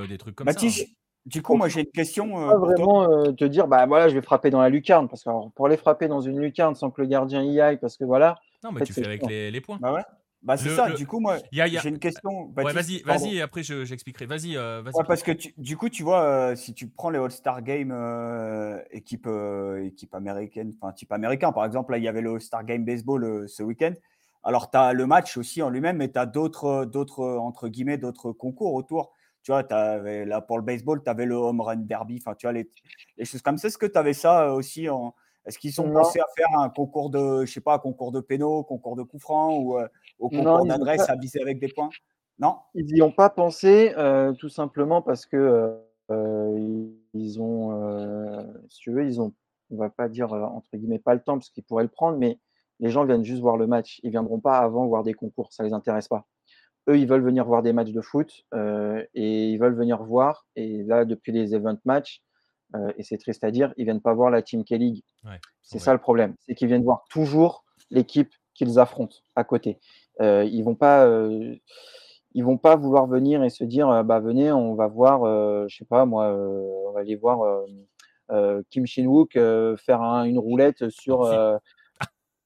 [0.07, 0.65] Des trucs comme ça.
[0.65, 0.83] Hein.
[1.25, 2.39] Du coup, moi j'ai une question.
[2.39, 5.23] Euh, pas vraiment euh, te dire, bah voilà, je vais frapper dans la lucarne, parce
[5.23, 8.03] que pour les frapper dans une lucarne sans que le gardien y aille, parce que
[8.03, 8.35] voilà.
[8.63, 9.79] Non, mais tu fais avec les, les, points.
[9.81, 10.03] Bah ouais.
[10.41, 12.53] Bah, c'est ça, du coup, moi, j'ai une question.
[12.55, 14.25] Ouais, vas-y, vas-y, et après j'expliquerai.
[14.25, 15.03] vas-y, euh, vas-y.
[15.07, 19.27] parce que du coup, tu vois, euh, si tu prends les All-Star Games euh, équipe,
[19.81, 23.49] équipe américaine, enfin, type américain, par exemple, là, il y avait le All-Star Game Baseball
[23.49, 23.93] ce week-end.
[24.43, 27.97] Alors, tu as le match aussi en lui-même, mais tu as d'autres, d'autres, entre guillemets,
[27.97, 29.13] d'autres concours autour.
[29.41, 32.45] Tu vois, avais, là, pour le baseball, tu avais le Home Run Derby, enfin, tu
[32.45, 32.69] vois, les,
[33.17, 33.67] les choses comme ça.
[33.67, 35.15] Est-ce que tu avais ça aussi en.
[35.45, 38.19] Est-ce qu'ils sont pensés à faire un concours de, je sais pas, un concours de
[38.19, 39.77] pénaux, concours de coups francs ou
[40.19, 41.89] au concours d'adresse à viser avec des points?
[42.39, 42.57] Non?
[42.73, 45.77] Ils n'y ont pas pensé, euh, tout simplement parce que
[46.11, 49.33] euh, ils ont, euh, si tu veux, ils ont,
[49.71, 52.39] on va pas dire entre guillemets pas le temps parce qu'ils pourraient le prendre, mais
[52.79, 53.99] les gens viennent juste voir le match.
[54.03, 56.25] Ils viendront pas avant voir des concours, ça les intéresse pas.
[56.87, 60.45] Eux, ils veulent venir voir des matchs de foot et ils veulent venir voir.
[60.55, 62.21] Et là, depuis les event matchs,
[62.97, 65.01] et c'est triste à dire, ils viennent pas voir la Team K-League.
[65.61, 69.79] c'est ça le problème, c'est qu'ils viennent voir toujours l'équipe qu'ils affrontent à côté.
[70.21, 71.55] Euh, ils vont pas euh,
[72.33, 75.25] ils vont pas vouloir venir et se dire euh, bah venez on va voir
[75.67, 77.65] je sais pas moi on va aller voir
[78.69, 81.29] Kim Shin Wook faire une roulette sur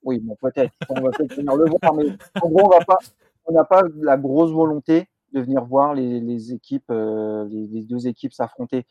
[0.03, 2.05] oui bon peut-être on va peut-être venir le voir mais
[2.41, 2.97] en gros on va pas
[3.45, 8.85] on n'a pas la grosse volonté de venir voir les, équipes les, deux équipes s'affronter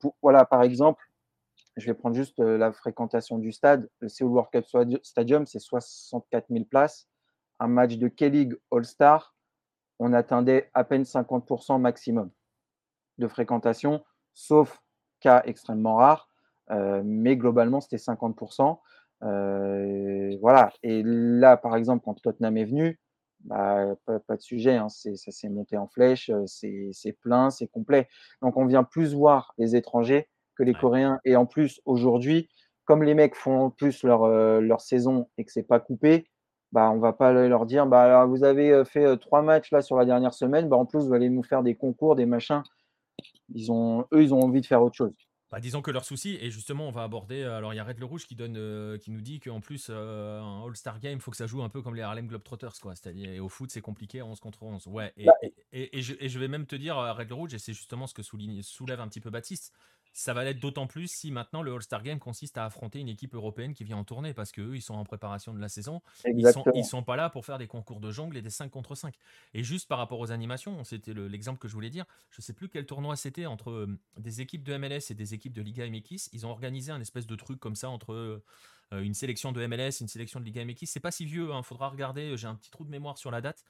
[0.00, 1.02] pour voilà par exemple
[1.76, 3.90] je vais prendre juste la fréquentation du stade.
[3.98, 4.64] Le Seoul World Cup
[5.02, 7.08] Stadium, c'est 64 000 places
[7.60, 9.34] un match de K-League All-Star,
[9.98, 12.30] on attendait à peine 50% maximum
[13.18, 14.04] de fréquentation,
[14.34, 14.80] sauf
[15.20, 16.28] cas extrêmement rares,
[16.70, 18.80] euh, mais globalement c'était 50%.
[19.22, 20.72] Euh, voilà.
[20.82, 23.00] Et là, par exemple, quand Tottenham est venu,
[23.44, 24.88] bah, pas, de sujet, hein.
[24.88, 28.08] ça s'est monté en flèche, c'est plein, c'est complet.
[28.42, 31.20] Donc on vient plus voir les étrangers que les Coréens.
[31.24, 32.48] Et en plus, aujourd'hui,
[32.84, 36.28] comme les mecs font plus leur, euh, leur saison et que c'est pas coupé,
[36.72, 39.96] bah, on va pas leur dire bah, alors, vous avez fait trois matchs là sur
[39.96, 42.62] la dernière semaine, bah, en plus vous allez nous faire des concours, des machins.
[43.54, 45.14] Ils ont, eux, ils ont envie de faire autre chose.
[45.54, 47.44] Bah, disons que leur souci, et justement, on va aborder.
[47.44, 50.64] Alors, il y a Red Le Rouge qui, donne, qui nous dit qu'en plus, un
[50.66, 52.80] All-Star Game, il faut que ça joue un peu comme les Harlem Globetrotters.
[52.82, 52.96] Quoi.
[52.96, 54.88] C'est-à-dire, au foot, c'est compliqué, 11 contre 11.
[54.88, 55.28] Ouais, et,
[55.72, 58.14] et, je, et, je, vais même te dire, Red Le Rouge, et c'est justement ce
[58.14, 59.72] que souligne, soulève un petit peu Baptiste,
[60.14, 63.34] ça va l'être d'autant plus si maintenant le All-Star Game consiste à affronter une équipe
[63.34, 66.02] européenne qui vient en tournée parce qu'eux, ils sont en préparation de la saison.
[66.24, 68.70] Ils sont, ils sont pas là pour faire des concours de jongle et des 5
[68.70, 69.12] contre 5.
[69.54, 72.04] Et juste par rapport aux animations, c'était l'exemple que je voulais dire.
[72.30, 75.52] Je sais plus quel tournoi c'était entre euh, des équipes de MLS et des équipes
[75.52, 76.28] de Liga MX.
[76.32, 78.40] Ils ont organisé un espèce de truc comme ça entre euh,
[78.92, 80.86] une sélection de MLS et une sélection de Liga MX.
[80.86, 82.36] C'est pas si vieux, il hein, faudra regarder.
[82.36, 83.64] J'ai un petit trou de mémoire sur la date.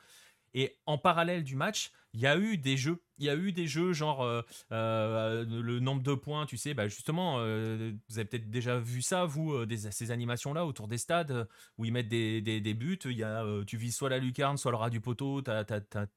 [0.54, 3.02] Et en parallèle du match, il y a eu des jeux.
[3.18, 4.42] Il y a eu des jeux genre euh,
[4.72, 9.02] euh, le nombre de points, tu sais, bah justement, euh, vous avez peut-être déjà vu
[9.02, 9.54] ça, vous,
[9.90, 12.98] ces animations-là autour des stades où ils mettent des, buts.
[13.04, 15.64] Il y a, tu vises soit la lucarne, soit le ras du poteau, tu as,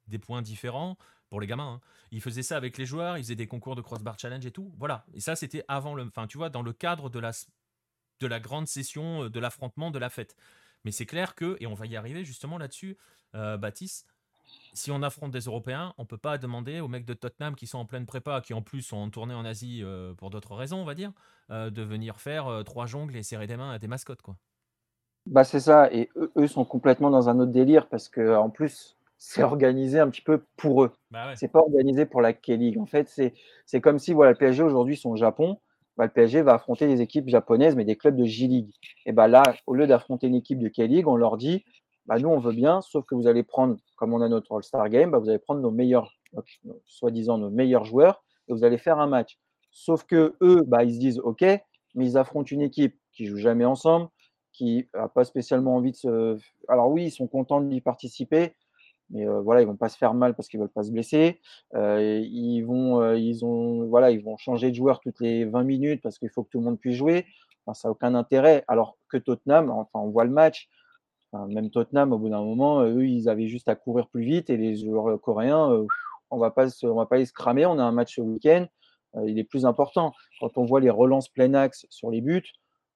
[0.07, 0.97] des points différents
[1.29, 1.73] pour les gamins.
[1.73, 1.87] Hein.
[2.11, 4.71] Ils faisaient ça avec les joueurs, ils faisaient des concours de crossbar challenge et tout.
[4.77, 5.03] Voilà.
[5.13, 6.03] Et ça, c'était avant le.
[6.03, 7.31] Enfin, tu vois, dans le cadre de la,
[8.19, 10.35] de la grande session, de l'affrontement, de la fête.
[10.85, 12.97] Mais c'est clair que, et on va y arriver justement là-dessus,
[13.33, 14.07] Baptiste,
[14.73, 17.77] si on affronte des Européens, on peut pas demander aux mecs de Tottenham qui sont
[17.77, 20.77] en pleine prépa, qui en plus sont en tournée en Asie euh, pour d'autres raisons,
[20.77, 21.11] on va dire,
[21.51, 24.35] euh, de venir faire euh, trois jongles et serrer des mains à des mascottes, quoi.
[25.25, 28.97] Bah c'est ça, et eux, sont complètement dans un autre délire parce que en plus
[29.17, 30.93] c'est organisé un petit peu pour eux.
[31.11, 32.77] Bah c'est pas organisé pour la K-League.
[32.79, 33.13] En fait,
[33.65, 35.59] c'est comme si voilà, le PSG aujourd'hui sont au Japon,
[35.97, 38.71] bah, le PSG va affronter des équipes japonaises mais des clubs de J-League.
[39.05, 41.65] Et bah là, au lieu d'affronter une équipe de K-League, on leur dit
[42.07, 44.89] bah, nous, on veut bien, sauf que vous allez prendre, comme on a notre All-Star
[44.89, 46.13] Game, bah, vous allez prendre nos meilleurs,
[46.85, 49.37] soi-disant nos meilleurs joueurs, et vous allez faire un match.
[49.71, 53.37] Sauf que eux, bah, ils se disent, OK, mais ils affrontent une équipe qui joue
[53.37, 54.07] jamais ensemble,
[54.53, 56.37] qui n'a pas spécialement envie de se.
[56.67, 58.55] Alors oui, ils sont contents d'y participer,
[59.09, 61.39] mais euh, voilà, ils vont pas se faire mal parce qu'ils veulent pas se blesser.
[61.75, 65.63] Euh, ils vont, euh, ils ont, voilà, ils vont changer de joueur toutes les 20
[65.63, 67.25] minutes parce qu'il faut que tout le monde puisse jouer.
[67.73, 68.63] ça n'a aucun intérêt.
[68.67, 70.69] Alors que Tottenham, enfin, on voit le match,
[71.47, 74.57] même Tottenham, au bout d'un moment, eux, ils avaient juste à courir plus vite et
[74.57, 75.85] les joueurs coréens, euh,
[76.31, 77.65] on va pas on va pas les se cramer.
[77.65, 78.65] On a un match ce week-end,
[79.15, 80.13] euh, il est plus important.
[80.39, 82.51] Quand on voit les relances plein axe sur les buts,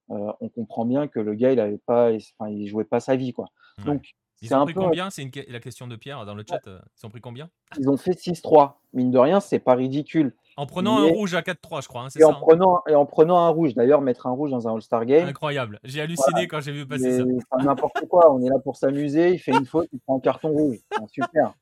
[0.10, 3.16] euh, on comprend bien que le gars, il avait pas, enfin, il jouait pas sa
[3.16, 3.48] vie, quoi.
[3.86, 4.12] Donc,
[4.42, 4.82] Ils ont un pris peu.
[4.82, 5.10] combien?
[5.10, 6.60] C'est une la question de Pierre dans le chat.
[6.68, 7.50] euh, Ils ont pris combien?
[7.80, 8.74] Ils ont fait 6-3.
[8.94, 10.34] Mine de rien, c'est pas ridicule.
[10.58, 12.02] En prenant un rouge à 4-3, je crois.
[12.02, 13.74] hein, c'est Et ça en, hein prenant, et en prenant un rouge.
[13.74, 15.80] D'ailleurs, mettre un rouge dans un All-Star Game, Incroyable.
[15.84, 17.46] J'ai halluciné quand j'ai vu passer mais, ça.
[17.52, 18.34] enfin, n'importe quoi.
[18.34, 19.32] On est là pour s'amuser.
[19.34, 20.78] Il fait une faute, il prend un carton rouge.
[20.96, 21.54] Enfin, super.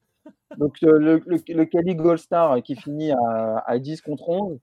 [0.57, 4.57] Donc, euh, le, le, le Kelly All-Star qui finit à, à 10 contre 11.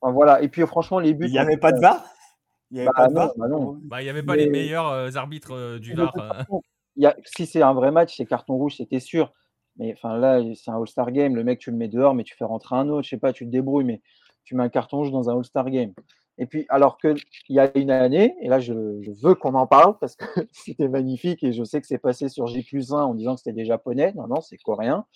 [0.00, 0.40] Enfin, voilà.
[0.42, 1.26] Et puis, franchement, les buts.
[1.26, 2.04] Il n'y avait pas de VAR?
[2.70, 3.32] Il n'y avait Bah bah.
[3.82, 6.14] Bah, avait pas les meilleurs euh, arbitres euh, du VAR.
[7.24, 9.32] Si c'est un vrai match, c'est carton rouge, c'était sûr.
[9.76, 11.34] Mais enfin là, c'est un All-Star Game.
[11.34, 13.04] Le mec, tu le mets dehors, mais tu fais rentrer un autre.
[13.04, 14.00] Je sais pas, tu te débrouilles, mais
[14.44, 15.92] tu mets un carton rouge dans un All-Star Game.
[16.38, 17.16] Et puis, alors qu'il
[17.48, 21.42] y a une année, et là, je, veux qu'on en parle parce que c'était magnifique
[21.44, 24.12] et je sais que c'est passé sur J 1 en disant que c'était des Japonais.
[24.14, 25.06] Non, non, c'est coréen.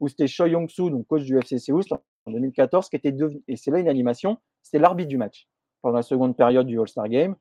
[0.00, 1.82] Où c'était Choi Yong-soo, donc coach du FC Séoul,
[2.24, 5.48] en 2014, qui était devenu, et c'est là une animation, c'était l'arbitre du match
[5.82, 7.34] pendant la seconde période du All-Star Game.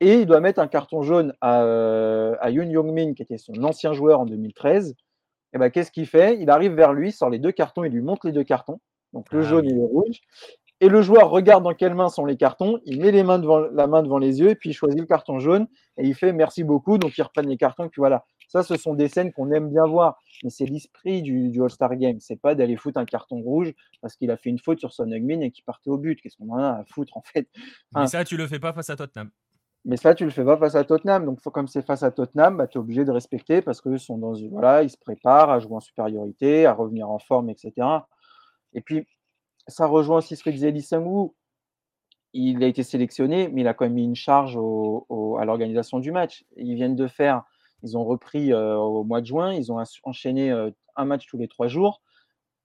[0.00, 3.52] Et il doit mettre un carton jaune à, euh, à Yoon Young-min, qui était son
[3.64, 4.94] ancien joueur en 2013.
[5.52, 6.38] Et ben, qu'est-ce qu'il fait?
[6.40, 8.80] Il arrive vers lui, sort les deux cartons, il lui montre les deux cartons,
[9.12, 9.72] donc le Ah jaune oui.
[9.72, 10.20] et le rouge.
[10.82, 13.58] Et le joueur regarde dans quelles mains sont les cartons, il met les mains devant,
[13.58, 15.66] la main devant les yeux, et puis il choisit le carton jaune,
[15.98, 18.24] et il fait merci beaucoup, donc ils reprennent les cartons, et puis voilà.
[18.48, 21.94] Ça, ce sont des scènes qu'on aime bien voir, mais c'est l'esprit du, du All-Star
[21.96, 22.18] Game.
[22.20, 25.12] C'est pas d'aller foutre un carton rouge parce qu'il a fait une faute sur son
[25.12, 26.20] Heung-min et qu'il partait au but.
[26.20, 27.46] Qu'est-ce qu'on en a à foutre, en fait?
[27.54, 27.62] Mais
[27.94, 28.06] Ah.
[28.08, 29.30] ça, tu le fais pas face à Tottenham.
[29.84, 31.24] Mais ça, tu le fais pas face à Tottenham.
[31.24, 34.18] Donc, comme c'est face à Tottenham, bah, tu es obligé de respecter parce qu'eux sont
[34.18, 37.86] dans voilà, ils se préparent à jouer en supériorité, à revenir en forme, etc.
[38.74, 39.06] Et puis,
[39.68, 41.34] ça rejoint aussi ce que disait Lee Sang-woo.
[42.32, 46.12] Il a été sélectionné, mais il a quand même mis une charge à l'organisation du
[46.12, 46.44] match.
[46.56, 47.42] Ils viennent de faire,
[47.82, 51.38] ils ont repris euh, au mois de juin, ils ont enchaîné euh, un match tous
[51.38, 52.02] les trois jours.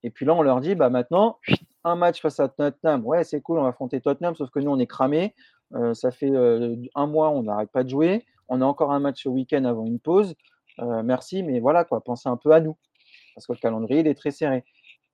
[0.04, 1.40] Et puis là, on leur dit, bah maintenant,
[1.84, 3.06] un match face à Tottenham.
[3.06, 5.34] Ouais, c'est cool, on va affronter Tottenham, sauf que nous, on est cramés.
[5.94, 6.32] Ça fait
[6.96, 8.26] un mois, on n'arrête pas de jouer.
[8.48, 10.36] On a encore un match ce week-end avant une pause.
[10.80, 12.78] Merci, mais voilà, quoi, pensez un peu à nous.
[13.34, 14.64] Parce que le calendrier, il est très serré.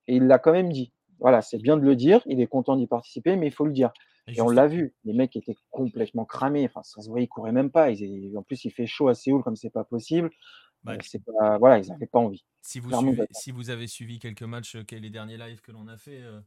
[0.08, 0.92] Et il l'a quand même dit.
[1.18, 3.72] Voilà, c'est bien de le dire, il est content d'y participer, mais il faut le
[3.72, 3.92] dire.
[4.28, 6.64] Et on l'a vu, les mecs étaient complètement cramés.
[6.66, 7.90] Enfin, ça se voyait, ils couraient même pas.
[7.90, 10.30] Ils- en plus, il fait chaud à Séoul, comme c'est pas possible.
[11.02, 12.44] C'est pas, voilà, ils n'avaient pas envie.
[12.60, 13.40] Si vous, Clairement, suivez- d'accord.
[13.40, 16.40] si vous avez suivi quelques matchs, euh, les derniers lives que l'on a fait, euh,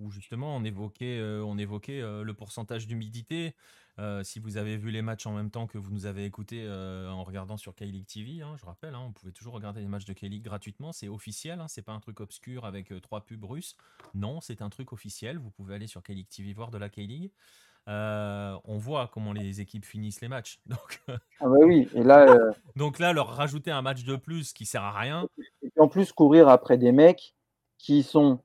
[0.00, 3.54] où justement on évoquait, euh, on évoquait euh, le pourcentage d'humidité.
[3.98, 6.66] euh, si vous avez vu les matchs en même temps que vous nous avez écoutés
[6.68, 10.06] en regardant sur K-League TV, hein, je rappelle, hein, on pouvait toujours regarder les matchs
[10.06, 10.92] de K-League gratuitement.
[10.92, 13.76] C'est officiel, hein, c'est pas un truc obscur avec trois pubs russes.
[14.14, 15.38] Non, c'est un truc officiel.
[15.38, 17.30] Vous pouvez aller sur K-League TV voir de la K-League.
[17.86, 20.60] On voit comment les équipes finissent les matchs.
[20.66, 22.26] Donc, Ah bah oui, et là,
[22.76, 25.26] donc là, leur rajouter un match de plus qui sert à rien,
[25.62, 27.34] et puis en plus, courir après des mecs
[27.76, 28.40] qui sont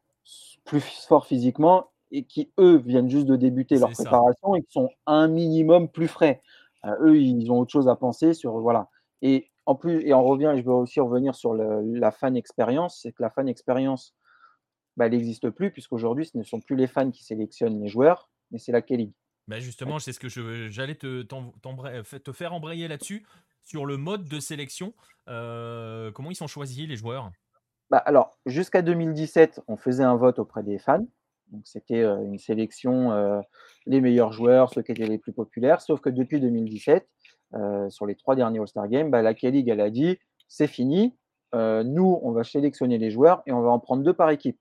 [0.66, 4.04] plus forts physiquement et qui, eux, viennent juste de débuter leur ça.
[4.04, 6.42] préparation et qui sont un minimum plus frais.
[6.86, 8.60] Euh, eux, ils ont autre chose à penser sur.
[8.60, 8.90] Voilà.
[9.22, 12.36] Et en plus, et on revient, et je veux aussi revenir sur le- la fan
[12.36, 14.14] expérience, c'est que la fan expérience,
[14.98, 18.30] bah, elle n'existe plus, puisqu'aujourd'hui, ce ne sont plus les fans qui sélectionnent les joueurs,
[18.52, 19.14] mais c'est la K-League.
[19.48, 21.26] Ben justement, c'est ce que je- j'allais te,
[22.04, 23.26] fa- te faire embrayer là-dessus,
[23.64, 24.94] sur le mode de sélection.
[25.28, 27.32] Euh, comment ils sont choisis, les joueurs?
[27.90, 31.06] Bah, alors, jusqu'à 2017, on faisait un vote auprès des fans.
[31.52, 33.40] Donc, c'était euh, une sélection, euh,
[33.86, 35.82] les meilleurs joueurs, ceux qui étaient les plus populaires.
[35.82, 37.08] Sauf que depuis 2017,
[37.54, 40.18] euh, sur les trois derniers All-Star Games, bah, la K-League, elle a dit
[40.48, 41.16] c'est fini.
[41.54, 44.60] nous, on va sélectionner les joueurs et on va en prendre deux par équipe.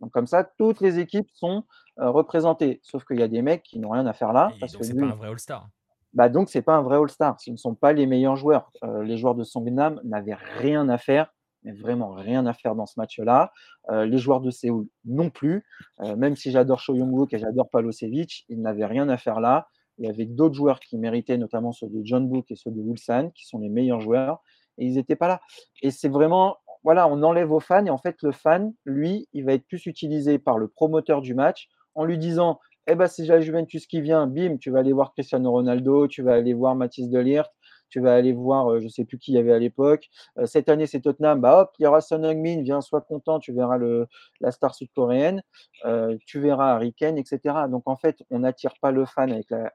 [0.00, 1.64] Donc, comme ça, toutes les équipes sont
[1.96, 2.80] représentées.
[2.82, 4.52] Sauf qu'il y a des mecs qui n'ont rien à faire là.
[4.56, 5.68] Et Parce donc, que c'est pas un vrai All-Star.
[6.12, 7.40] bah donc, c'est pas un vrai All-Star.
[7.40, 8.70] Ce ne sont pas les meilleurs joueurs.
[9.02, 12.94] Les joueurs de Songnam n'avaient rien à faire, mais vraiment rien à faire dans ce
[12.98, 13.52] match-là.
[13.90, 15.64] Euh, les joueurs de Séoul non plus.
[16.00, 19.68] Euh, même si j'adore Cho Young-wook et j'adore Palosevic, ils n'avaient rien à faire là.
[19.98, 22.80] Il y avait d'autres joueurs qui méritaient, notamment ceux de John Book et ceux de
[22.80, 24.42] Ulsan, qui sont les meilleurs joueurs,
[24.76, 25.40] et ils n'étaient pas là.
[25.82, 29.44] Et c'est vraiment, voilà, on enlève aux fans, et en fait, le fan, lui, il
[29.46, 33.26] va être plus utilisé par le promoteur du match en lui disant eh ben, c'est
[33.26, 36.76] la Juventus qui vient, bim, tu vas aller voir Cristiano Ronaldo, tu vas aller voir
[36.76, 37.50] Mathis Delirte,
[37.88, 40.08] tu vas aller voir, euh, je ne sais plus qui il y avait à l'époque.
[40.38, 43.38] Euh, cette année, c'est Tottenham, bah hop, il y aura Son Heung-min, viens, sois content,
[43.38, 44.06] tu verras le,
[44.40, 45.42] la star sud-coréenne,
[45.84, 47.68] euh, tu verras Harry Kane, etc.
[47.70, 49.72] Donc en fait, on n'attire pas le fan avec la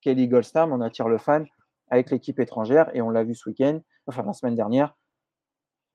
[0.00, 1.46] Kelly Goldstar, mais on attire le fan
[1.88, 4.96] avec l'équipe étrangère, et on l'a vu ce week-end, enfin la semaine dernière,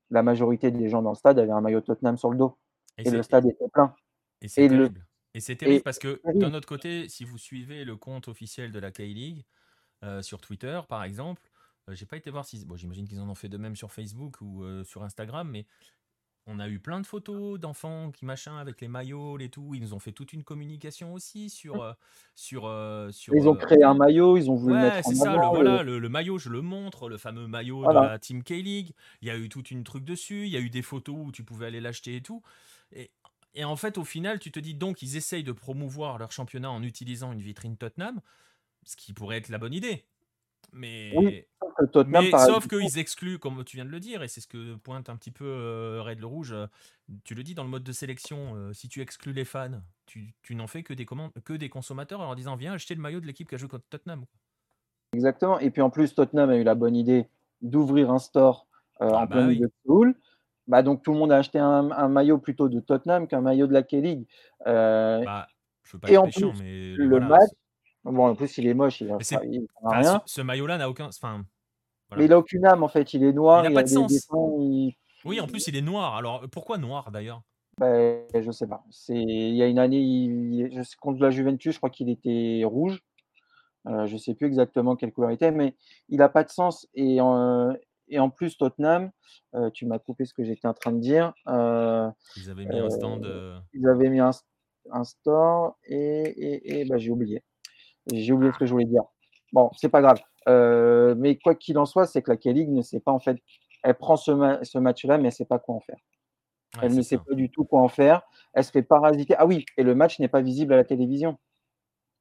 [0.09, 2.57] la majorité des gens dans le stade avaient un maillot Tottenham sur le dos,
[2.97, 3.93] Et le stade était plein.
[4.41, 5.05] Et c'est le- terrible.
[5.33, 8.71] Et c'est terrible et- parce que d'un autre côté, si vous suivez le compte officiel
[8.71, 9.43] de la K-League
[10.03, 11.41] euh, sur Twitter, par exemple,
[11.89, 12.65] euh, j'ai pas été voir si.
[12.65, 15.65] Bon, j'imagine qu'ils en ont fait de même sur Facebook ou euh, sur Instagram, mais
[16.49, 19.75] on a eu plein de photos d'enfants qui machin avec les maillots, les tout.
[19.75, 21.95] Ils nous ont fait toute une communication aussi sur
[22.35, 22.61] sur
[23.11, 23.33] sur.
[23.35, 25.47] Ils ont créé un maillot, ils ont voulu le Ouais, mettre en c'est ça, le,
[25.49, 28.93] voilà, le- le, le maillot, je le montre, le fameux maillot de la Team K-League.
[29.21, 31.31] Il y a eu toute une truc dessus, il y a eu des photos où
[31.33, 32.41] tu pouvais aller l'acheter et tout.
[32.93, 33.11] Et,
[33.53, 36.71] et en fait, au final, tu te dis donc, ils essayent de promouvoir leur championnat
[36.71, 38.21] en utilisant une vitrine Tottenham,
[38.87, 40.05] ce qui pourrait être la bonne idée.
[40.73, 41.45] Mais, Oui,
[41.93, 42.31] Sauf mais
[42.69, 45.31] qu'ils excluent, comme tu viens de le dire, et c'est ce que pointe un petit
[45.31, 46.65] peu euh, Red le Rouge, euh,
[47.23, 50.33] tu le dis dans le mode de sélection, euh, si tu exclus les fans, tu,
[50.41, 53.01] tu n'en fais que des, commandes, que des consommateurs en leur disant viens acheter le
[53.01, 54.25] maillot de l'équipe qui a joué contre Tottenham.
[55.13, 55.59] Exactement.
[55.59, 57.27] Et puis en plus, Tottenham a eu la bonne idée
[57.61, 58.67] d'ouvrir un store
[58.99, 59.55] Ah en bah plein oui.
[59.55, 60.15] milieu de.
[60.67, 63.67] Bah, donc tout le monde a acheté un, un maillot plutôt de Tottenham qu'un maillot
[63.67, 64.27] de la K-League.
[64.65, 65.47] Bah,
[65.83, 67.27] je veux pas et être en plus, mais le voilà.
[67.27, 67.49] match,
[68.03, 70.21] bon, en plus, il est moche, il il Enfin, rien.
[70.25, 71.07] ce, ce maillot-là n'a aucun.
[71.07, 71.43] Enfin,
[72.09, 72.21] voilà.
[72.21, 73.13] Mais il a aucune âme en fait.
[73.13, 74.11] Il est noir, Il a il, pas de sens.
[74.11, 74.35] dessins.
[74.59, 74.95] il-
[75.25, 76.15] Oui, en plus, il est noir.
[76.15, 77.41] Alors, pourquoi noir d'ailleurs?
[77.79, 78.83] Ben, je sais pas.
[79.09, 83.01] Il y a une année, il- contre la Juventus, je crois qu'il était rouge.
[83.87, 85.75] Euh, je sais plus exactement quelle couleur il était, mais
[86.09, 86.87] il a pas de sens.
[86.93, 87.73] Et en,
[88.09, 89.11] et en plus, Tottenham,
[89.55, 91.33] euh, tu m'as coupé ce que j'étais en train de dire.
[91.47, 93.63] euh, Ils avaient mis un stand.
[93.73, 94.31] ils avaient mis un,
[94.91, 97.43] un store et, et, et ben, j'ai oublié.
[98.13, 99.03] J'ai oublié ce que je voulais dire.
[99.53, 100.19] Bon, c'est pas grave.
[100.47, 103.37] Euh, mais quoi qu'il en soit, c'est que la K-League ne sait pas en fait.
[103.83, 105.97] Elle prend ce, ma- ce match-là, mais elle ne sait pas quoi en faire.
[106.77, 107.23] ouais, Elle ne sait ça.
[107.27, 108.21] pas du tout quoi en faire.
[108.53, 109.35] Elle se fait parasiter.
[109.37, 111.37] Ah oui, et le match n'est pas visible à la télévision.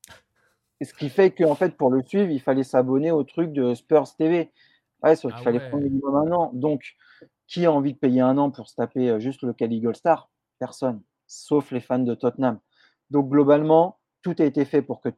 [0.83, 4.15] Ce qui fait qu'en fait, pour le suivre, il fallait s'abonner au truc de Spurs
[4.17, 4.51] TV.
[5.03, 5.69] Ouais, sauf Ah qu'il fallait ouais.
[5.69, 6.51] prendre minimum un an.
[6.53, 6.97] Donc,
[7.47, 10.29] qui a envie de payer un an pour se taper euh, juste le Cali All-Star?
[10.59, 12.59] Personne, sauf les fans de Tottenham.
[13.11, 15.11] Donc, globalement, tout a été fait pour que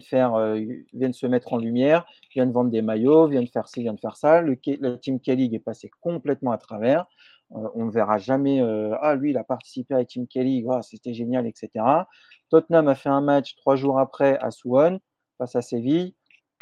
[0.00, 0.60] faire, euh,
[0.92, 2.04] vienne se mettre en lumière,
[2.34, 4.42] vienne vendre des maillots, vienne faire ci, vienne faire ça.
[4.42, 4.56] Le,
[4.98, 7.06] Team K-League est passé complètement à travers.
[7.52, 10.82] Euh, on ne verra jamais euh, Ah, lui, il a participé à Team K-League, ah,
[10.82, 11.70] c'était génial, etc.
[12.50, 15.00] Tottenham a fait un match trois jours après à Suwon,
[15.38, 16.14] face à Séville.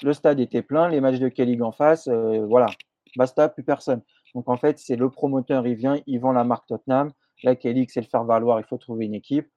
[0.03, 2.69] Le stade était plein, les matchs de K-League en face, voilà,
[3.17, 4.03] basta, plus personne.
[4.35, 7.13] Donc en fait, c'est le promoteur, il vient, il vend la marque Tottenham.
[7.43, 9.49] La K-League, c'est le faire valoir, il faut trouver une équipe.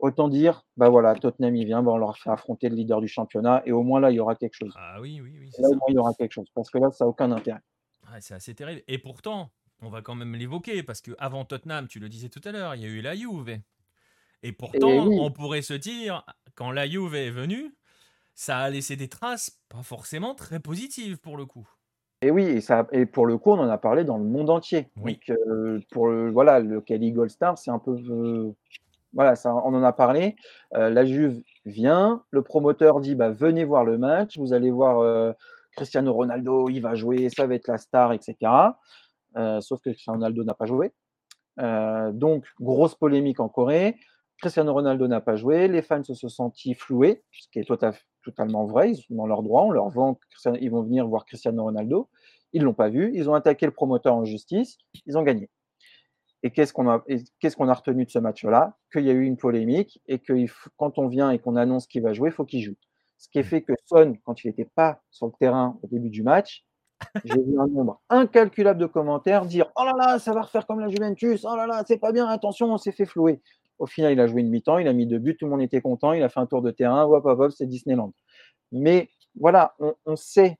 [0.00, 3.08] Autant dire, bah voilà, Tottenham, il vient, bah on leur fait affronter le leader du
[3.08, 4.72] championnat, et au moins là, il y aura quelque chose.
[4.76, 6.78] Ah oui, oui, oui, c'est Là, au moins, il y aura quelque chose, parce que
[6.78, 7.60] là, ça n'a aucun intérêt.
[8.10, 8.82] Ouais, c'est assez terrible.
[8.88, 9.50] Et pourtant,
[9.82, 12.74] on va quand même l'évoquer, parce que avant Tottenham, tu le disais tout à l'heure,
[12.74, 13.60] il y a eu la Juve.
[14.42, 15.18] Et pourtant, oui.
[15.20, 16.24] on pourrait se dire,
[16.54, 17.74] quand la Juve est venue,
[18.34, 21.68] ça a laissé des traces pas forcément très positives pour le coup.
[22.22, 24.50] Et oui, et, ça, et pour le coup, on en a parlé dans le monde
[24.50, 24.88] entier.
[24.96, 25.20] Oui.
[25.28, 27.92] Donc, euh, pour le, voilà, le Cali Gold Star, c'est un peu.
[27.92, 28.54] euh,
[29.12, 30.36] voilà, ça, on en a parlé.
[30.74, 35.00] Euh, la Juve vient, le promoteur dit bah, venez voir le match, vous allez voir
[35.00, 35.32] euh,
[35.76, 38.36] Cristiano Ronaldo, il va jouer, ça va être la star, etc.
[39.36, 40.92] Euh, sauf que Cristiano Ronaldo n'a pas joué.
[42.12, 43.96] Donc, grosse polémique en Corée.
[44.38, 47.68] Cristiano Ronaldo n'a pas joué, les fans se sont sentis floués, ce qui est
[48.24, 50.18] totalement vrai, ils sont dans leur droit, on leur vend,
[50.58, 52.08] ils vont venir voir Cristiano Ronaldo,
[52.54, 55.50] ils ne l'ont pas vu, ils ont attaqué le promoteur en justice, ils ont gagné.
[56.42, 58.76] Et qu'est-ce qu'on a, et qu'est-ce qu'on a retenu de ce match-là?
[58.92, 60.32] Qu'il y a eu une polémique et que
[60.76, 62.76] quand on vient et qu'on annonce qu'il va jouer, il faut qu'il joue.
[63.18, 66.08] Ce qui est fait que Son, quand il n'était pas sur le terrain au début
[66.08, 66.64] du match,
[67.24, 70.80] j'ai vu un nombre incalculable de commentaires dire Oh là là, ça va refaire comme
[70.80, 73.42] la Juventus, oh là là, c'est pas bien, attention, on s'est fait flouer.
[73.78, 75.62] Au final, il a joué une mi-temps, il a mis deux buts, tout le monde
[75.62, 78.12] était content, il a fait un tour de terrain, hop, hop, hop, c'est Disneyland.
[78.72, 80.58] Mais voilà, on, on sait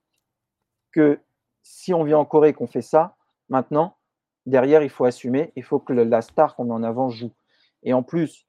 [0.93, 1.21] que
[1.63, 3.17] si on vient en Corée et qu'on fait ça,
[3.49, 3.97] maintenant,
[4.47, 7.33] derrière, il faut assumer, il faut que la star qu'on met en avant joue.
[7.83, 8.47] Et en plus,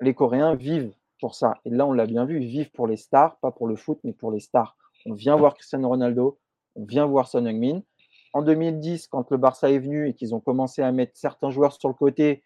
[0.00, 1.54] les Coréens vivent pour ça.
[1.64, 3.98] Et là, on l'a bien vu, ils vivent pour les stars, pas pour le foot,
[4.04, 4.76] mais pour les stars.
[5.06, 6.38] On vient voir Cristiano Ronaldo,
[6.76, 7.82] on vient voir Son Heung-min.
[8.32, 11.72] En 2010, quand le Barça est venu et qu'ils ont commencé à mettre certains joueurs
[11.72, 12.42] sur le côté,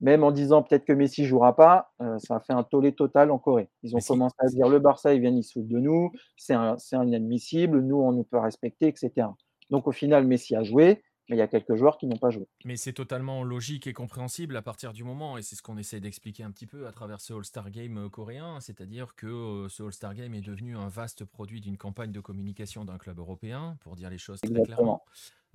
[0.00, 3.30] même en disant peut-être que Messi jouera pas, euh, ça a fait un tollé total
[3.30, 3.70] en Corée.
[3.82, 6.54] Ils ont commencé à dire le Barça, ils viennent, ils se de nous, c'est
[6.92, 9.28] inadmissible, nous, on nous peut respecter, etc.
[9.70, 12.30] Donc au final, Messi a joué, mais il y a quelques joueurs qui n'ont pas
[12.30, 12.46] joué.
[12.64, 16.00] Mais c'est totalement logique et compréhensible à partir du moment, et c'est ce qu'on essaie
[16.00, 19.82] d'expliquer un petit peu à travers ce All-Star Game euh, coréen, c'est-à-dire que euh, ce
[19.82, 23.96] All-Star Game est devenu un vaste produit d'une campagne de communication d'un club européen, pour
[23.96, 24.76] dire les choses très Exactement.
[24.76, 25.04] clairement.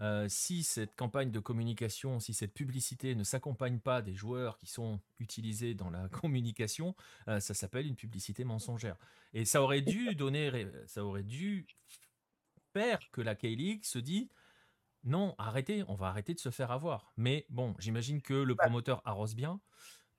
[0.02, 4.68] Euh, si cette campagne de communication, si cette publicité ne s'accompagne pas des joueurs qui
[4.68, 6.96] sont utilisés dans la communication,
[7.28, 8.96] euh, ça s'appelle une publicité mensongère.
[9.34, 11.68] Et ça aurait dû donner, ça aurait dû
[12.74, 14.30] faire que la K-League se dit
[15.04, 17.12] non, arrêtez, on va arrêter de se faire avoir.
[17.18, 19.60] Mais bon, j'imagine que le promoteur arrose bien.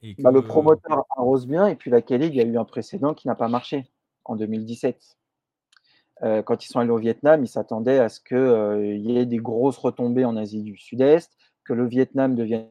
[0.02, 0.22] Et que...
[0.22, 3.14] Bah, le promoteur arrose bien, et puis la K-League, il y a eu un précédent
[3.14, 3.90] qui n'a pas marché
[4.24, 5.18] en 2017.
[6.22, 9.38] Euh, quand ils sont allés au Vietnam, ils s'attendaient à ce qu'il y ait des
[9.38, 12.68] grosses retombées en Asie du Sud-Est, que le Vietnam devienne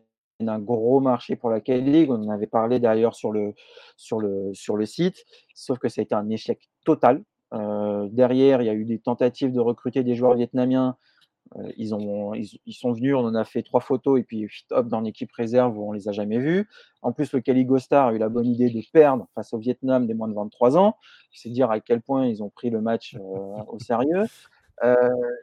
[0.47, 2.09] un gros marché pour la K-League.
[2.11, 3.53] On en avait parlé d'ailleurs sur le,
[3.97, 7.23] sur, le, sur le site, sauf que ça a été un échec total.
[7.53, 10.97] Euh, derrière, il y a eu des tentatives de recruter des joueurs vietnamiens.
[11.55, 14.87] Euh, ils, ont, ils, sont venus, on en a fait trois photos et puis hop,
[14.87, 16.69] dans l'équipe réserve où on les a jamais vus.
[17.01, 20.05] En plus, le Caligo Star a eu la bonne idée de perdre face au Vietnam
[20.05, 20.95] des moins de 23 ans.
[21.33, 24.25] C'est dire à quel point ils ont pris le match euh, au sérieux.
[24.83, 24.95] Euh,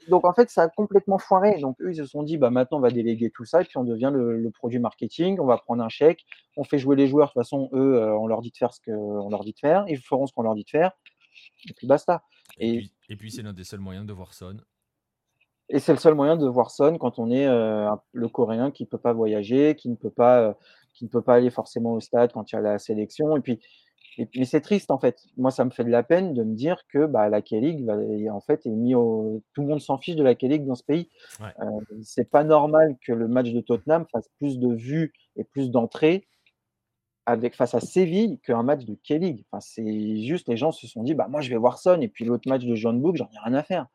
[0.09, 1.59] donc en fait, ça a complètement foiré.
[1.61, 3.77] Donc eux, ils se sont dit, bah maintenant on va déléguer tout ça et puis
[3.77, 5.39] on devient le, produit marketing.
[5.41, 6.25] On va prendre un chèque,
[6.57, 7.29] on fait jouer les joueurs.
[7.29, 9.59] De toute façon, eux, euh, on leur dit de faire ce qu'on leur dit de
[9.59, 9.85] faire.
[9.89, 10.93] Ils feront ce qu'on leur dit de faire.
[11.69, 12.23] Et puis basta.
[12.59, 12.89] Et,
[13.19, 14.57] puis, c'est l'un des seuls moyens de voir Son.
[15.69, 18.85] Et c'est le seul moyen de voir Son quand on est euh, le Coréen qui
[18.85, 20.57] ne peut pas voyager, qui ne peut pas,
[20.95, 23.37] qui ne peut pas aller forcément au stade quand il y a la sélection.
[23.37, 23.61] Et puis
[24.35, 25.27] mais c'est triste en fait.
[25.37, 27.89] Moi, ça me fait de la peine de me dire que bah, la K-League,
[28.31, 29.43] en fait, est mis au...
[29.55, 31.09] tout le monde s'en fiche de la K-League dans ce pays.
[31.41, 31.65] Euh,
[32.03, 36.27] c'est pas normal que le match de Tottenham fasse plus de vues et plus d'entrées
[37.27, 39.45] avec face à Séville qu'un match de K-League.
[39.51, 42.09] Enfin, c'est juste les gens se sont dit, bah moi je vais voir Son et
[42.09, 43.87] puis l'autre match de John Book, j'en ai rien à faire.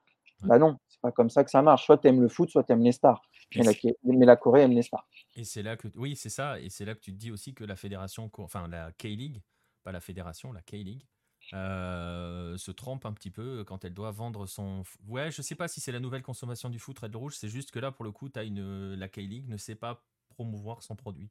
[0.43, 1.86] Bah non, pas comme ça que ça marche.
[1.86, 3.22] Soit tu aimes le foot, soit tu aimes les stars.
[3.56, 3.72] Mais la,
[4.03, 5.07] mais la, Corée aime les stars.
[5.36, 6.60] Et c'est là que oui, c'est ça.
[6.60, 9.41] Et c'est là que tu te dis aussi que la fédération, enfin la K-League
[9.82, 11.06] pas la fédération, la K-League,
[11.53, 14.84] euh, se trompe un petit peu quand elle doit vendre son.
[15.07, 17.72] Ouais, je sais pas si c'est la nouvelle consommation du foot Red Rouge, c'est juste
[17.72, 18.94] que là, pour le coup, as une...
[18.95, 21.30] la K-League ne sait pas promouvoir son produit.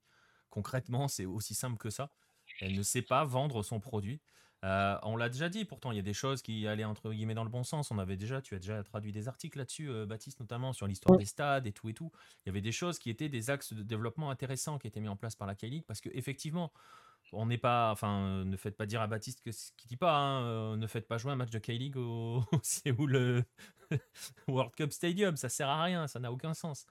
[0.50, 2.10] Concrètement, c'est aussi simple que ça.
[2.60, 4.20] Elle ne sait pas vendre son produit.
[4.64, 7.34] Euh, on l'a déjà dit, pourtant, il y a des choses qui allaient entre guillemets
[7.34, 7.90] dans le bon sens.
[7.90, 11.18] On avait déjà, tu as déjà traduit des articles là-dessus, euh, Baptiste, notamment sur l'histoire
[11.18, 12.10] des stades et tout et tout.
[12.44, 15.08] Il y avait des choses qui étaient des axes de développement intéressants qui étaient mis
[15.08, 16.72] en place par la K-League parce que effectivement,
[17.32, 19.96] on n'est pas, enfin, euh, ne faites pas dire à Baptiste que ce qu'il dit
[19.96, 20.16] pas.
[20.16, 22.44] Hein, ne faites pas jouer un match de K-League au,
[23.06, 23.44] le
[24.48, 25.36] World Cup Stadium.
[25.36, 26.86] Ça sert à rien, ça n'a aucun sens.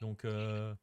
[0.00, 0.74] Donc, euh,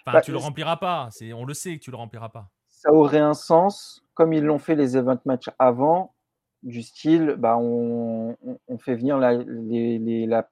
[0.00, 1.08] enfin, bah, tu le rempliras pas.
[1.12, 2.50] C'est, on le sait que tu le rempliras pas.
[2.84, 6.14] Ça aurait un sens, comme ils l'ont fait les event matchs avant,
[6.62, 8.36] du style, bah, on,
[8.78, 9.38] fait venir la,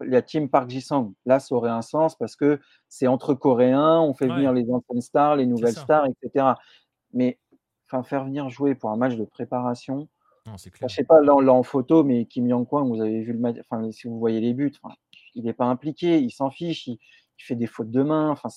[0.00, 1.14] la, team Park Ji-sung.
[1.24, 5.00] Là, ça aurait un sens parce que c'est entre Coréens, on fait venir les anciennes
[5.00, 6.52] stars, les nouvelles stars, etc.
[7.14, 7.38] Mais
[8.02, 10.08] faire venir jouer pour un match de préparation.
[10.46, 10.88] Non, clair.
[10.88, 13.90] je sais pas, là, en photo, mais Kim Yang-Kwang, vous avez vu le match, enfin,
[13.92, 14.72] si vous voyez les buts,
[15.34, 16.98] il n'est pas impliqué, il s'en fiche, il,
[17.38, 18.30] fait des fautes de main.
[18.30, 18.48] Enfin,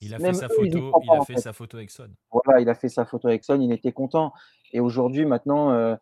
[0.00, 2.08] il a fait, sa, photo, il a fait sa photo avec Son.
[2.30, 4.32] Voilà, il a fait sa photo avec Son, il était content.
[4.72, 5.96] Et aujourd'hui, maintenant, euh,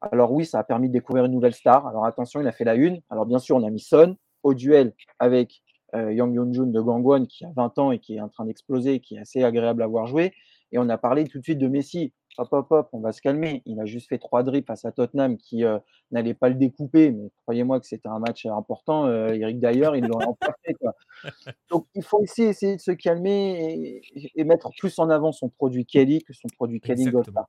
[0.00, 1.86] alors oui, ça a permis de découvrir une nouvelle star.
[1.86, 3.00] Alors attention, il a fait la une.
[3.08, 5.62] Alors bien sûr, on a mis Son au duel avec
[5.94, 9.00] euh, Yang Yeon-jun de Gangwon, qui a 20 ans et qui est en train d'exploser,
[9.00, 10.32] qui est assez agréable à voir jouer.
[10.72, 12.12] Et on a parlé tout de suite de Messi.
[12.38, 13.62] Hop, hop, hop, on va se calmer.
[13.66, 15.78] Il a juste fait trois drips face à Tottenham qui euh,
[16.10, 19.06] n'allait pas le découper, mais croyez-moi que c'était un match important.
[19.06, 20.74] Euh, Eric d'ailleurs, il l'aurait emporté.
[21.70, 24.02] Donc il faut aussi essayer de se calmer
[24.34, 27.48] et, mettre plus en avant son produit Kelly que son produit Kelly Gosta.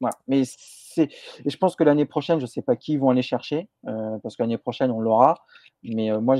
[0.00, 0.16] Voilà.
[0.26, 1.08] Mais c'est,
[1.44, 4.18] je pense que l'année prochaine, je ne sais pas qui ils vont aller chercher, euh,
[4.22, 5.46] parce que l'année prochaine, on l'aura.
[5.84, 6.34] Mais moi,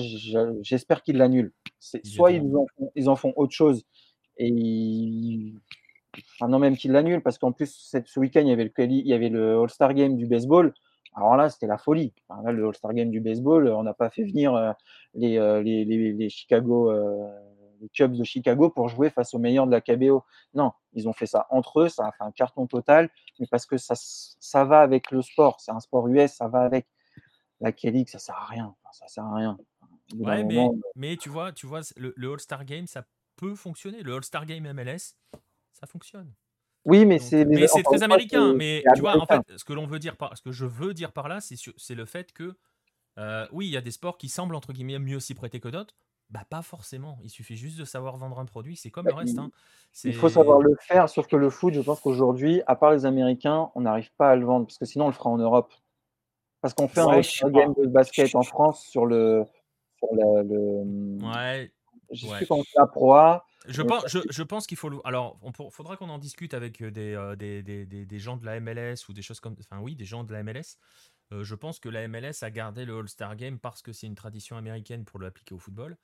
[0.63, 1.53] j'espère qu'ils l'annulent.
[1.79, 3.85] Soit ils en, font, ils en font autre chose
[4.39, 5.55] et ils
[6.41, 9.13] non, même qu'il l'annule, parce qu'en plus, ce week-end, il y avait le, il y
[9.13, 10.73] avait le All-Star Game du baseball.
[11.17, 12.13] Alors là, c'était la folie.
[12.45, 14.73] le All-Star Game du baseball, on n'a pas fait venir euh,
[15.17, 17.27] euh, les, les, les, Chicago, euh,
[17.81, 20.25] les Cubs de Chicago pour jouer face aux meilleurs de la KBO.
[20.53, 23.09] Non, ils ont fait ça entre eux, ça a fait un carton total,
[23.41, 25.59] mais parce que ça, ça va avec le sport.
[25.61, 26.87] C'est un sport US, ça va avec
[27.61, 28.75] la K-League, ça sert à rien.
[28.93, 29.57] ça sert à rien.
[30.19, 33.05] Ouais, mais, mais, tu vois, tu vois le, le All-Star Game, ça
[33.37, 34.03] peut fonctionner.
[34.03, 35.15] Le All-Star Game MLS,
[35.79, 36.33] ça fonctionne.
[36.85, 37.45] Oui, mais c'est.
[37.45, 38.55] Mais c'est très américain.
[38.55, 40.95] Mais tu vois, en fait, ce que l'on veut dire par, ce que je veux
[40.95, 42.57] dire par là, c'est le fait que,
[43.19, 45.69] euh, oui, il y a des sports qui semblent entre guillemets mieux s'y prêter que
[45.69, 45.95] d'autres.
[46.31, 47.19] Bah pas forcément.
[47.23, 48.77] Il suffit juste de savoir vendre un produit.
[48.77, 49.39] C'est comme le bah, reste.
[49.39, 49.51] Hein.
[50.03, 51.09] Il faut savoir le faire.
[51.09, 54.37] Sauf que le foot, je pense qu'aujourd'hui, à part les Américains, on n'arrive pas à
[54.37, 55.73] le vendre parce que sinon on le fera en Europe.
[56.63, 59.45] Parce qu'on fait un, game de basket en France sur le,
[59.99, 61.25] sur le.
[61.25, 61.71] Ouais.
[62.11, 63.47] Je sais on la proie.
[63.69, 65.01] Je pense, je, pense qu'il faut.
[65.05, 68.45] Alors, il faudra qu'on en discute avec euh, euh, des, des, des, des, gens de
[68.45, 69.57] la MLS ou des choses comme.
[69.61, 70.79] Enfin, oui, des gens de la MLS.
[71.33, 74.15] Euh, je pense que la MLS a gardé le All-Star Game parce que c'est une
[74.15, 75.97] tradition américaine pour l'appliquer au football.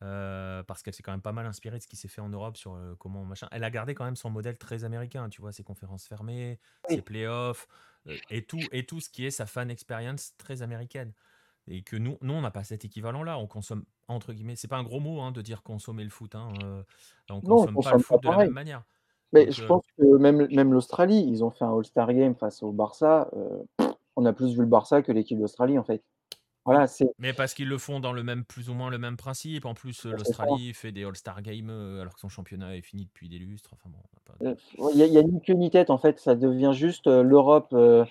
[0.00, 2.56] parce qu'elle s'est quand même pas mal inspirée de ce qui s'est fait en Europe
[2.56, 3.48] sur comment machin.
[3.50, 7.02] Elle a gardé quand même son modèle très américain, tu vois, ses conférences fermées, ses
[7.02, 7.66] playoffs
[8.30, 11.12] et tout et tout ce qui est sa fan experience très américaine
[11.68, 13.38] et que nous, nous on n'a pas cet équivalent-là.
[13.38, 16.34] On consomme, entre guillemets, c'est pas un gros mot hein, de dire consommer le foot.
[16.34, 16.82] Hein, euh,
[17.30, 18.82] on consomme pas le foot de la même manière.
[19.32, 22.62] Mais je euh pense que même, même l'Australie, ils ont fait un All-Star Game face
[22.62, 23.28] au Barça.
[23.34, 26.02] Euh, on a plus vu le Barça que l'équipe d'Australie, en fait.
[26.64, 26.86] Voilà,
[27.18, 29.64] Mais parce qu'ils le font dans le même, plus ou moins le même principe.
[29.64, 33.28] En plus, l'Australie fait des All-Star Games euh, alors que son championnat est fini depuis
[33.30, 33.70] des lustres.
[33.72, 35.96] Enfin bon, on a pas de- Il y, a- a ni queue ni tête, en
[35.96, 37.68] fait, ça devient juste l'Europe.
[37.72, 38.04] euh,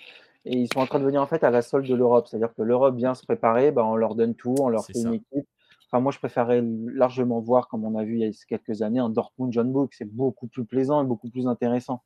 [0.48, 2.28] et ils sont en train de venir en fait à la solde de l'Europe.
[2.28, 5.08] C'est-à-dire que l'Europe vient se préparer, bah, on leur donne tout, on leur fait ça.
[5.08, 5.48] une équipe.
[5.90, 9.00] Enfin, moi, je préférais largement voir, comme on a vu il y a quelques années,
[9.00, 9.94] un Dortmund John Book.
[9.94, 12.02] C'est beaucoup plus plaisant et beaucoup plus intéressant.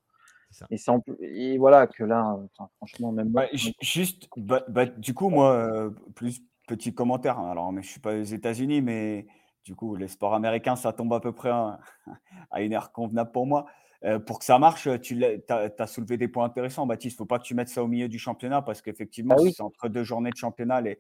[0.51, 0.67] Ça.
[0.69, 5.29] Et, plus- et voilà que là, enfin, franchement, même ju- juste, bah, bah, du coup,
[5.29, 7.39] moi, euh, plus petit commentaire.
[7.39, 7.51] hein.
[7.51, 9.27] Alors, mais je suis pas aux États-Unis, mais
[9.63, 11.79] du coup, les sports américains, ça tombe à peu près à,
[12.51, 13.65] à une heure convenable pour moi.
[14.03, 17.13] Euh, pour que ça marche, tu as, soulevé des points intéressants, Baptiste.
[17.13, 19.41] Il ne faut pas que tu mettes ça au milieu du championnat parce qu'effectivement, Ah
[19.41, 19.53] oui.
[19.55, 20.99] c'est entre deux journées de championnat, les,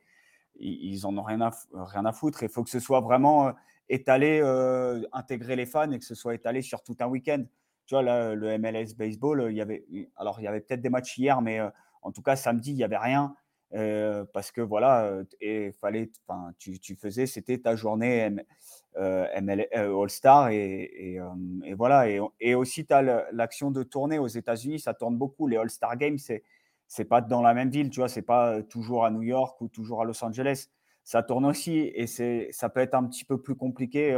[0.59, 2.43] ils ils en ont rien à, rien à foutre.
[2.43, 3.51] Il faut que ce soit vraiment euh,
[3.91, 7.43] étalé, euh, intégrer les fans et que ce soit étalé sur tout un week-end.
[7.85, 10.81] Tu vois, là, le MLS Baseball, euh, il y avait, alors il y avait peut-être
[10.81, 11.69] des matchs hier, mais euh,
[12.01, 13.35] en tout cas, samedi, il n'y avait rien.
[13.73, 16.11] Euh, parce que voilà, euh, et fallait,
[16.57, 18.29] tu, faisais, c'était ta journée
[18.97, 21.19] euh, ML euh, All-Star et,
[21.77, 22.09] voilà.
[22.39, 25.47] Et, aussi, tu as l'action de tourner aux États-Unis, ça tourne beaucoup.
[25.47, 26.43] Les All-Star Games, c'est
[26.87, 29.69] c'est pas dans la même ville, tu vois, c'est pas toujours à New York ou
[29.69, 30.67] toujours à Los Angeles.
[31.05, 32.05] Ça tourne aussi et
[32.51, 34.13] ça peut être un petit peu plus compliqué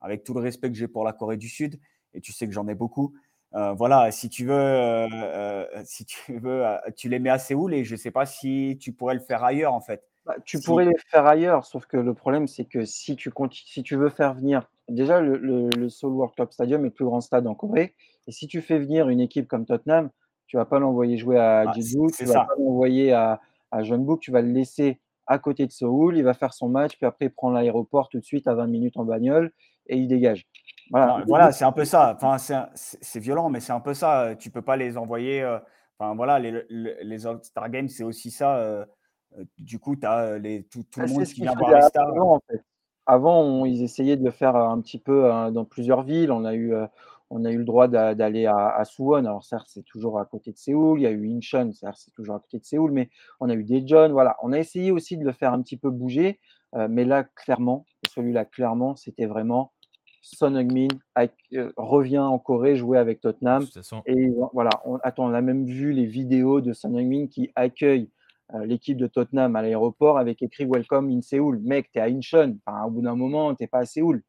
[0.00, 1.78] avec tout le respect que j'ai pour la Corée du Sud
[2.14, 3.14] et tu sais que j'en ai beaucoup.
[3.54, 6.64] Euh, voilà, si tu veux, euh, euh, si tu veux,
[6.96, 9.72] tu les mets à Séoul et je sais pas si tu pourrais le faire ailleurs
[9.72, 10.04] en fait.
[10.24, 13.30] Bah, tu Si- pourrais les faire ailleurs, sauf que le problème, c'est que si tu,
[13.30, 14.68] conti- si tu veux faire venir.
[14.88, 17.94] Déjà, le, le, le Seoul World Club Stadium est le plus grand stade en Corée.
[18.26, 20.10] Et si tu fais venir une équipe comme Tottenham,
[20.48, 22.40] tu vas pas l'envoyer jouer à Ah, Jeju, tu vas ça.
[22.40, 23.40] pas l'envoyer à,
[23.70, 26.16] à Jeonbuk, tu vas le laisser à côté de Séoul.
[26.16, 28.66] Il va faire son match, puis après, il prend l'aéroport tout de suite à 20
[28.66, 29.52] minutes en bagnole
[29.88, 30.46] et il dégage.
[30.90, 31.52] Voilà.
[31.52, 32.14] C'est un peu ça.
[32.16, 34.34] Enfin, c'est violent, mais c'est un peu ça.
[34.38, 35.42] Tu peux pas les envoyer.
[35.42, 35.58] euh,
[35.98, 38.58] Enfin, voilà, les, les, All-Star Games, c'est aussi ça.
[38.58, 38.84] euh,
[39.38, 41.80] euh, du coup, tu as les, tout, tout le Ah, monde qui vient voir les
[41.82, 42.08] stars.
[42.08, 42.62] avant, en fait.
[43.06, 46.30] Avant, on- ils essayaient de le faire euh, un petit peu euh, dans plusieurs villes.
[46.32, 46.86] On a eu, euh,
[47.30, 49.24] on a eu le droit d'a- d'aller à, à Suwon.
[49.24, 51.00] Alors, certes, c'est toujours à côté de Séoul.
[51.00, 52.92] Il y a eu Incheon, certes, c'est toujours à côté de Séoul.
[52.92, 53.08] Mais
[53.40, 54.10] on a eu Daejeon.
[54.12, 54.36] Voilà.
[54.42, 56.40] On a essayé aussi de le faire un petit peu bouger.
[56.74, 59.72] euh, mais là, clairement, celui-là, clairement, c'était vraiment
[60.34, 60.88] Son Heung-min
[61.54, 63.64] euh, revient en Corée jouer avec Tottenham.
[64.06, 68.10] Et voilà, on, attends, on a même vu les vidéos de Son Heung-min qui accueille
[68.54, 71.60] euh, l'équipe de Tottenham à l'aéroport avec écrit Welcome in Séoul.
[71.62, 72.58] Mec, t'es à Incheon.
[72.66, 74.22] Enfin, au bout d'un moment, t'es pas à Séoul.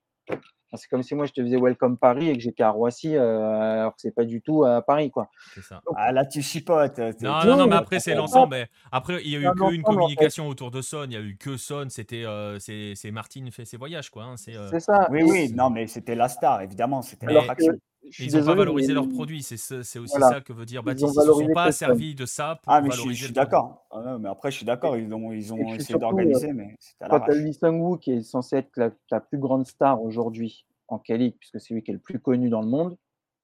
[0.70, 3.16] Enfin, c'est comme si moi je te faisais Welcome Paris et que j'étais à Roissy,
[3.16, 5.30] euh, alors que c'est pas du tout à Paris, quoi.
[5.56, 5.82] c'est ça.
[5.96, 6.96] Ah, là, tu chipotes.
[6.96, 8.56] t'es- Non, non, non, mais après, c'est l'ensemble.
[8.56, 9.82] mais Après, il y a eu qu'une ensemble, en fait.
[9.84, 11.06] communication autour de Son.
[11.06, 11.86] Il y a eu que Son.
[11.90, 14.24] C'était euh, c'est c'est Martine fait ses voyages, quoi.
[14.24, 15.08] hein, C'est euh, C'est ça.
[15.10, 17.02] Oui, oui, non, mais c'était la star, évidemment.
[17.02, 17.74] C'était Mais- l'attraction.
[18.10, 19.44] Je suis ils n'ont pas valorisé mais- leurs produits.
[19.44, 20.36] C'est ce- c'est aussi Voilà.
[20.36, 21.14] ça que veut dire Baptiste.
[21.16, 23.34] Ils ne sont pas servis de ça pour Ah, mais je suis, valoriser je suis
[23.34, 23.86] d'accord.
[23.92, 24.98] Ah, mais après, je suis d'accord.
[24.98, 27.36] Ils ont, ils essayé d'organiser, mais c'était à Quand tu as.
[27.36, 31.60] Lee Sung-woo, qui est censé être la, la plus grande star aujourd'hui en K-League, puisque
[31.60, 32.96] c'est lui qui est le plus connu dans le monde,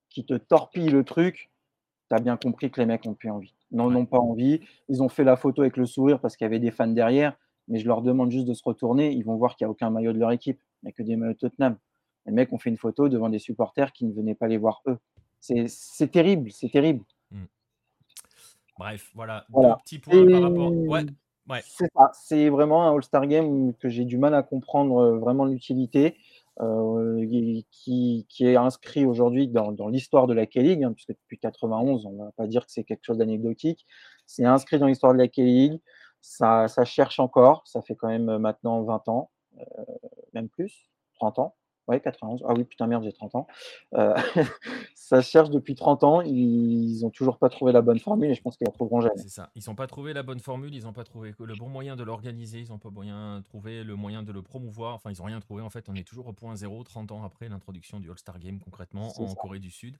[0.10, 1.49] qui te torpille le truc,
[2.10, 3.53] tu as bien compris que les mecs n'ont plus envie.
[3.72, 3.94] Non, Ouais.
[3.94, 4.61] n'ont pas envie.
[4.90, 7.35] Ils ont fait la photo avec le sourire parce qu'il y avait des fans derrière,
[7.68, 9.11] mais je leur demande juste de se retourner.
[9.11, 11.02] Ils vont voir qu'il n'y a aucun maillot de leur équipe, il n'y a que
[11.03, 11.77] des maillots de Tottenham.
[12.25, 14.81] Les mecs ont fait une photo devant des supporters qui ne venaient pas les voir
[14.87, 14.97] eux.
[15.39, 17.03] C'est terrible, c'est terrible.
[18.77, 19.45] Bref, voilà.
[19.49, 19.69] Voilà.
[19.69, 20.71] Deux petits points par rapport.
[20.71, 21.05] Ouais,
[21.49, 21.61] ouais.
[21.63, 25.45] C'est ça, c'est vraiment un All-Star Game que j'ai du mal à comprendre euh, vraiment
[25.45, 26.17] l'utilité,
[26.61, 31.39] euh, qui, qui est inscrit aujourd'hui dans, dans l'histoire de la K-League, hein, puisque depuis
[31.39, 33.85] 91, on ne va pas dire que c'est quelque chose d'anecdotique.
[34.25, 35.79] C'est inscrit dans l'histoire de la K-League,
[36.21, 39.83] ça, ça cherche encore, ça fait quand même euh, maintenant 20 ans, euh,
[40.33, 41.55] même plus, 30 ans.
[41.88, 42.43] Ouais, 91.
[42.47, 43.47] Ah oui, putain, merde, j'ai 30 ans.
[43.95, 44.15] Euh,
[44.95, 46.22] ça cherche depuis 30 ans.
[46.22, 49.18] Ils n'ont toujours pas trouvé la bonne formule et je pense qu'ils la trouveront jamais.
[49.18, 49.49] C'est ça.
[49.55, 52.03] Ils n'ont pas trouvé la bonne formule, ils n'ont pas trouvé le bon moyen de
[52.03, 54.95] l'organiser, ils n'ont pas moyen trouvé le moyen de le promouvoir.
[54.95, 55.61] Enfin, ils n'ont rien trouvé.
[55.61, 58.60] En fait, on est toujours au point zéro, 30 ans après l'introduction du All-Star Game,
[58.60, 59.35] concrètement, en ça.
[59.35, 59.97] Corée du Sud.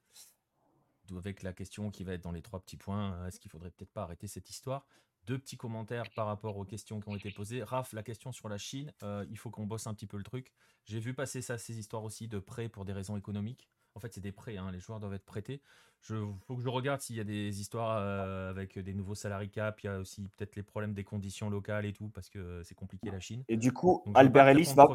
[1.06, 3.50] D'où avec la question qui va être dans les trois petits points, euh, est-ce qu'il
[3.50, 4.86] faudrait peut-être pas arrêter cette histoire?
[5.26, 7.62] Deux petits commentaires par rapport aux questions qui ont été posées.
[7.62, 10.22] Raph, la question sur la Chine, euh, il faut qu'on bosse un petit peu le
[10.22, 10.52] truc.
[10.84, 13.68] J'ai vu passer ça, ces histoires aussi de prêts pour des raisons économiques.
[13.94, 15.62] En fait, c'est des prêts, hein, les joueurs doivent être prêtés.
[16.10, 19.48] Il faut que je regarde s'il y a des histoires euh, avec des nouveaux salariés
[19.48, 19.80] cap.
[19.82, 22.74] Il y a aussi peut-être les problèmes des conditions locales et tout, parce que c'est
[22.74, 23.44] compliqué la Chine.
[23.48, 24.88] Et du coup, Donc, Albert Ellis va,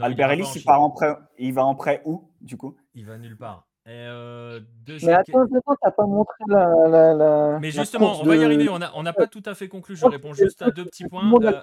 [0.00, 2.76] Albert Ellis, il part en prêt, il va en prêt où, du coup?
[2.94, 3.66] Il va nulle part.
[3.84, 4.60] Et euh,
[5.02, 6.68] Mais attends, attends, t'as pas montré la.
[6.88, 8.68] la, la Mais justement, on va y de- arriver.
[8.68, 9.96] On n'a on pas tout à fait conclu.
[9.96, 11.28] Je réponds juste à deux petits points.
[11.42, 11.62] Euh,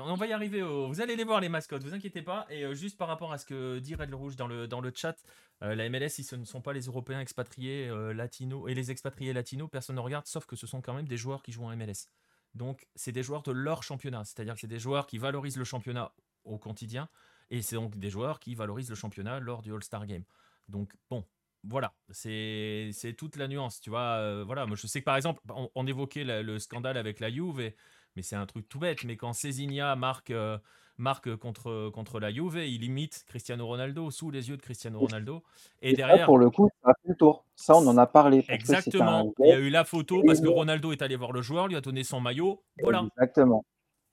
[0.00, 0.62] on va y arriver.
[0.62, 1.82] au- Vous allez les voir, les mascottes.
[1.82, 2.46] Vous inquiétez pas.
[2.50, 4.80] Et euh, juste par rapport à ce que dit Red le Rouge dans le, dans
[4.80, 5.16] le chat,
[5.62, 8.90] euh, la MLS, si ce ne sont pas les Européens expatriés euh, latinos et les
[8.90, 11.64] expatriés latinos, personne ne regarde, sauf que ce sont quand même des joueurs qui jouent
[11.64, 12.08] en MLS.
[12.54, 14.24] Donc, c'est des joueurs de leur championnat.
[14.24, 16.12] C'est-à-dire que c'est des joueurs qui valorisent le championnat
[16.44, 17.08] au quotidien.
[17.50, 20.24] Et c'est donc des joueurs qui valorisent le championnat lors du All-Star Game.
[20.72, 21.24] Donc, bon,
[21.68, 24.16] voilà, c'est toute la nuance, tu vois.
[24.18, 25.40] Euh, voilà, moi je sais que par exemple,
[25.74, 27.72] on, évoquait le scandale avec la Juve,
[28.16, 29.04] mais c'est un truc tout bête.
[29.04, 30.58] Mais quand Cézinha marque, euh,
[30.96, 35.42] marque contre, contre la Juve, il imite Cristiano Ronaldo sous les yeux de Cristiano Ronaldo.
[35.82, 36.26] Et, derrière.
[36.26, 37.44] pour le coup, ça a fait le tour.
[37.54, 38.44] Ça, on en a parlé.
[38.48, 39.32] Exactement.
[39.38, 41.76] Il y a eu la photo parce que Ronaldo est allé voir le joueur, lui
[41.76, 42.62] a donné son maillot.
[42.80, 43.06] Voilà.
[43.16, 43.64] Exactement.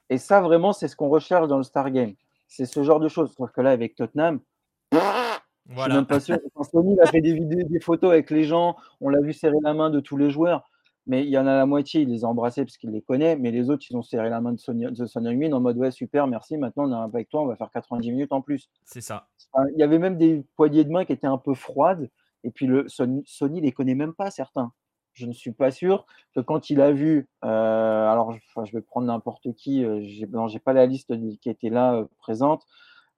[0.09, 2.13] Et ça, vraiment, c'est ce qu'on recherche dans le Star Game.
[2.47, 3.33] C'est ce genre de choses.
[3.35, 4.39] Sauf que là, avec Tottenham,
[5.65, 5.85] voilà.
[5.85, 6.39] Je suis même pas sûr.
[6.53, 9.57] Quand Sony a fait des vidéos, des photos avec les gens, on l'a vu serrer
[9.63, 10.69] la main de tous les joueurs.
[11.07, 13.35] Mais il y en a la moitié, il les a embrassés parce qu'il les connaît.
[13.35, 16.27] Mais les autres, ils ont serré la main de Sony, de en mode Ouais, super,
[16.27, 16.57] merci.
[16.57, 18.69] Maintenant, on est avec toi, on va faire 90 minutes en plus.
[18.83, 19.27] C'est ça.
[19.73, 22.09] il y avait même des poignées de main qui étaient un peu froides.
[22.43, 24.71] Et puis, le, Sony, Sony les connaît même pas, certains.
[25.13, 26.05] Je ne suis pas sûr
[26.35, 28.33] que quand il a vu, euh, alors
[28.63, 32.05] je vais prendre n'importe qui, euh, je n'ai pas la liste qui était là euh,
[32.19, 32.65] présente,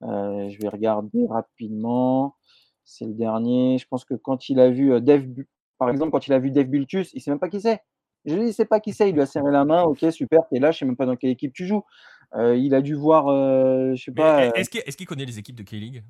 [0.01, 2.35] je vais regarder rapidement.
[2.83, 3.77] C'est le dernier.
[3.77, 5.25] Je pense que quand il a vu Dev,
[5.77, 7.79] par exemple, quand il a vu Dev Bultus, il ne sait même pas qui c'est.
[8.25, 9.09] Je ne sais pas qui c'est.
[9.09, 9.83] Il lui a serré la main.
[9.83, 10.71] Ok, super, tu es là.
[10.71, 11.83] Je ne sais même pas dans quelle équipe tu joues.
[12.37, 13.27] il a dû voir,
[13.95, 14.47] je sais pas.
[14.55, 16.03] Est-ce qu'il connaît les équipes de K-League?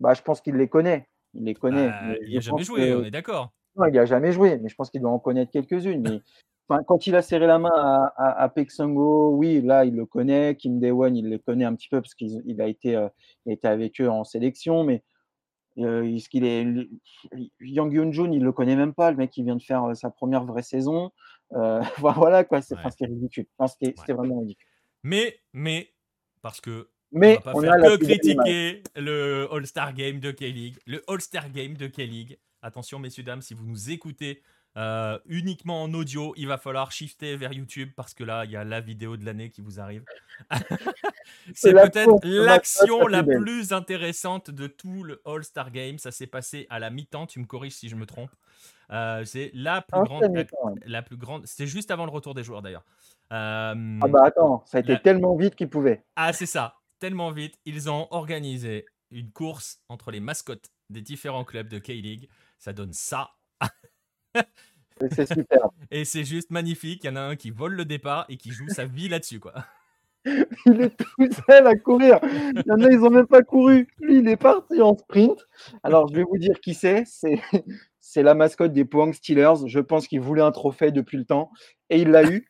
[0.00, 1.08] Bah, Je pense qu'il les connaît.
[1.34, 1.88] Il les connaît.
[1.88, 3.52] Bah, il n'a jamais joué, on est d'accord.
[3.76, 6.02] Non, il n'a jamais joué, mais je pense qu'il doit en connaître quelques-unes.
[6.02, 6.20] Mais
[6.68, 8.52] quand il a serré la main à, à,
[8.96, 10.56] oui, là, il le connaît.
[10.56, 13.08] Kim Dae-won, il le connaît un petit peu parce qu'il a, été, euh,
[13.46, 14.84] été avec eux en sélection.
[14.84, 15.02] Mais
[15.78, 16.64] euh, ce qu'il est,
[17.60, 19.10] Yang Hyun-jun, il le connaît même pas.
[19.10, 21.10] Le mec, il vient de faire euh, sa première vraie saison.
[21.98, 22.62] voilà, quoi.
[22.62, 23.46] C'est c'était ridicule.
[23.68, 24.66] c'était vraiment ridicule.
[25.02, 25.90] Mais, mais,
[26.40, 30.76] parce que mais on, va pas faire que critiquer le All-Star Game de K-League.
[30.86, 32.38] Le All-Star Game de K-League.
[32.60, 34.42] Attention, messieurs, dames, si vous nous écoutez
[34.76, 38.56] euh, uniquement en audio, il va falloir shifter vers YouTube parce que là, il y
[38.56, 40.04] a la vidéo de l'année qui vous arrive.
[41.54, 45.98] c'est peut-être l'action la plus intéressante de tout le All-Star Game.
[45.98, 48.30] Ça s'est passé à la mi-temps, tu me corriges si je me trompe.
[48.90, 50.24] Euh, c'est la plus grande.
[50.86, 51.46] La plus grande.
[51.46, 52.84] C'était juste avant le retour des joueurs d'ailleurs.
[53.32, 56.04] Euh, ah bah attends, ça a été tellement vite qu'ils pouvaient.
[56.16, 57.58] Ah c'est ça, tellement vite.
[57.64, 62.28] Ils ont organisé une course entre les mascottes des différents clubs de K-League.
[62.58, 63.30] Ça donne ça.
[65.10, 65.68] C'est super.
[65.90, 67.04] Et c'est juste magnifique.
[67.04, 69.40] Il y en a un qui vole le départ et qui joue sa vie là-dessus,
[69.40, 69.52] quoi.
[70.66, 72.18] Il est tout seul à courir.
[72.22, 73.88] Il y en a, ils n'ont même pas couru.
[74.00, 75.46] Lui, il est parti en sprint.
[75.82, 77.04] Alors, je vais vous dire qui c'est.
[78.00, 79.66] C'est la mascotte des Pohang Steelers.
[79.66, 81.50] Je pense qu'il voulait un trophée depuis le temps
[81.90, 82.48] et il l'a eu.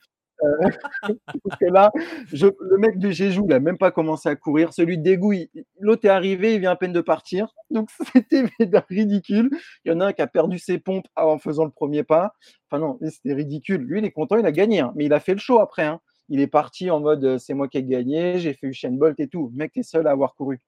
[1.60, 1.90] Là,
[2.32, 4.72] le mec de Jeju, il n'a même pas commencé à courir.
[4.72, 5.32] Celui de Dégoût,
[5.80, 7.54] l'autre est arrivé, il vient à peine de partir.
[7.70, 8.44] Donc c'était
[8.88, 9.50] ridicule.
[9.84, 12.34] Il y en a un qui a perdu ses pompes en faisant le premier pas.
[12.70, 13.82] Enfin non, c'était ridicule.
[13.82, 14.80] Lui, il est content, il a gagné.
[14.80, 14.92] Hein.
[14.96, 15.84] Mais il a fait le show après.
[15.84, 16.00] Hein.
[16.28, 19.20] Il est parti en mode euh, c'est moi qui ai gagné, j'ai fait Usain Bolt
[19.20, 19.50] et tout.
[19.52, 20.60] Le mec, est seul à avoir couru.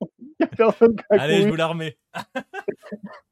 [1.10, 1.56] Allez, je vous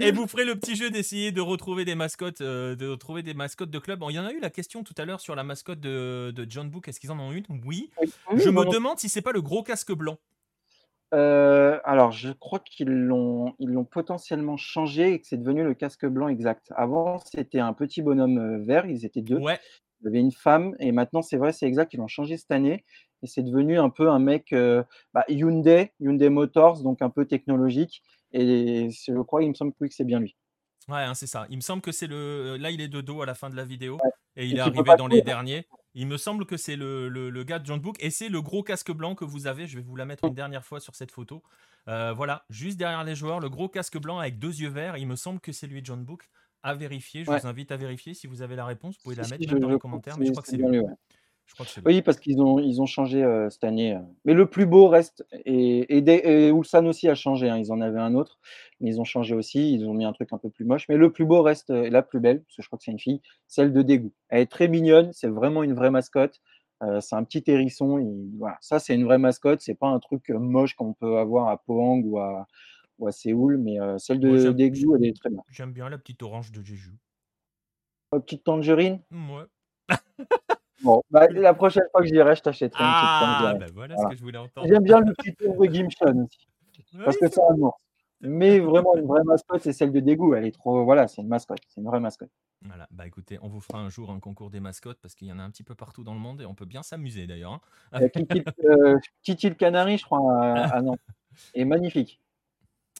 [0.00, 3.34] et, vous ferez le petit jeu d'essayer de retrouver des mascottes, euh, de retrouver des
[3.34, 4.02] mascottes de club.
[4.08, 6.68] il y en a eu la question tout à l'heure sur la mascotte de, John
[6.70, 6.88] Book.
[6.88, 7.44] Est-ce qu'ils en ont une?
[7.64, 7.90] Oui.
[8.34, 10.18] Je me demande si c'est pas le gros casque blanc.
[11.14, 15.72] Euh, alors, je crois qu'ils l'ont, ils l'ont potentiellement changé et que c'est devenu le
[15.72, 16.70] casque blanc exact.
[16.76, 18.86] Avant, c'était un petit bonhomme euh, vert.
[18.86, 19.38] Ils étaient deux.
[19.38, 19.58] Ouais.
[20.00, 21.94] Il y avait une femme et maintenant, c'est vrai, c'est exact.
[21.94, 22.84] Ils l'ont changé cette année
[23.22, 24.54] et c'est devenu un peu un mec
[25.12, 28.02] bah, Hyundai, Hyundai Motors, donc un peu technologique.
[28.32, 30.36] Et je crois, il me semble que c'est bien lui.
[30.88, 31.46] Ouais, hein, c'est ça.
[31.50, 32.56] Il me semble que c'est le.
[32.56, 33.98] Là, il est de dos à la fin de la vidéo
[34.36, 35.66] et il est arrivé dans les derniers.
[35.94, 38.62] Il me semble que c'est le, le, gars de John Book et c'est le gros
[38.62, 39.66] casque blanc que vous avez.
[39.66, 41.42] Je vais vous la mettre une dernière fois sur cette photo.
[41.88, 44.96] Euh, voilà, juste derrière les joueurs, le gros casque blanc avec deux yeux verts.
[44.96, 46.28] Il me semble que c'est lui, John Book.
[46.62, 47.24] À vérifier.
[47.24, 48.96] Je vous invite à vérifier si vous avez la réponse.
[48.96, 50.80] Vous pouvez la mettre dans les commentaires, mais je crois que c'est lui.
[51.84, 53.94] Oui, parce qu'ils ont, ils ont changé euh, cette année.
[53.94, 54.00] Euh.
[54.24, 55.26] Mais le plus beau reste.
[55.44, 57.48] Et, et, Ulsan aussi a changé.
[57.48, 57.58] Hein.
[57.58, 58.38] Ils en avaient un autre,
[58.80, 59.72] mais ils ont changé aussi.
[59.72, 60.86] Ils ont mis un truc un peu plus moche.
[60.88, 62.92] Mais le plus beau reste, et la plus belle, parce que je crois que c'est
[62.92, 64.12] une fille, celle de Dégoût.
[64.28, 65.12] Elle est très mignonne.
[65.12, 66.40] C'est vraiment une vraie mascotte.
[66.82, 67.98] Euh, c'est un petit hérisson.
[68.38, 68.56] voilà.
[68.60, 69.60] Ça, c'est une vraie mascotte.
[69.60, 72.46] C'est pas un truc moche qu'on peut avoir à Pohang ou à,
[72.98, 73.58] ou à Séoul.
[73.58, 75.42] Mais celle de Dégoût, elle est très bien.
[75.50, 76.92] J'aime bien la petite orange de Jeju.
[78.12, 79.00] La petite tangerine?
[79.10, 79.44] Ouais.
[80.82, 84.06] Bon, bah, la prochaine fois que j'irai, je t'achèterai une petite Ah, bah voilà, ce
[84.06, 84.66] que je voulais entendre.
[84.68, 86.48] J'aime bien le petit tour de Gimshon aussi.
[87.04, 87.76] parce que c'est un ours.
[88.20, 90.34] Mais vraiment, une vraie mascotte, c'est celle de Dégoût.
[90.34, 90.84] Elle est trop.
[90.84, 91.60] Voilà, c'est une mascotte.
[91.68, 92.30] C'est une vraie mascotte.
[92.62, 95.32] Voilà, bah écoutez, on vous fera un jour un concours des mascottes parce qu'il y
[95.32, 97.52] en a un petit peu partout dans le monde et on peut bien s'amuser d'ailleurs.
[97.52, 98.00] Hein.
[98.02, 100.98] Euh, Titi le Canari, je crois, à, Nantes.
[101.54, 102.20] Et magnifique.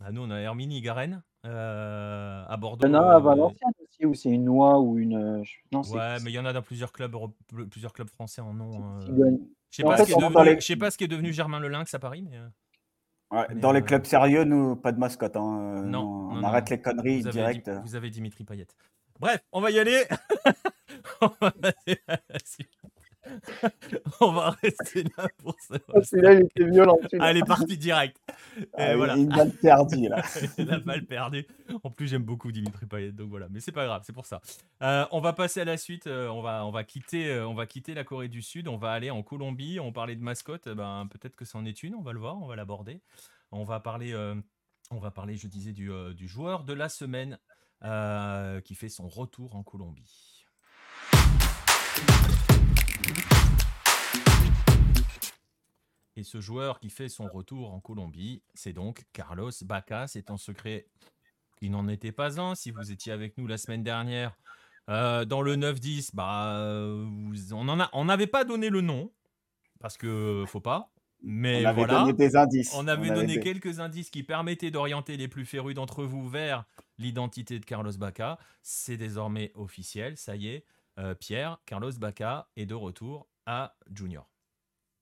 [0.05, 2.87] Ah, nous, on a Hermini Garen euh, à Bordeaux.
[2.87, 3.73] Il y en a à euh, Valenciennes
[4.07, 5.43] ou c'est une Noix ou une.
[5.73, 7.15] Non, ouais, mais il y en a dans plusieurs clubs,
[7.71, 8.83] plusieurs clubs français en nom.
[8.83, 9.01] Hein,
[9.71, 9.77] je
[10.61, 12.39] sais pas, ce qui est devenu Germain Le Lynx à Paris, mais.
[13.57, 15.37] dans les clubs sérieux, nous, pas de mascotte.
[15.37, 15.83] Hein.
[15.85, 17.71] Non, on arrête les conneries vous direct.
[17.85, 18.67] vous avez Dimitri Payet.
[19.21, 20.05] Bref, on va y aller.
[21.21, 21.53] on va
[24.21, 25.77] on va rester là pour ça.
[25.89, 26.99] Oh, là il était violent.
[27.13, 28.21] Elle est partie direct.
[28.75, 29.17] Ah, voilà.
[29.17, 30.23] Une balle perdue, là.
[30.59, 31.47] La balle perdue.
[31.83, 33.49] En plus, j'aime beaucoup Dimitri Payet, donc voilà.
[33.51, 34.41] Mais c'est pas grave, c'est pour ça.
[34.83, 36.07] Euh, on va passer à la suite.
[36.07, 38.69] Euh, on, va, on, va quitter, euh, on va quitter la Corée du Sud.
[38.69, 39.81] On va aller en Colombie.
[39.81, 40.69] On parlait de mascotte.
[40.69, 41.95] Ben, Peut-être que c'en est une.
[41.95, 42.41] On va le voir.
[42.41, 43.01] On va l'aborder.
[43.51, 44.15] On va parler.
[44.91, 47.39] on va parler, je disais, du, du joueur de la semaine
[48.65, 50.39] qui fait son retour en Colombie.
[56.19, 60.09] Et ce joueur qui fait son retour en Colombie, c'est donc Carlos Bacca.
[60.09, 60.89] C'est un secret
[61.61, 62.57] qui n'en était pas un.
[62.57, 64.37] Si vous étiez avec nous la semaine dernière,
[64.91, 66.59] euh, dans le 9-10, bah,
[67.53, 69.13] on n'avait pas donné le nom,
[69.79, 70.91] parce que faut pas.
[71.23, 72.75] Mais on avait voilà, donné des indices.
[72.75, 76.65] On avait donné quelques indices qui permettaient d'orienter les plus férus d'entre vous vers
[76.99, 78.41] l'identité de Carlos Bacca.
[78.63, 80.65] C'est désormais officiel, ça y est.
[80.99, 84.29] Euh, Pierre, Carlos Bacca est de retour à Junior.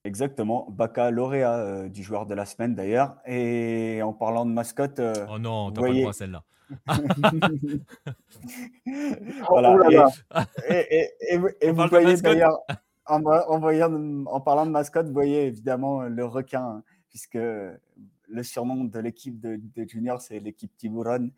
[0.06, 3.16] Exactement, Baka lauréat euh, du joueur de la semaine d'ailleurs.
[3.26, 5.00] Et en parlant de mascotte.
[5.00, 6.04] Euh, oh non, t'as voyez...
[6.04, 6.44] pas celle-là.
[9.48, 9.76] voilà.
[9.76, 9.90] Oh
[10.68, 11.10] et,
[11.72, 12.60] vous voyez d'ailleurs,
[13.06, 19.40] en, en, parlant de mascotte, vous voyez évidemment le requin, puisque le surnom de l'équipe
[19.40, 21.30] de, de Junior, c'est l'équipe Tiburon.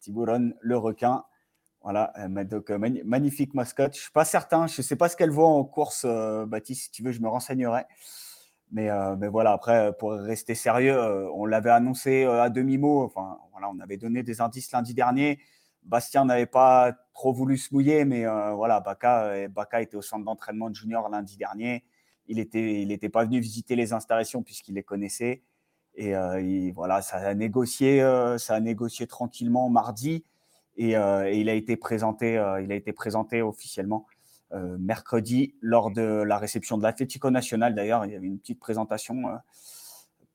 [0.00, 1.22] Tiburon, le requin.
[1.86, 3.94] Voilà, euh, donc euh, magnifique mascotte.
[3.94, 6.44] Je ne suis pas certain, je ne sais pas ce qu'elle vaut en course, euh,
[6.44, 6.82] Baptiste.
[6.82, 7.84] Si tu veux, je me renseignerai.
[8.72, 8.88] Mais,
[9.18, 10.98] mais voilà, après, pour rester sérieux,
[11.32, 13.04] on l'avait annoncé à demi-mot.
[13.04, 15.38] Enfin, voilà, on avait donné des indices lundi dernier.
[15.84, 20.70] Bastien n'avait pas trop voulu se mouiller, mais voilà, Baka, Baka était au centre d'entraînement
[20.70, 21.84] de junior lundi dernier.
[22.26, 25.44] Il n'était il était pas venu visiter les installations puisqu'il les connaissait.
[25.94, 28.00] Et, voilà, ça a négocié,
[28.38, 30.24] ça a négocié tranquillement mardi.
[30.80, 34.06] Euh, et, il, a été présenté, euh, il a été présenté officiellement
[34.52, 37.74] euh, mercredi lors de la réception de l'Atlético National.
[37.74, 39.24] D'ailleurs, il y avait une petite présentation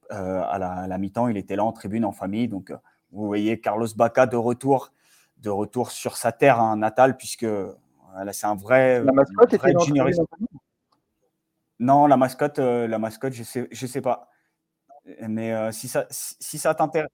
[0.10, 1.28] à la, mi-temps.
[1.28, 2.48] Il était là en tribune en famille.
[2.48, 2.74] Donc,
[3.12, 4.92] vous voyez Carlos Baca de retour,
[5.38, 7.48] de retour sur sa terre hein, natale, puisque
[8.32, 9.04] c'est un vrai.
[9.04, 9.74] La mascotte était
[11.80, 14.28] Non, la mascotte, la mascotte, je sais, je sais pas.
[15.28, 17.10] Mais si ça, si ça t'intéresse.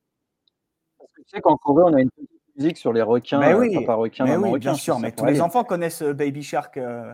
[0.98, 2.37] Parce que tu sais qu'en Corée, on a une petite
[2.76, 3.40] sur les requins.
[3.40, 5.00] Mais oui, pas requins, mais oui bien sûr.
[5.00, 6.78] Mais tous les enfants connaissent euh, Baby Shark.
[6.78, 7.14] Euh,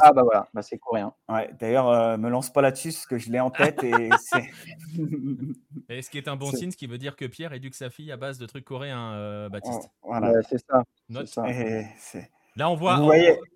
[0.00, 1.12] ah bah voilà, bah, c'est coréen.
[1.28, 4.50] Ouais, D'ailleurs, euh, me lance pas là-dessus parce que je l'ai en tête et c'est.
[5.90, 7.90] et ce qui est un bon signe, ce qui veut dire que Pierre éduque sa
[7.90, 9.90] fille à base de trucs coréens, Baptiste.
[10.02, 10.84] voilà, c'est ça.
[12.56, 13.00] Là, on voit,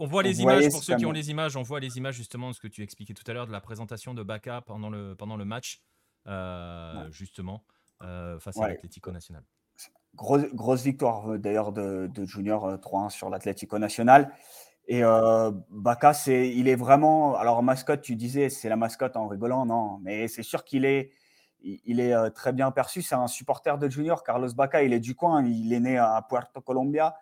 [0.01, 2.49] on, voit les images, pour ceux qui ont les images, on voit les images justement
[2.49, 5.15] de ce que tu expliquais tout à l'heure de la présentation de Baka pendant le,
[5.15, 5.83] pendant le match,
[7.11, 7.65] justement,
[8.01, 9.45] face à l'Atlético National.
[10.19, 14.33] Grosse, victoire euh, d'ailleurs de, Junior 3-1 euh, sur l'Atlético National.
[14.89, 17.37] Et euh, Baka, c'est, il est vraiment.
[17.37, 21.13] Alors, mascotte, tu disais, c'est la mascotte en rigolant, non, mais c'est sûr qu'il est,
[21.63, 23.03] il est très bien perçu.
[23.03, 24.25] C'est un supporter de Junior.
[24.25, 25.45] Carlos Baka, il est du coin.
[25.45, 27.17] Il est né à Puerto Colombia.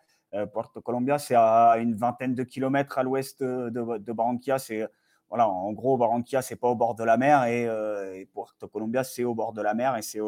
[0.53, 4.59] Puerto Colombia, c'est à une vingtaine de kilomètres à l'ouest de, Barranquilla.
[4.59, 4.87] C'est,
[5.31, 7.45] voilà, en gros, Barranquilla, c'est pas au bord de la mer.
[7.45, 10.21] Et, Puerto Colombia, c'est au bord de la mer et c'est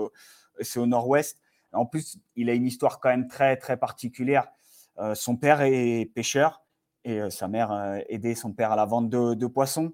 [0.60, 1.38] c'est au nord-ouest.
[1.72, 4.48] En plus, il a une histoire quand même très, très particulière.
[4.98, 6.62] Euh, son père est pêcheur
[7.04, 9.92] et euh, sa mère euh, aidait son père à la vente de, poissons.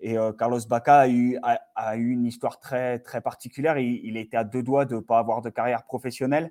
[0.00, 3.78] Et Carlos Baca a eu, a, eu, une histoire très, très particulière.
[3.78, 6.50] Il, il était à deux doigts de ne pas avoir de carrière professionnelle.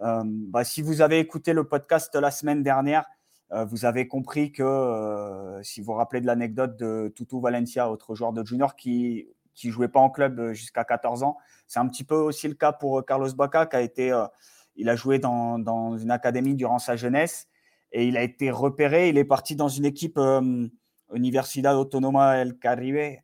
[0.00, 3.06] Bah, si vous avez écouté le podcast la semaine dernière,
[3.50, 8.34] vous avez compris que, si vous vous rappelez de l'anecdote de Tutu Valencia, autre joueur
[8.34, 11.36] de junior qui qui jouait pas en club jusqu'à 14 ans,
[11.70, 14.26] c'est un petit peu aussi le cas pour euh, Carlos Baca, qui a été, euh,
[14.74, 17.46] il a joué dans, une académie durant sa jeunesse
[17.92, 19.08] et il a été repéré.
[19.08, 20.66] Il est parti dans une équipe euh,
[21.14, 23.18] Universidad Autonoma El Caribe,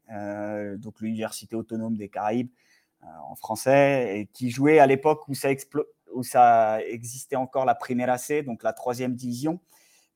[0.79, 2.51] donc l'université autonome des Caraïbes
[3.03, 5.49] en français, et qui jouait à l'époque où ça,
[6.13, 9.61] où ça existait encore la Primera C, donc la troisième division.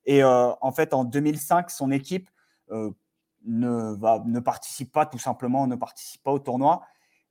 [0.05, 2.29] Et en fait, en 2005, son équipe
[3.45, 6.81] ne, va, ne participe pas tout simplement, ne participe pas au tournoi.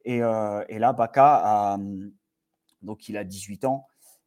[0.09, 1.79] Euh, et, là, Baka, a,
[2.83, 3.87] donc il a 18 ans.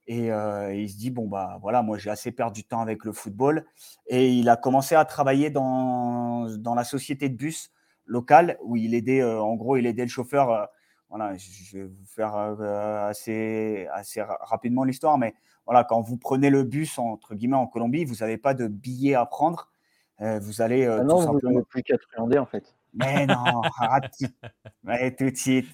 [0.10, 3.06] Euh, et, il se dit bon bah voilà moi j'ai assez perdu de temps avec
[3.06, 3.66] le football
[4.08, 7.72] et il a commencé à travailler dans, dans la société de bus
[8.06, 10.68] locale où il aidait euh, en gros il aidait le chauffeur
[11.08, 15.36] voilà, je vais vous faire assez, assez rapidement l'histoire, mais
[15.66, 19.14] voilà, quand vous prenez le bus entre guillemets en Colombie, vous n'avez pas de billet
[19.14, 19.72] à prendre.
[20.20, 21.64] Vous allez ah non, tout vous simplement.
[21.64, 22.76] plus qu'à truander en fait.
[22.94, 25.68] Mais non, arrête tout de suite.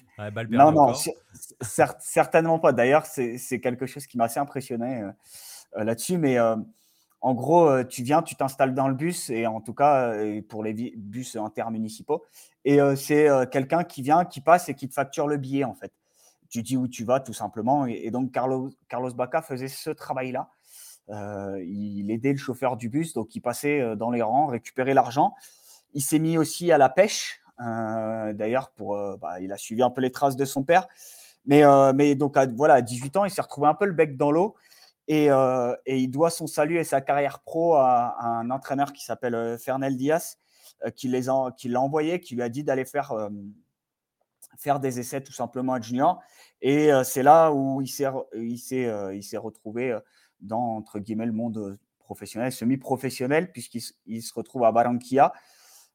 [0.50, 0.94] non, non,
[1.60, 2.72] certainement pas.
[2.72, 5.08] D'ailleurs, c'est quelque chose qui m'a assez impressionné
[5.74, 6.18] là-dessus.
[6.18, 6.38] Mais
[7.20, 10.14] en gros, tu viens, tu t'installes dans le bus, et en tout cas,
[10.48, 12.24] pour les bus intermunicipaux,
[12.64, 15.92] et c'est quelqu'un qui vient, qui passe et qui te facture le billet, en fait.
[16.48, 17.86] Tu dis où tu vas, tout simplement.
[17.86, 20.48] Et, donc, Carlos, Carlos Baca faisait ce travail-là.
[21.10, 25.34] Il aidait le chauffeur du bus, donc il passait dans les rangs, récupérait l'argent.
[25.94, 27.40] Il s'est mis aussi à la pêche.
[27.58, 30.86] D'ailleurs, pour, bah, il a suivi un peu les traces de son père.
[31.46, 31.62] Mais,
[31.94, 34.54] mais donc, voilà, à 18 ans, il s'est retrouvé un peu le bec dans l'eau.
[35.08, 39.58] Et, et, il doit son salut et sa carrière pro à, un entraîneur qui s'appelle
[39.58, 40.38] Fernel Diaz,
[40.86, 41.08] euh, qui
[41.68, 43.28] l'a envoyé, qui lui a dit d'aller faire, euh,
[44.56, 46.22] faire des essais tout simplement à Junior.
[46.62, 49.98] Et euh, c'est là où il s'est retrouvé
[50.42, 55.32] dans, entre guillemets, le monde professionnel, semi-professionnel, puisqu'il se retrouve à Barranquilla.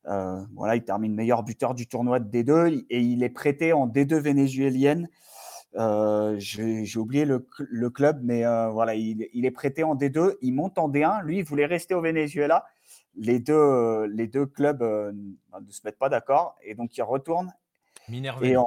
[0.03, 4.15] voilà, il termine meilleur buteur du tournoi de D2 et il est prêté en D2
[4.19, 5.09] vénézuélienne.
[6.38, 10.35] J'ai oublié le, le, club, mais voilà, il, il, est prêté en D2.
[10.41, 11.23] Il monte en D1.
[11.23, 12.65] Lui, il voulait rester au Venezuela
[13.15, 17.53] les deux, les deux clubs euh, ne se mettent pas d'accord et donc ils retournent.
[18.09, 18.57] Minerven.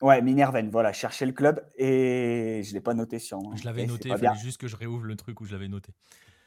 [0.00, 3.40] Ouais, Minerven, voilà, chercher le club et je ne l'ai pas noté sur.
[3.56, 5.92] Je l'avais noté, il fallait juste que je réouvre le truc où je l'avais noté.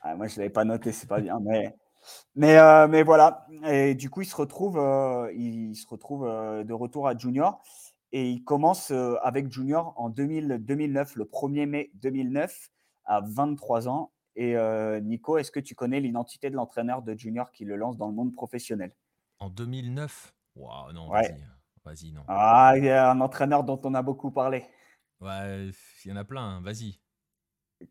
[0.02, 1.76] Ah, moi, je ne l'avais pas noté, c'est pas bien, mais.
[2.34, 6.74] Mais, euh, mais voilà, et du coup, il se retrouve, euh, il se retrouve de
[6.74, 7.62] retour à Junior
[8.12, 8.92] et il commence
[9.22, 12.72] avec Junior en 2000, 2009, le 1er mai 2009,
[13.06, 14.12] à 23 ans.
[14.36, 14.56] Et
[15.04, 18.14] Nico, est-ce que tu connais l'identité de l'entraîneur de Junior qui le lance dans le
[18.14, 18.96] monde professionnel?
[19.38, 21.36] En 2009 Waouh, non, vas-y.
[21.86, 22.22] Vas-y, non.
[22.28, 24.66] Ah, il y a un entraîneur dont on a beaucoup parlé.
[25.20, 25.70] Ouais,
[26.06, 27.00] il y en a plein, hein, vas-y.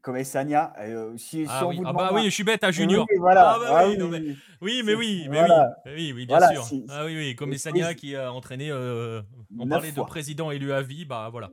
[0.03, 0.73] Comme Sania.
[1.17, 1.81] si, ah, oui.
[1.85, 3.05] ah bah oui, je suis bête à Junior.
[3.11, 3.55] Oui, voilà.
[3.55, 4.37] Ah bah ah oui, mais...
[4.61, 5.43] oui, mais oui, mais
[5.87, 6.65] oui, oui, bien sûr.
[6.89, 7.53] ah oui, oui, comme
[7.97, 8.73] qui a entraîné.
[8.73, 11.51] on parlait de président élu à vie, bah voilà.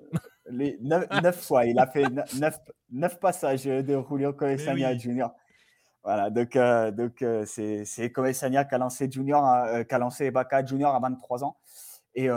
[0.50, 2.06] Les neuf, fois, il a fait
[2.92, 5.34] neuf, passages de Julio Coesania Junior.
[6.04, 9.98] Voilà, donc euh, donc euh, c'est c'est Coesania qui a lancé Junior, euh, qui a
[9.98, 11.58] lancé Baca Junior à 23 ans.
[12.20, 12.30] Et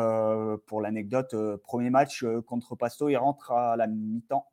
[0.67, 4.47] pour l'anecdote, premier match contre Pasto, il rentre à la mi-temps.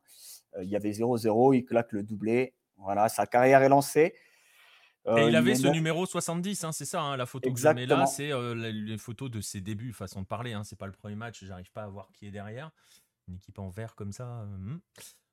[0.62, 2.54] il y avait 0-0, il claque le doublé.
[2.78, 4.16] Voilà, sa carrière est lancée.
[5.18, 7.86] Et il avait ce numéro 70, hein, c'est ça, hein, la photo que je mets
[7.86, 10.54] là, c'est les photos de ses débuts, façon de parler.
[10.54, 12.72] Hein, c'est pas le premier match, j'arrive pas à voir qui est derrière
[13.28, 14.46] une équipe en vert comme ça.
[14.46, 14.80] Hmm.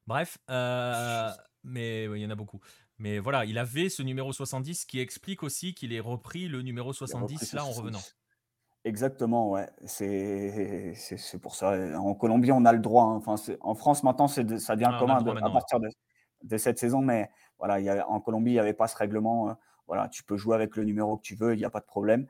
[0.07, 1.31] Bref, euh,
[1.63, 2.61] mais il y en a beaucoup.
[2.99, 6.93] Mais voilà, il avait ce numéro 70 qui explique aussi qu'il ait repris le numéro
[6.93, 8.03] 70 là en revenant.
[8.85, 9.67] Exactement, ouais.
[9.87, 10.95] C'est
[11.41, 11.73] pour ça.
[11.99, 13.05] En Colombie, on a le droit.
[13.05, 13.23] Hein.
[13.25, 17.01] Enfin, en France, maintenant, ça devient ah, commun à partir de, cette saison.
[17.01, 19.49] Mais voilà, y a, en Colombie, il n'y avait pas ce règlement.
[19.49, 19.53] Euh,
[19.87, 21.87] voilà, tu peux jouer avec le numéro que tu veux, il n'y a pas de
[21.87, 22.27] problème.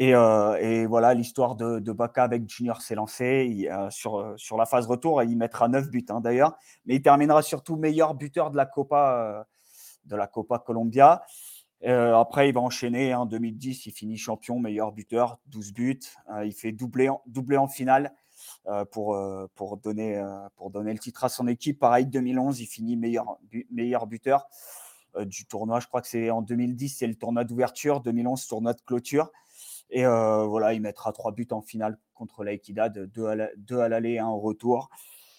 [0.00, 3.68] Euh, et, voilà, l'histoire de, de Baca avec Junior s'est lancée.
[3.90, 6.56] sur, euh, sur la phase retour, il mettra 9 buts hein, d'ailleurs.
[6.84, 9.44] Mais il terminera surtout meilleur buteur de la Copa, euh,
[10.04, 11.22] de la Copa Colombia.
[11.84, 13.14] Après, il va enchaîner.
[13.14, 16.00] En 2010, il finit champion, meilleur buteur, 12 buts.
[16.44, 18.14] il fait doubler en, doubler en finale
[18.90, 19.18] pour,
[19.54, 20.22] pour, donner,
[20.56, 21.78] pour donner le titre à son équipe.
[21.78, 23.38] Pareil, 2011, il finit meilleur,
[23.70, 24.48] meilleur buteur
[25.24, 25.80] du tournoi.
[25.80, 28.00] Je crois que c'est en 2010, c'est le tournoi d'ouverture.
[28.00, 29.30] 2011, tournoi de clôture.
[29.90, 33.26] Et voilà, il mettra trois buts en finale contre l'Equidad, deux
[33.78, 34.88] à l'aller et un au retour.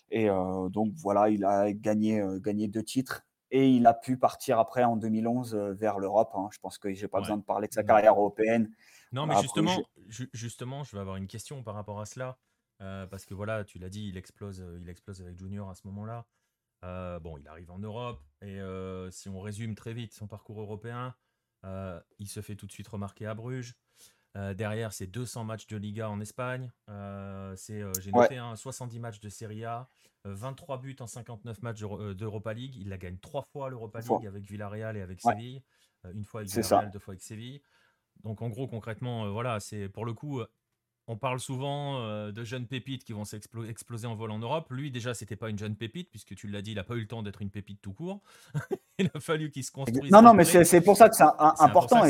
[0.09, 3.26] Et donc voilà, il a gagné, gagné deux titres.
[3.51, 6.31] Et il a pu partir après en 2011 vers l'Europe.
[6.35, 6.49] Hein.
[6.51, 8.69] Je pense que je n'ai pas besoin de parler de sa carrière européenne.
[9.11, 10.25] Non, mais justement, je...
[10.33, 12.37] justement, je vais avoir une question par rapport à cela.
[12.79, 16.25] parce que voilà, tu l'as dit, il explose, il explose avec Junior à ce moment-là.
[17.19, 18.21] bon, il arrive en Europe.
[18.41, 18.59] Et
[19.11, 21.15] si on résume très vite son parcours européen,
[21.63, 23.75] il se fait tout de suite remarquer à Bruges.
[24.37, 26.71] Euh, derrière, c'est 200 matchs de Liga en Espagne.
[26.89, 29.89] Euh, c'est, euh, j'ai noté 70 matchs de Serie A,
[30.25, 32.75] 23 buts en 59 matchs d'Europa League.
[32.75, 35.63] Il la gagne trois fois l'Europa League avec Villarreal et avec Séville.
[36.13, 37.61] une fois avec Villarreal, deux fois avec Séville.
[38.23, 40.41] Donc en gros, concrètement, voilà, c'est pour le coup,
[41.09, 44.67] on parle souvent euh, de jeunes pépites qui vont s'exploser en vol en Europe.
[44.71, 47.01] Lui, déjà, c'était pas une jeune pépite, puisque tu l'as dit, il n'a pas eu
[47.01, 48.21] le temps d'être une pépite tout court.
[48.99, 50.11] il a fallu qu'il se construise.
[50.11, 52.03] Non, non, mais c'est pour ça que c'est important.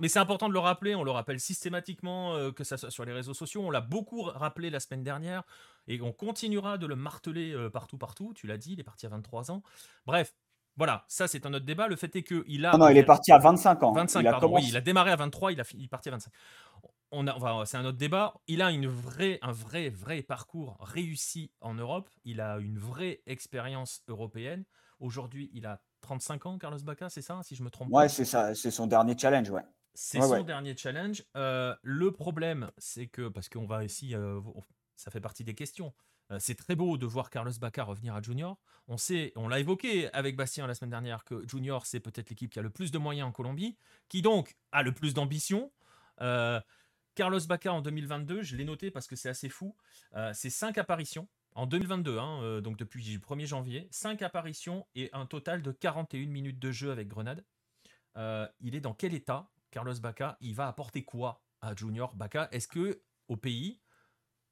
[0.00, 0.96] Mais c'est important de le rappeler.
[0.96, 3.62] On le rappelle systématiquement, euh, que ça soit sur les réseaux sociaux.
[3.64, 5.44] On l'a beaucoup rappelé la semaine dernière.
[5.86, 8.32] Et on continuera de le marteler euh, partout, partout.
[8.34, 9.62] Tu l'as dit, il est parti à 23 ans.
[10.06, 10.34] Bref,
[10.76, 11.88] voilà, ça c'est un autre débat.
[11.88, 12.72] Le fait est qu'il a.
[12.72, 13.92] Non, non, il est parti à 25 ans.
[13.92, 16.08] 25, il a pardon, oui, il a démarré à 23, il, a, il est parti
[16.08, 16.32] à 25
[17.12, 18.34] on a, c'est un autre débat.
[18.46, 22.08] Il a une vraie, un vrai, vrai parcours réussi en Europe.
[22.24, 24.64] Il a une vraie expérience européenne.
[25.00, 28.24] Aujourd'hui, il a 35 ans, Carlos Bacca, c'est ça, si je me trompe Ouais, c'est
[28.24, 29.64] ça, c'est son dernier challenge, ouais.
[29.94, 31.24] C'est son dernier challenge.
[31.36, 34.40] Euh, le problème, c'est que, parce qu'on va ici, euh,
[34.96, 35.92] ça fait partie des questions.
[36.30, 38.56] Euh, c'est très beau de voir Carlos Bacca revenir à Junior.
[38.86, 42.50] On sait, on l'a évoqué avec Bastien la semaine dernière, que Junior, c'est peut-être l'équipe
[42.50, 43.76] qui a le plus de moyens en Colombie,
[44.08, 45.72] qui donc a le plus d'ambition.
[47.20, 49.76] Carlos Bacca en 2022, je l'ai noté parce que c'est assez fou,
[50.32, 55.26] c'est 5 apparitions en 2022, hein, donc depuis le 1er janvier, 5 apparitions et un
[55.26, 57.44] total de 41 minutes de jeu avec Grenade.
[58.16, 62.68] il est dans quel état Carlos Bacca, il va apporter quoi à Junior Bacca Est-ce
[62.68, 63.82] que au pays,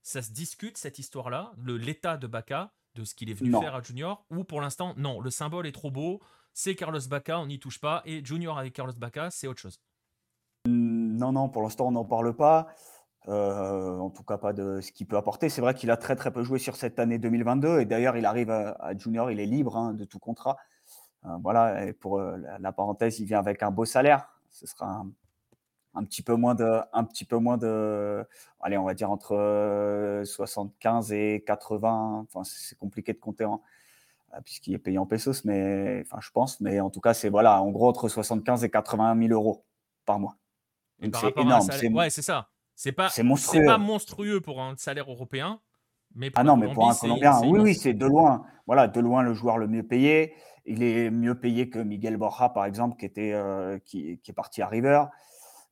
[0.03, 3.82] ça se discute cette histoire-là, l'état de Bacca, de ce qu'il est venu faire à
[3.82, 6.20] Junior, ou pour l'instant, non, le symbole est trop beau,
[6.53, 9.81] c'est Carlos Bacca, on n'y touche pas, et Junior avec Carlos Bacca, c'est autre chose?
[10.69, 12.69] Non, non, pour l'instant, on n'en parle pas.
[13.28, 15.49] Euh, en tout cas, pas de ce qu'il peut apporter.
[15.49, 18.24] C'est vrai qu'il a très très peu joué sur cette année 2022 et d'ailleurs, il
[18.24, 20.57] arrive à, Junior, il est libre hein, de tout contrat.
[21.27, 25.05] Euh, voilà, et pour euh, la, parenthèse, il vient avec un beau salaire ce sera
[25.95, 28.24] un, petit peu moins de, un petit peu moins de,
[28.61, 32.27] allez, on va dire entre 75 et 80.
[32.27, 33.47] Enfin, c'est compliqué de compter
[34.45, 36.61] puisqu'il est payé en pesos, mais je pense.
[36.61, 39.65] Mais en tout cas, c'est voilà, en gros entre 75 et 81 000 euros
[40.05, 40.36] par mois.
[41.01, 41.69] C'est énorme.
[41.93, 42.49] Ouais, c'est ça.
[42.75, 43.65] C'est pas, monstrueux.
[43.65, 45.61] pas monstrueux pour un salaire européen.
[46.15, 48.45] Mais ah non, mais pour un Colombien, oui, oui, c'est de loin.
[48.66, 50.35] Voilà, de loin le joueur le mieux payé.
[50.65, 54.62] Il est mieux payé que Miguel Borja, par exemple, qui, était, euh, qui, est parti
[54.62, 55.05] à River.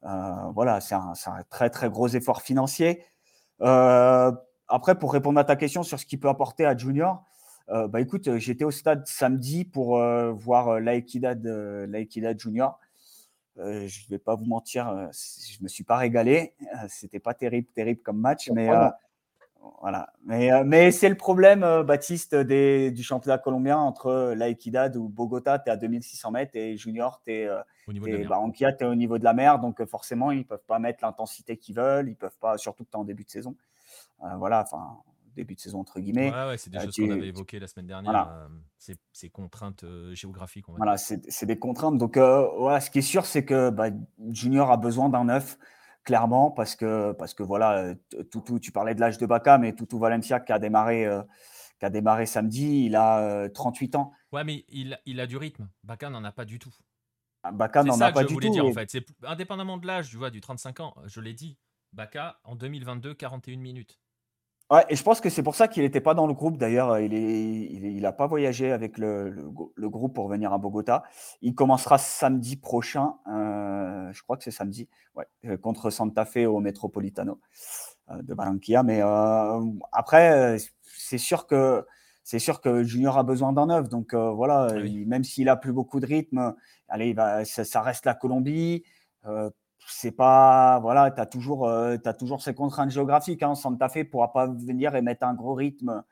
[0.04, 1.12] Euh, voilà, c'est un,
[1.50, 3.04] très, très gros effort financier.
[3.60, 4.32] Euh,
[4.68, 7.22] après, pour répondre à ta question sur ce qu'il peut apporter à Junior,
[7.68, 9.98] bah écoute, j'étais au stade samedi pour
[10.34, 11.40] voir l'Aequidad
[12.38, 12.78] Junior.
[13.56, 16.54] Je ne vais pas vous mentir, je ne me suis pas régalé.
[16.88, 18.68] C'était pas terrible, terrible comme match, mais
[19.80, 20.12] voilà.
[20.24, 24.96] Mais, euh, mais c'est le problème, euh, Baptiste, des, du championnat colombien entre La Equidad
[24.96, 27.48] ou Bogota, tu es à 2600 mètres et Junior, tu es,
[28.06, 29.58] es, Barranquilla, tu es au niveau de la mer.
[29.58, 32.08] Donc euh, forcément, ils ne peuvent pas mettre l'intensité qu'ils veulent.
[32.08, 33.54] Ils peuvent pas, surtout que tu es en début de saison.
[34.38, 34.98] voilà, enfin,
[35.36, 36.32] début de saison entre guillemets.
[36.32, 38.48] Ouais, ouais c'est des choses qu'on avait évoquées la semaine dernière.
[38.78, 40.66] ces, contraintes géographiques.
[40.68, 41.98] voilà, c'est des contraintes.
[41.98, 43.90] Donc, voilà, ce qui est sûr, c'est que bah,
[44.30, 45.58] Junior a besoin d'un neuf
[46.06, 47.94] clairement, parce que, parce que voilà,
[48.30, 51.22] tout tu parlais de l'âge de Baca, mais Toutou Valencia qui a démarré, euh,
[51.78, 54.12] qui a démarré samedi, il a 38 euh, ans.
[54.32, 55.68] Ouais, mais il, il a du rythme.
[55.82, 56.72] Baca n'en a pas du tout.
[57.42, 58.40] Ah, Baca n'en a pas du tout.
[58.48, 58.96] Dire, en fait.
[59.24, 61.58] Indépendamment de l'âge, tu vois, du 35 ans, je l'ai dit.
[61.92, 63.98] Baca, en 2022, 41 minutes.
[64.68, 66.56] Ouais, et je pense que c'est pour ça qu'il n'était pas dans le groupe.
[66.58, 69.30] D'ailleurs, il n'a il, il pas voyagé avec le,
[69.76, 71.04] le, groupe pour venir à Bogota.
[71.40, 76.46] Il commencera samedi prochain, euh, je crois que c'est samedi, ouais, euh, contre Santa Fe
[76.48, 77.40] au Metropolitano
[78.10, 78.82] euh, de Barranquilla.
[78.82, 79.00] Mais
[79.92, 81.86] après, c'est sûr que
[82.24, 83.88] c'est sûr que Junior a besoin d'un neuf.
[83.88, 84.72] Donc voilà,
[85.06, 86.56] même s'il a plus beaucoup de rythme,
[86.88, 88.82] allez, va, ça, ça, reste la Colombie
[89.88, 93.54] c'est pas voilà, tu as toujours euh, as toujours ces contraintes géographiques hein.
[93.54, 96.02] Santa Fe pourra pas venir et mettre un gros rythme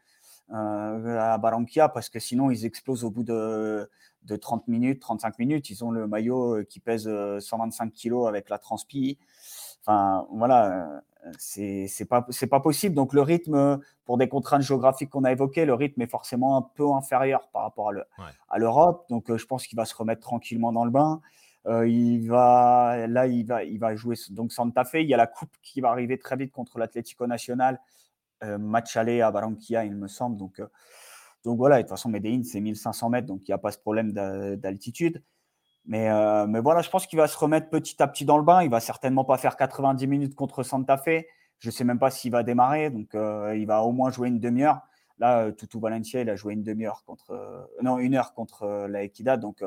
[0.52, 3.90] euh, à Barranquilla parce que sinon ils explosent au bout de,
[4.22, 7.10] de 30 minutes, 35 minutes, ils ont le maillot euh, qui pèse
[7.40, 9.18] 125 kilos avec la transpi.
[9.80, 11.02] Enfin voilà,
[11.38, 12.94] c'est c'est pas c'est pas possible.
[12.94, 16.62] Donc le rythme pour des contraintes géographiques qu'on a évoquées, le rythme est forcément un
[16.62, 17.92] peu inférieur par rapport
[18.48, 19.06] à l'Europe.
[19.10, 21.20] Donc je pense qu'il va se remettre tranquillement dans le bain.
[21.66, 24.96] Euh, il va, là, il va, il va jouer donc Santa Fe.
[24.96, 27.80] Il y a la coupe qui va arriver très vite contre l'Atlético Nacional.
[28.42, 30.36] Euh, match aller à Barranquilla, il me semble.
[30.36, 30.66] Donc, euh,
[31.44, 33.78] donc voilà, de toute façon, Medellin, c'est 1500 mètres, donc il n'y a pas ce
[33.78, 35.22] problème d'altitude.
[35.86, 36.08] Mais,
[36.46, 38.62] mais voilà, je pense qu'il va se remettre petit à petit dans le bain.
[38.62, 41.26] Il va certainement pas faire 90 minutes contre Santa Fe.
[41.58, 42.88] Je ne sais même pas s'il va démarrer.
[42.88, 44.80] Donc, il va au moins jouer une demi-heure.
[45.18, 49.38] Là, Tutu Valencia, il a joué une demi-heure contre, non, une heure contre la Equidad.
[49.40, 49.62] Donc,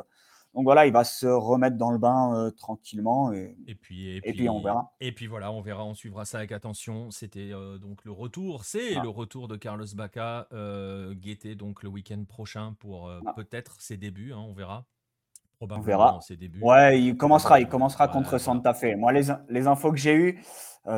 [0.54, 4.50] donc voilà, il va se remettre dans le bain euh, tranquillement et, puis, et, puis,
[4.50, 4.92] on verra.
[5.00, 7.12] Et puis voilà, on verra, on suivra ça avec attention.
[7.12, 9.04] C'était euh, donc le retour, c'est ah.
[9.04, 13.34] le retour de Carlos Baca, euh, guetté donc le week-end prochain pour ah.
[13.36, 14.86] peut-être ses débuts, hein, on verra.
[15.60, 16.20] On verra.
[16.22, 16.62] ses débuts.
[16.62, 18.96] Ouais, il commencera, il commencera contre Santa Fe.
[18.96, 20.44] Moi, les, les infos que j'ai eues,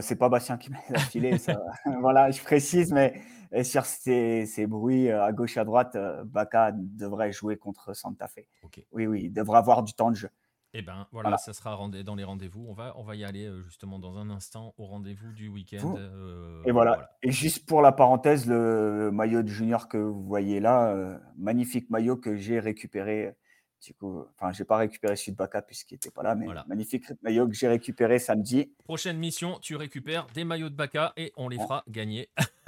[0.02, 1.36] c'est pas Bastien qui m'a affilé,
[2.02, 3.22] voilà, je précise, mais
[3.52, 8.28] et sur ces, bruits euh, à gauche à droite, euh, Baka devrait jouer contre Santa
[8.28, 8.42] Fe.
[8.92, 10.30] Oui, oui, il devrait avoir du temps de jeu.
[10.74, 12.64] Eh bien, voilà, ça sera dans les rendez-vous.
[12.70, 15.96] On va, on va y aller euh, justement dans un instant au rendez-vous du week-end.
[16.64, 17.10] et voilà.
[17.24, 22.18] Et juste pour la parenthèse, le maillot de junior que vous voyez là, magnifique maillot
[22.18, 23.34] que j'ai récupéré
[23.84, 27.06] Du coup, enfin, j'ai pas récupéré celui de Baka puisqu'il n'était pas là, mais magnifique
[27.24, 28.72] maillot que j'ai récupéré samedi.
[28.84, 32.30] Prochaine mission, tu récupères des maillots de Baka et on les fera gagner.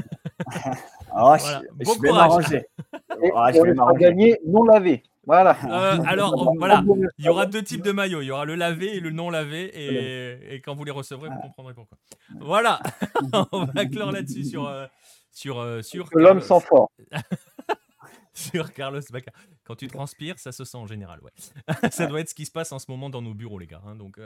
[1.15, 2.65] oh, je, vais m'arranger.
[3.09, 3.99] je vais m'arranger.
[3.99, 5.03] gagner non lavé.
[5.25, 5.55] Voilà.
[5.65, 6.83] Euh, alors, voilà,
[7.17, 8.21] il y aura deux types de maillots.
[8.21, 9.65] Il y aura le lavé et le non lavé.
[9.73, 11.97] Et, et quand vous les recevrez, vous comprendrez pourquoi.
[12.39, 12.79] Voilà,
[13.51, 14.87] on va clore là-dessus sur, euh,
[15.31, 16.91] sur, euh, sur l'homme sans fort.
[18.33, 19.31] sur Carlos Bacca.
[19.63, 21.19] Quand tu transpires, ça se sent en général.
[21.21, 21.89] Ouais.
[21.91, 23.81] ça doit être ce qui se passe en ce moment dans nos bureaux, les gars.
[23.85, 24.19] Hein, donc,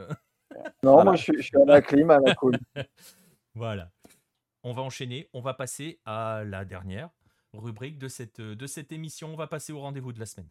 [0.83, 2.57] Non, moi je suis, je suis, à la clim, à la cool.
[3.53, 3.89] voilà.
[4.67, 5.29] On va enchaîner.
[5.31, 7.11] On va passer à la dernière
[7.53, 9.31] rubrique de cette, de cette émission.
[9.31, 10.49] On va passer au rendez-vous de la semaine.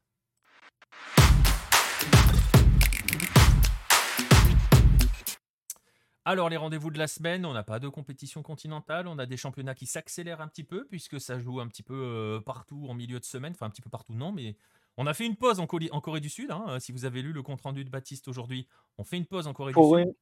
[6.24, 9.36] Alors les rendez-vous de la semaine, on n'a pas de compétition continentale, on a des
[9.36, 12.94] championnats qui s'accélèrent un petit peu puisque ça joue un petit peu euh, partout en
[12.94, 14.56] milieu de semaine, enfin un petit peu partout non, mais
[14.96, 16.52] on a fait une pause en, Corée du Sud.
[16.52, 19.48] Hein, si vous avez lu le compte rendu de Baptiste aujourd'hui, on fait une pause
[19.48, 20.14] en Corée du Sud.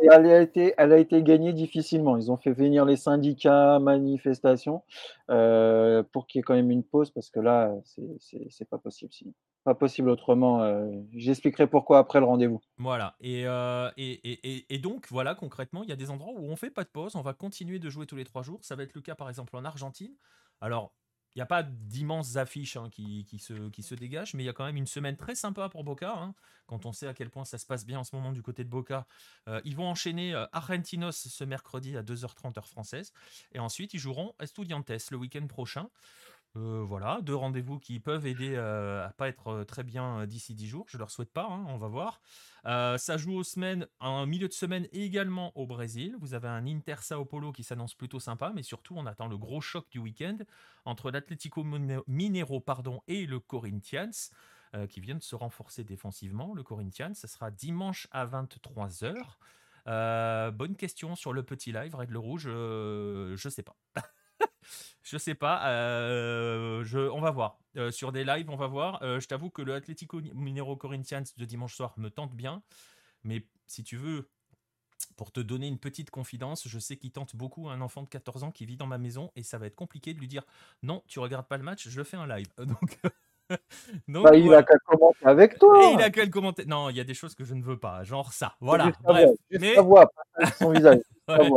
[0.00, 2.16] Et elle a, été, elle a été gagnée difficilement.
[2.16, 4.82] Ils ont fait venir les syndicats, manifestations,
[5.30, 9.12] euh, pour qu'il y ait quand même une pause, parce que là, c'est pas possible
[9.12, 9.32] sinon.
[9.64, 10.62] Pas possible autrement.
[10.62, 12.60] Euh, j'expliquerai pourquoi après le rendez-vous.
[12.78, 13.16] Voilà.
[13.24, 16.70] Euh, et, et, et, donc, voilà, concrètement, il y a des endroits où on fait
[16.70, 17.16] pas de pause.
[17.16, 18.60] On va continuer de jouer tous les trois jours.
[18.62, 20.14] Ça va être le cas, par exemple, en Argentine.
[20.60, 20.92] Alors,
[21.38, 24.52] n'y a pas d'immenses affiches hein, qui, se, qui se dégagent, mais il y a
[24.52, 26.12] quand même une semaine très sympa pour Boca.
[26.16, 26.34] Hein,
[26.68, 28.62] quand on sait à quel point ça se passe bien en ce moment du côté
[28.62, 29.06] de Boca.
[29.48, 33.12] Euh, ils vont enchaîner euh, Argentinos ce mercredi à 2h30 heure française.
[33.52, 35.88] Et ensuite, ils joueront Estudiantes le week-end prochain.
[36.58, 40.54] Euh, voilà, deux rendez-vous qui peuvent aider euh, à pas être euh, très bien d'ici
[40.54, 40.86] dix jours.
[40.88, 42.20] Je leur souhaite pas, hein, on va voir.
[42.64, 46.16] ça joue aux semaines, en milieu de semaine également au Brésil.
[46.20, 49.38] Vous avez un Inter Sao Paulo qui s'annonce plutôt sympa, mais surtout on attend le
[49.38, 50.38] gros choc du week-end
[50.84, 51.64] entre l'Atlético
[52.06, 54.30] Minero pardon, et le Corinthians.
[54.90, 56.54] qui viennent de se renforcer défensivement.
[56.54, 60.52] Le Corinthians, ça sera dimanche à 23h.
[60.52, 63.76] bonne question sur le petit live, Red le Rouge, je sais pas.
[65.02, 65.68] je sais pas.
[65.70, 67.58] Euh, on va voir.
[67.76, 69.02] Euh, sur des lives, on va voir.
[69.02, 72.62] Euh, je t'avoue que le Atlético Minero Corinthians de dimanche soir me tente bien.
[73.24, 74.30] Mais si tu veux,
[75.16, 78.44] pour te donner une petite confidence, je sais qu'il tente beaucoup un enfant de 14
[78.44, 80.44] ans qui vit dans ma maison et ça va être compliqué de lui dire
[80.82, 82.48] non, tu regardes pas le match, je fais un live.
[82.58, 82.98] Donc.
[84.08, 85.84] Donc, bah, il a qu'à commenter avec toi.
[85.84, 86.64] Et il a qu'à le commenter.
[86.66, 88.54] Non, il y a des choses que je ne veux pas, genre ça.
[88.60, 88.92] Voilà.
[89.04, 89.30] Bref.
[89.50, 89.74] mais...
[90.58, 91.00] son visage.
[91.28, 91.50] ouais.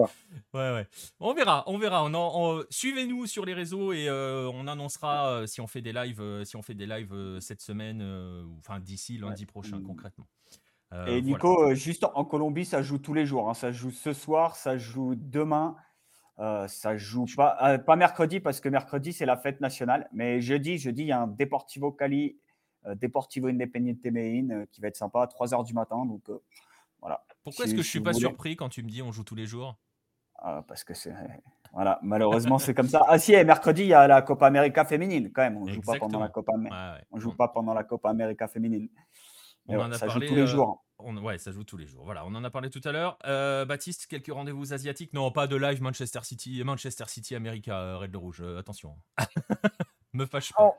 [0.54, 0.88] ouais,
[1.20, 2.04] On verra, on verra.
[2.06, 6.22] On, Suivez-nous sur les réseaux et euh, on annoncera euh, si on fait des lives,
[6.22, 8.02] euh, si on fait des lives cette semaine,
[8.60, 10.28] enfin d'ici lundi prochain concrètement.
[11.08, 13.50] et Nico, juste en Colombie, ça joue tous les jours.
[13.50, 13.54] Hein.
[13.54, 15.76] Ça joue ce soir, ça joue demain.
[16.38, 21.04] Ça joue pas, pas mercredi parce que mercredi c'est la fête nationale, mais jeudi, jeudi
[21.04, 22.38] il y a un Deportivo Cali,
[22.96, 26.06] Deportivo Independiente Medellín qui va être sympa à 3h du matin.
[26.06, 26.24] Donc
[27.00, 27.24] voilà.
[27.44, 29.46] Pourquoi est-ce que je suis pas surpris quand tu me dis on joue tous les
[29.46, 29.78] jours?
[30.42, 31.14] Ah, Parce que c'est.
[31.74, 33.02] Voilà, malheureusement, c'est comme ça.
[33.08, 35.56] Ah, si, et mercredi, il y a la Copa América féminine, quand même.
[35.56, 36.52] On ne joue pas pendant la Copa,
[37.12, 38.90] on joue pas pendant la Copa América féminine.
[39.68, 40.84] On en a ça parlé, joue tous les jours.
[41.06, 41.18] On...
[41.18, 42.04] Ouais, ça joue tous les jours.
[42.06, 43.18] Voilà, on en a parlé tout à l'heure.
[43.26, 45.14] Euh, Baptiste, quelques rendez-vous asiatiques?
[45.14, 48.42] Non, pas de live Manchester City, Manchester City, America, euh, Red Rouge.
[48.42, 48.96] Euh, attention.
[50.14, 50.72] Me fâche pas.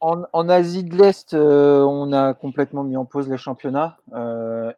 [0.00, 3.96] En, Asie de l'Est, euh, on a complètement mis en pause les championnats.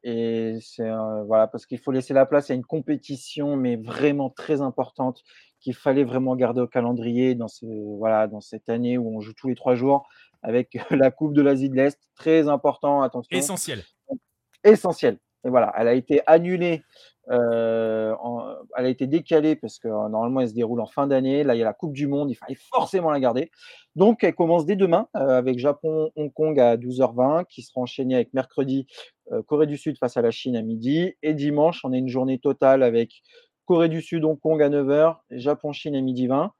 [0.05, 0.89] Et c'est
[1.27, 5.25] voilà, parce qu'il faut laisser la place à une compétition, mais vraiment très importante,
[5.59, 7.67] qu'il fallait vraiment garder au calendrier dans, ce,
[7.99, 10.07] voilà, dans cette année où on joue tous les trois jours
[10.43, 11.99] avec la Coupe de l'Asie de l'Est.
[12.15, 13.37] Très important, attention.
[13.37, 13.83] Essentiel.
[14.67, 15.19] Essentiel.
[15.45, 16.83] Et voilà, elle a été annulée
[17.31, 18.15] euh,
[18.77, 21.43] elle a été décalée parce que euh, normalement elle se déroule en fin d'année.
[21.45, 23.51] Là, il y a la Coupe du Monde, il fallait forcément la garder.
[23.97, 28.33] Donc, elle commence dès demain euh, avec Japon-Hong Kong à 12h20, qui sera enchaînée avec
[28.35, 28.87] mercredi
[29.47, 31.15] Corée du Sud face à la Chine à midi.
[31.23, 33.23] Et dimanche, on a une journée totale avec
[33.65, 36.53] Corée du Sud, Hong Kong à 9h, Japon-Chine à midi 20.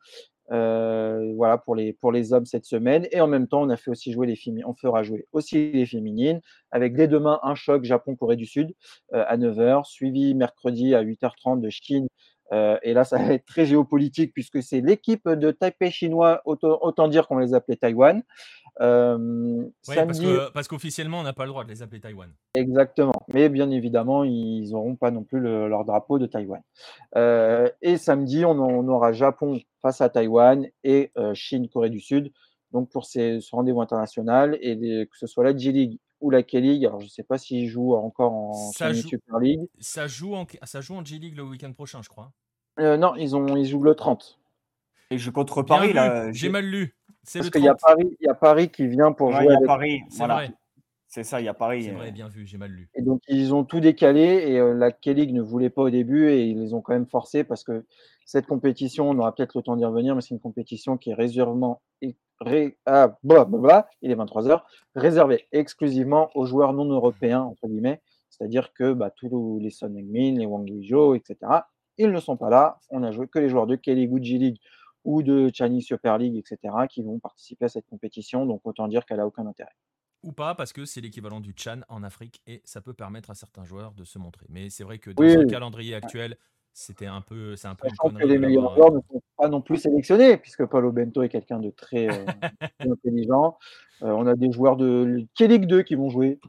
[0.53, 3.07] Euh, voilà pour les, pour les hommes cette semaine.
[3.11, 6.41] Et en même temps, on a fait jouer les on fera jouer aussi les féminines
[6.71, 8.73] avec dès demain un choc Japon-Corée du Sud
[9.15, 12.07] euh, à 9h, suivi mercredi à 8h30 de Chine.
[12.53, 16.79] Euh, et là, ça va être très géopolitique puisque c'est l'équipe de Taipei chinois, autant,
[16.83, 18.23] autant dire qu'on les appelait Taïwan,
[18.81, 19.65] euh,
[20.53, 22.31] parce, qu'officiellement, on n'a pas le droit de les appeler Taïwan.
[22.55, 23.15] Exactement.
[23.33, 26.61] Mais bien évidemment, ils n'auront pas non plus leur drapeau de Taïwan.
[27.17, 28.59] Euh, et samedi, on,
[28.89, 32.33] aura Japon face à Taïwan et Chine, Corée du Sud.
[32.73, 36.85] Donc pour ces, ce rendez-vous international, et que ce soit la J-League ou la K-League,
[36.87, 39.61] alors je ne sais pas s'ils jouent encore en Super League.
[39.81, 42.33] Ça joue en, ça joue en J-League le week-end prochain, je crois.
[42.79, 44.39] non, ils, ont, ils jouent le 30.
[45.11, 46.33] Et je contre Paris, là.
[46.33, 46.97] J'ai mal lu.
[47.23, 47.81] C'est Parce qu'il y a 30.
[47.97, 49.67] Paris, il y a Paris qui vient pour Ouais, jouer il y a avec.
[49.67, 50.01] Paris.
[50.09, 50.35] C'est Voilà.
[50.35, 50.51] vrai,
[51.09, 51.85] C'est ça, il y a Paris.
[51.85, 52.91] c'est euh, vrai, bien vu, j'ai mal lu.
[52.95, 56.29] Et donc ils ont tout décalé et euh, la K-League ne voulait pas au début
[56.29, 57.87] et ils les ont quand même forcés parce que
[58.25, 61.15] cette compétition, on aura peut-être le temps d'y revenir, mais c'est une compétition qui est
[61.15, 61.81] réservement
[62.41, 64.63] ré- ah, bah, bah, bah, il est 23h,
[64.95, 70.39] réservée exclusivement aux joueurs non européens entre guillemets, c'est-à-dire que bah, tous les Son Heung-min,
[70.39, 71.37] les Wang Guizhou, etc.
[71.99, 72.79] Ils ne sont pas là.
[72.91, 74.59] On a joué que les joueurs de K-League ou de G-League
[75.05, 78.45] ou de Chinese Super League, etc., qui vont participer à cette compétition.
[78.45, 79.73] Donc autant dire qu'elle a aucun intérêt.
[80.27, 83.35] Ou pas, parce que c'est l'équivalent du Chan en Afrique et ça peut permettre à
[83.35, 84.45] certains joueurs de se montrer.
[84.49, 85.47] Mais c'est vrai que dans Oui, oui.
[85.47, 86.37] calendrier actuel,
[86.73, 89.49] c'était un peu, c'est un peu Sachant que les meilleurs l'avoir- joueurs ne sont pas
[89.49, 92.27] non plus sélectionnés, puisque Paulo Bento est quelqu'un de très, euh,
[92.81, 93.57] intelligent.
[94.03, 96.41] Euh, on a des joueurs de K-League 2 qui vont jouer.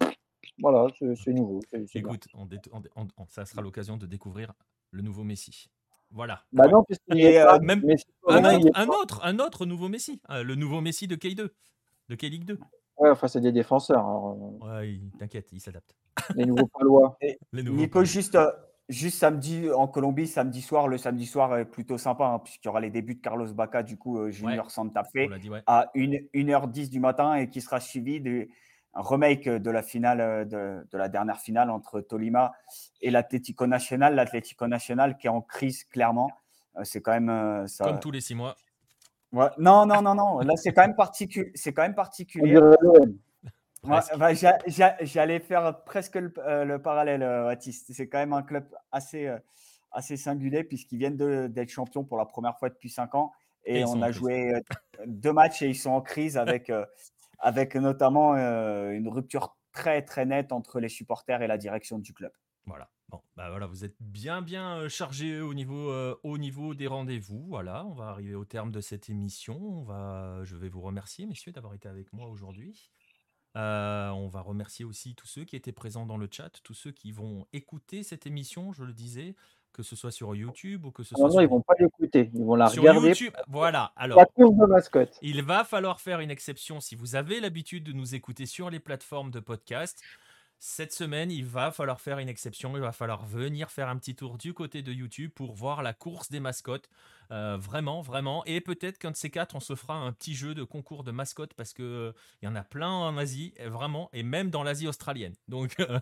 [0.59, 1.59] Voilà, c'est nouveau.
[1.93, 4.53] Écoute, on on on- on- ça sera l'occasion de découvrir
[4.89, 5.69] le nouveau Messi.
[6.09, 6.43] Voilà.
[6.51, 6.83] Bah non,
[7.15, 11.07] Et, euh, même- Messi, Un un autre, un autre nouveau Messi, euh, le nouveau Messi
[11.07, 11.49] de K2,
[12.09, 12.57] de K-League 2.
[12.97, 15.95] Ouais, enfin, c'est des défenseurs, alors, Ouais, il- t'inquiète, il s'adapte.
[16.35, 17.17] les nouveaux palois.
[17.53, 17.77] Les nouveaux.
[17.77, 18.51] Nico, juste, euh,
[18.89, 22.69] juste samedi en Colombie, samedi soir, le samedi soir est plutôt sympa, hein, puisqu'il y
[22.69, 25.49] aura les débuts de Carlos Baca, du coup, euh, Junior Santa on Fe, l'a dit,
[25.49, 25.61] ouais.
[25.67, 28.45] à 1, 1h10 du matin et qui sera suivi d'un
[28.95, 32.53] remake de la finale, euh, de, de la dernière finale entre Tolima
[33.01, 34.15] et l'Atlético Nacional.
[34.15, 36.31] L'Atlético Nacional qui est en crise, clairement.
[36.77, 37.29] Euh, C'est quand même.
[37.29, 37.85] euh, ça...
[37.85, 38.55] Comme tous les six mois.
[39.37, 39.49] Ouais.
[39.57, 40.39] Non, non, non, non.
[40.39, 40.95] Là, c'est quand même,
[41.55, 42.53] c'est quand même particulier.
[43.83, 47.91] Ouais, bah, j'a- j'a- J'allais faire presque le, euh, le parallèle, euh, Baptiste.
[47.93, 49.37] C'est quand même un club assez, euh,
[49.91, 53.31] assez singulier puisqu'ils viennent de- d'être champions pour la première fois depuis cinq ans.
[53.65, 54.53] Et on a joué
[55.05, 56.85] deux matchs et ils sont en crise avec, euh,
[57.39, 62.13] avec notamment euh, une rupture très très nette entre les supporters et la direction du
[62.13, 62.31] club.
[62.67, 62.89] Voilà.
[63.09, 66.87] Bon, bah voilà, vous êtes bien bien euh, chargé au niveau, euh, au niveau des
[66.87, 67.45] rendez-vous.
[67.47, 69.57] Voilà, on va arriver au terme de cette émission.
[69.57, 72.91] On va, je vais vous remercier, messieurs, d'avoir été avec moi aujourd'hui.
[73.55, 76.91] Euh, on va remercier aussi tous ceux qui étaient présents dans le chat, tous ceux
[76.91, 79.35] qui vont écouter cette émission, je le disais,
[79.71, 81.75] que ce soit sur YouTube ou que ce soit Non, non, sur, ils vont pas
[81.79, 82.29] l'écouter.
[82.33, 83.07] Ils vont la sur regarder.
[83.07, 83.33] YouTube.
[83.47, 84.17] Voilà, alors.
[84.19, 85.17] La course de mascotte.
[85.21, 88.79] Il va falloir faire une exception si vous avez l'habitude de nous écouter sur les
[88.79, 90.03] plateformes de podcast.
[90.59, 92.75] Cette semaine, il va falloir faire une exception.
[92.75, 95.93] Il va falloir venir faire un petit tour du côté de YouTube pour voir la
[95.93, 96.89] course des mascottes.
[97.31, 98.43] Euh, vraiment, vraiment.
[98.45, 101.11] Et peut-être qu'un de ces quatre, on se fera un petit jeu de concours de
[101.11, 102.11] mascottes parce que euh,
[102.41, 105.35] il y en a plein en Asie, vraiment, et même dans l'Asie australienne.
[105.47, 105.99] Donc, euh,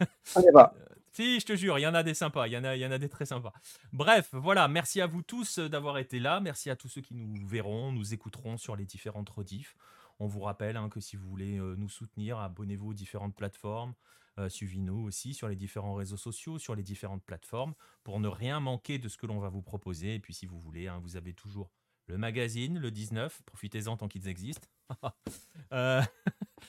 [0.36, 0.74] On y va.
[1.12, 2.80] si, je te jure, il y en a des sympas, il y en a, il
[2.80, 3.52] y en a des très sympas.
[3.92, 7.14] Bref, voilà, merci à vous tous euh, d'avoir été là, merci à tous ceux qui
[7.14, 9.74] nous verront, nous écouteront sur les différentes rediffs.
[10.20, 13.94] On vous rappelle hein, que si vous voulez euh, nous soutenir, abonnez-vous aux différentes plateformes,
[14.38, 18.60] euh, suivez-nous aussi sur les différents réseaux sociaux, sur les différentes plateformes, pour ne rien
[18.60, 20.14] manquer de ce que l'on va vous proposer.
[20.14, 21.70] Et puis si vous voulez, hein, vous avez toujours
[22.06, 24.68] le magazine, le 19, profitez-en tant qu'ils existent.
[25.72, 26.02] Euh,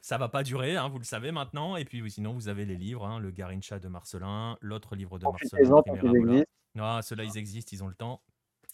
[0.00, 1.76] ça va pas durer, hein, vous le savez maintenant.
[1.76, 5.24] Et puis sinon, vous avez les livres, hein, le Garincha de Marcelin, l'autre livre de
[5.24, 6.44] Marcelin, existent.
[6.78, 8.22] Ah, ceux-là, ils existent, ils ont le temps.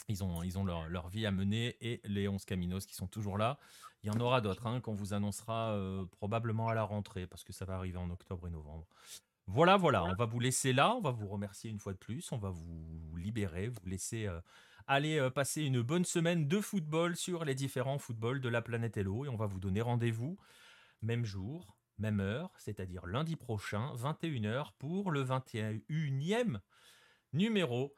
[0.08, 3.06] Ils ont, ils ont leur, leur vie à mener et les 11 Caminos qui sont
[3.06, 3.58] toujours là.
[4.02, 7.44] Il y en aura d'autres hein, qu'on vous annoncera euh, probablement à la rentrée parce
[7.44, 8.86] que ça va arriver en octobre et novembre.
[9.46, 10.94] Voilà, voilà, on va vous laisser là.
[10.94, 12.32] On va vous remercier une fois de plus.
[12.32, 14.40] On va vous libérer, vous laisser euh,
[14.86, 18.96] aller euh, passer une bonne semaine de football sur les différents footballs de la planète
[18.96, 19.24] Hello.
[19.24, 20.38] Et on va vous donner rendez-vous
[21.02, 26.60] même jour, même heure, c'est-à-dire lundi prochain, 21h, pour le 21e
[27.32, 27.94] numéro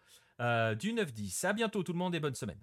[0.74, 1.46] du 9-10.
[1.46, 2.58] À bientôt tout le monde et bonne semaine.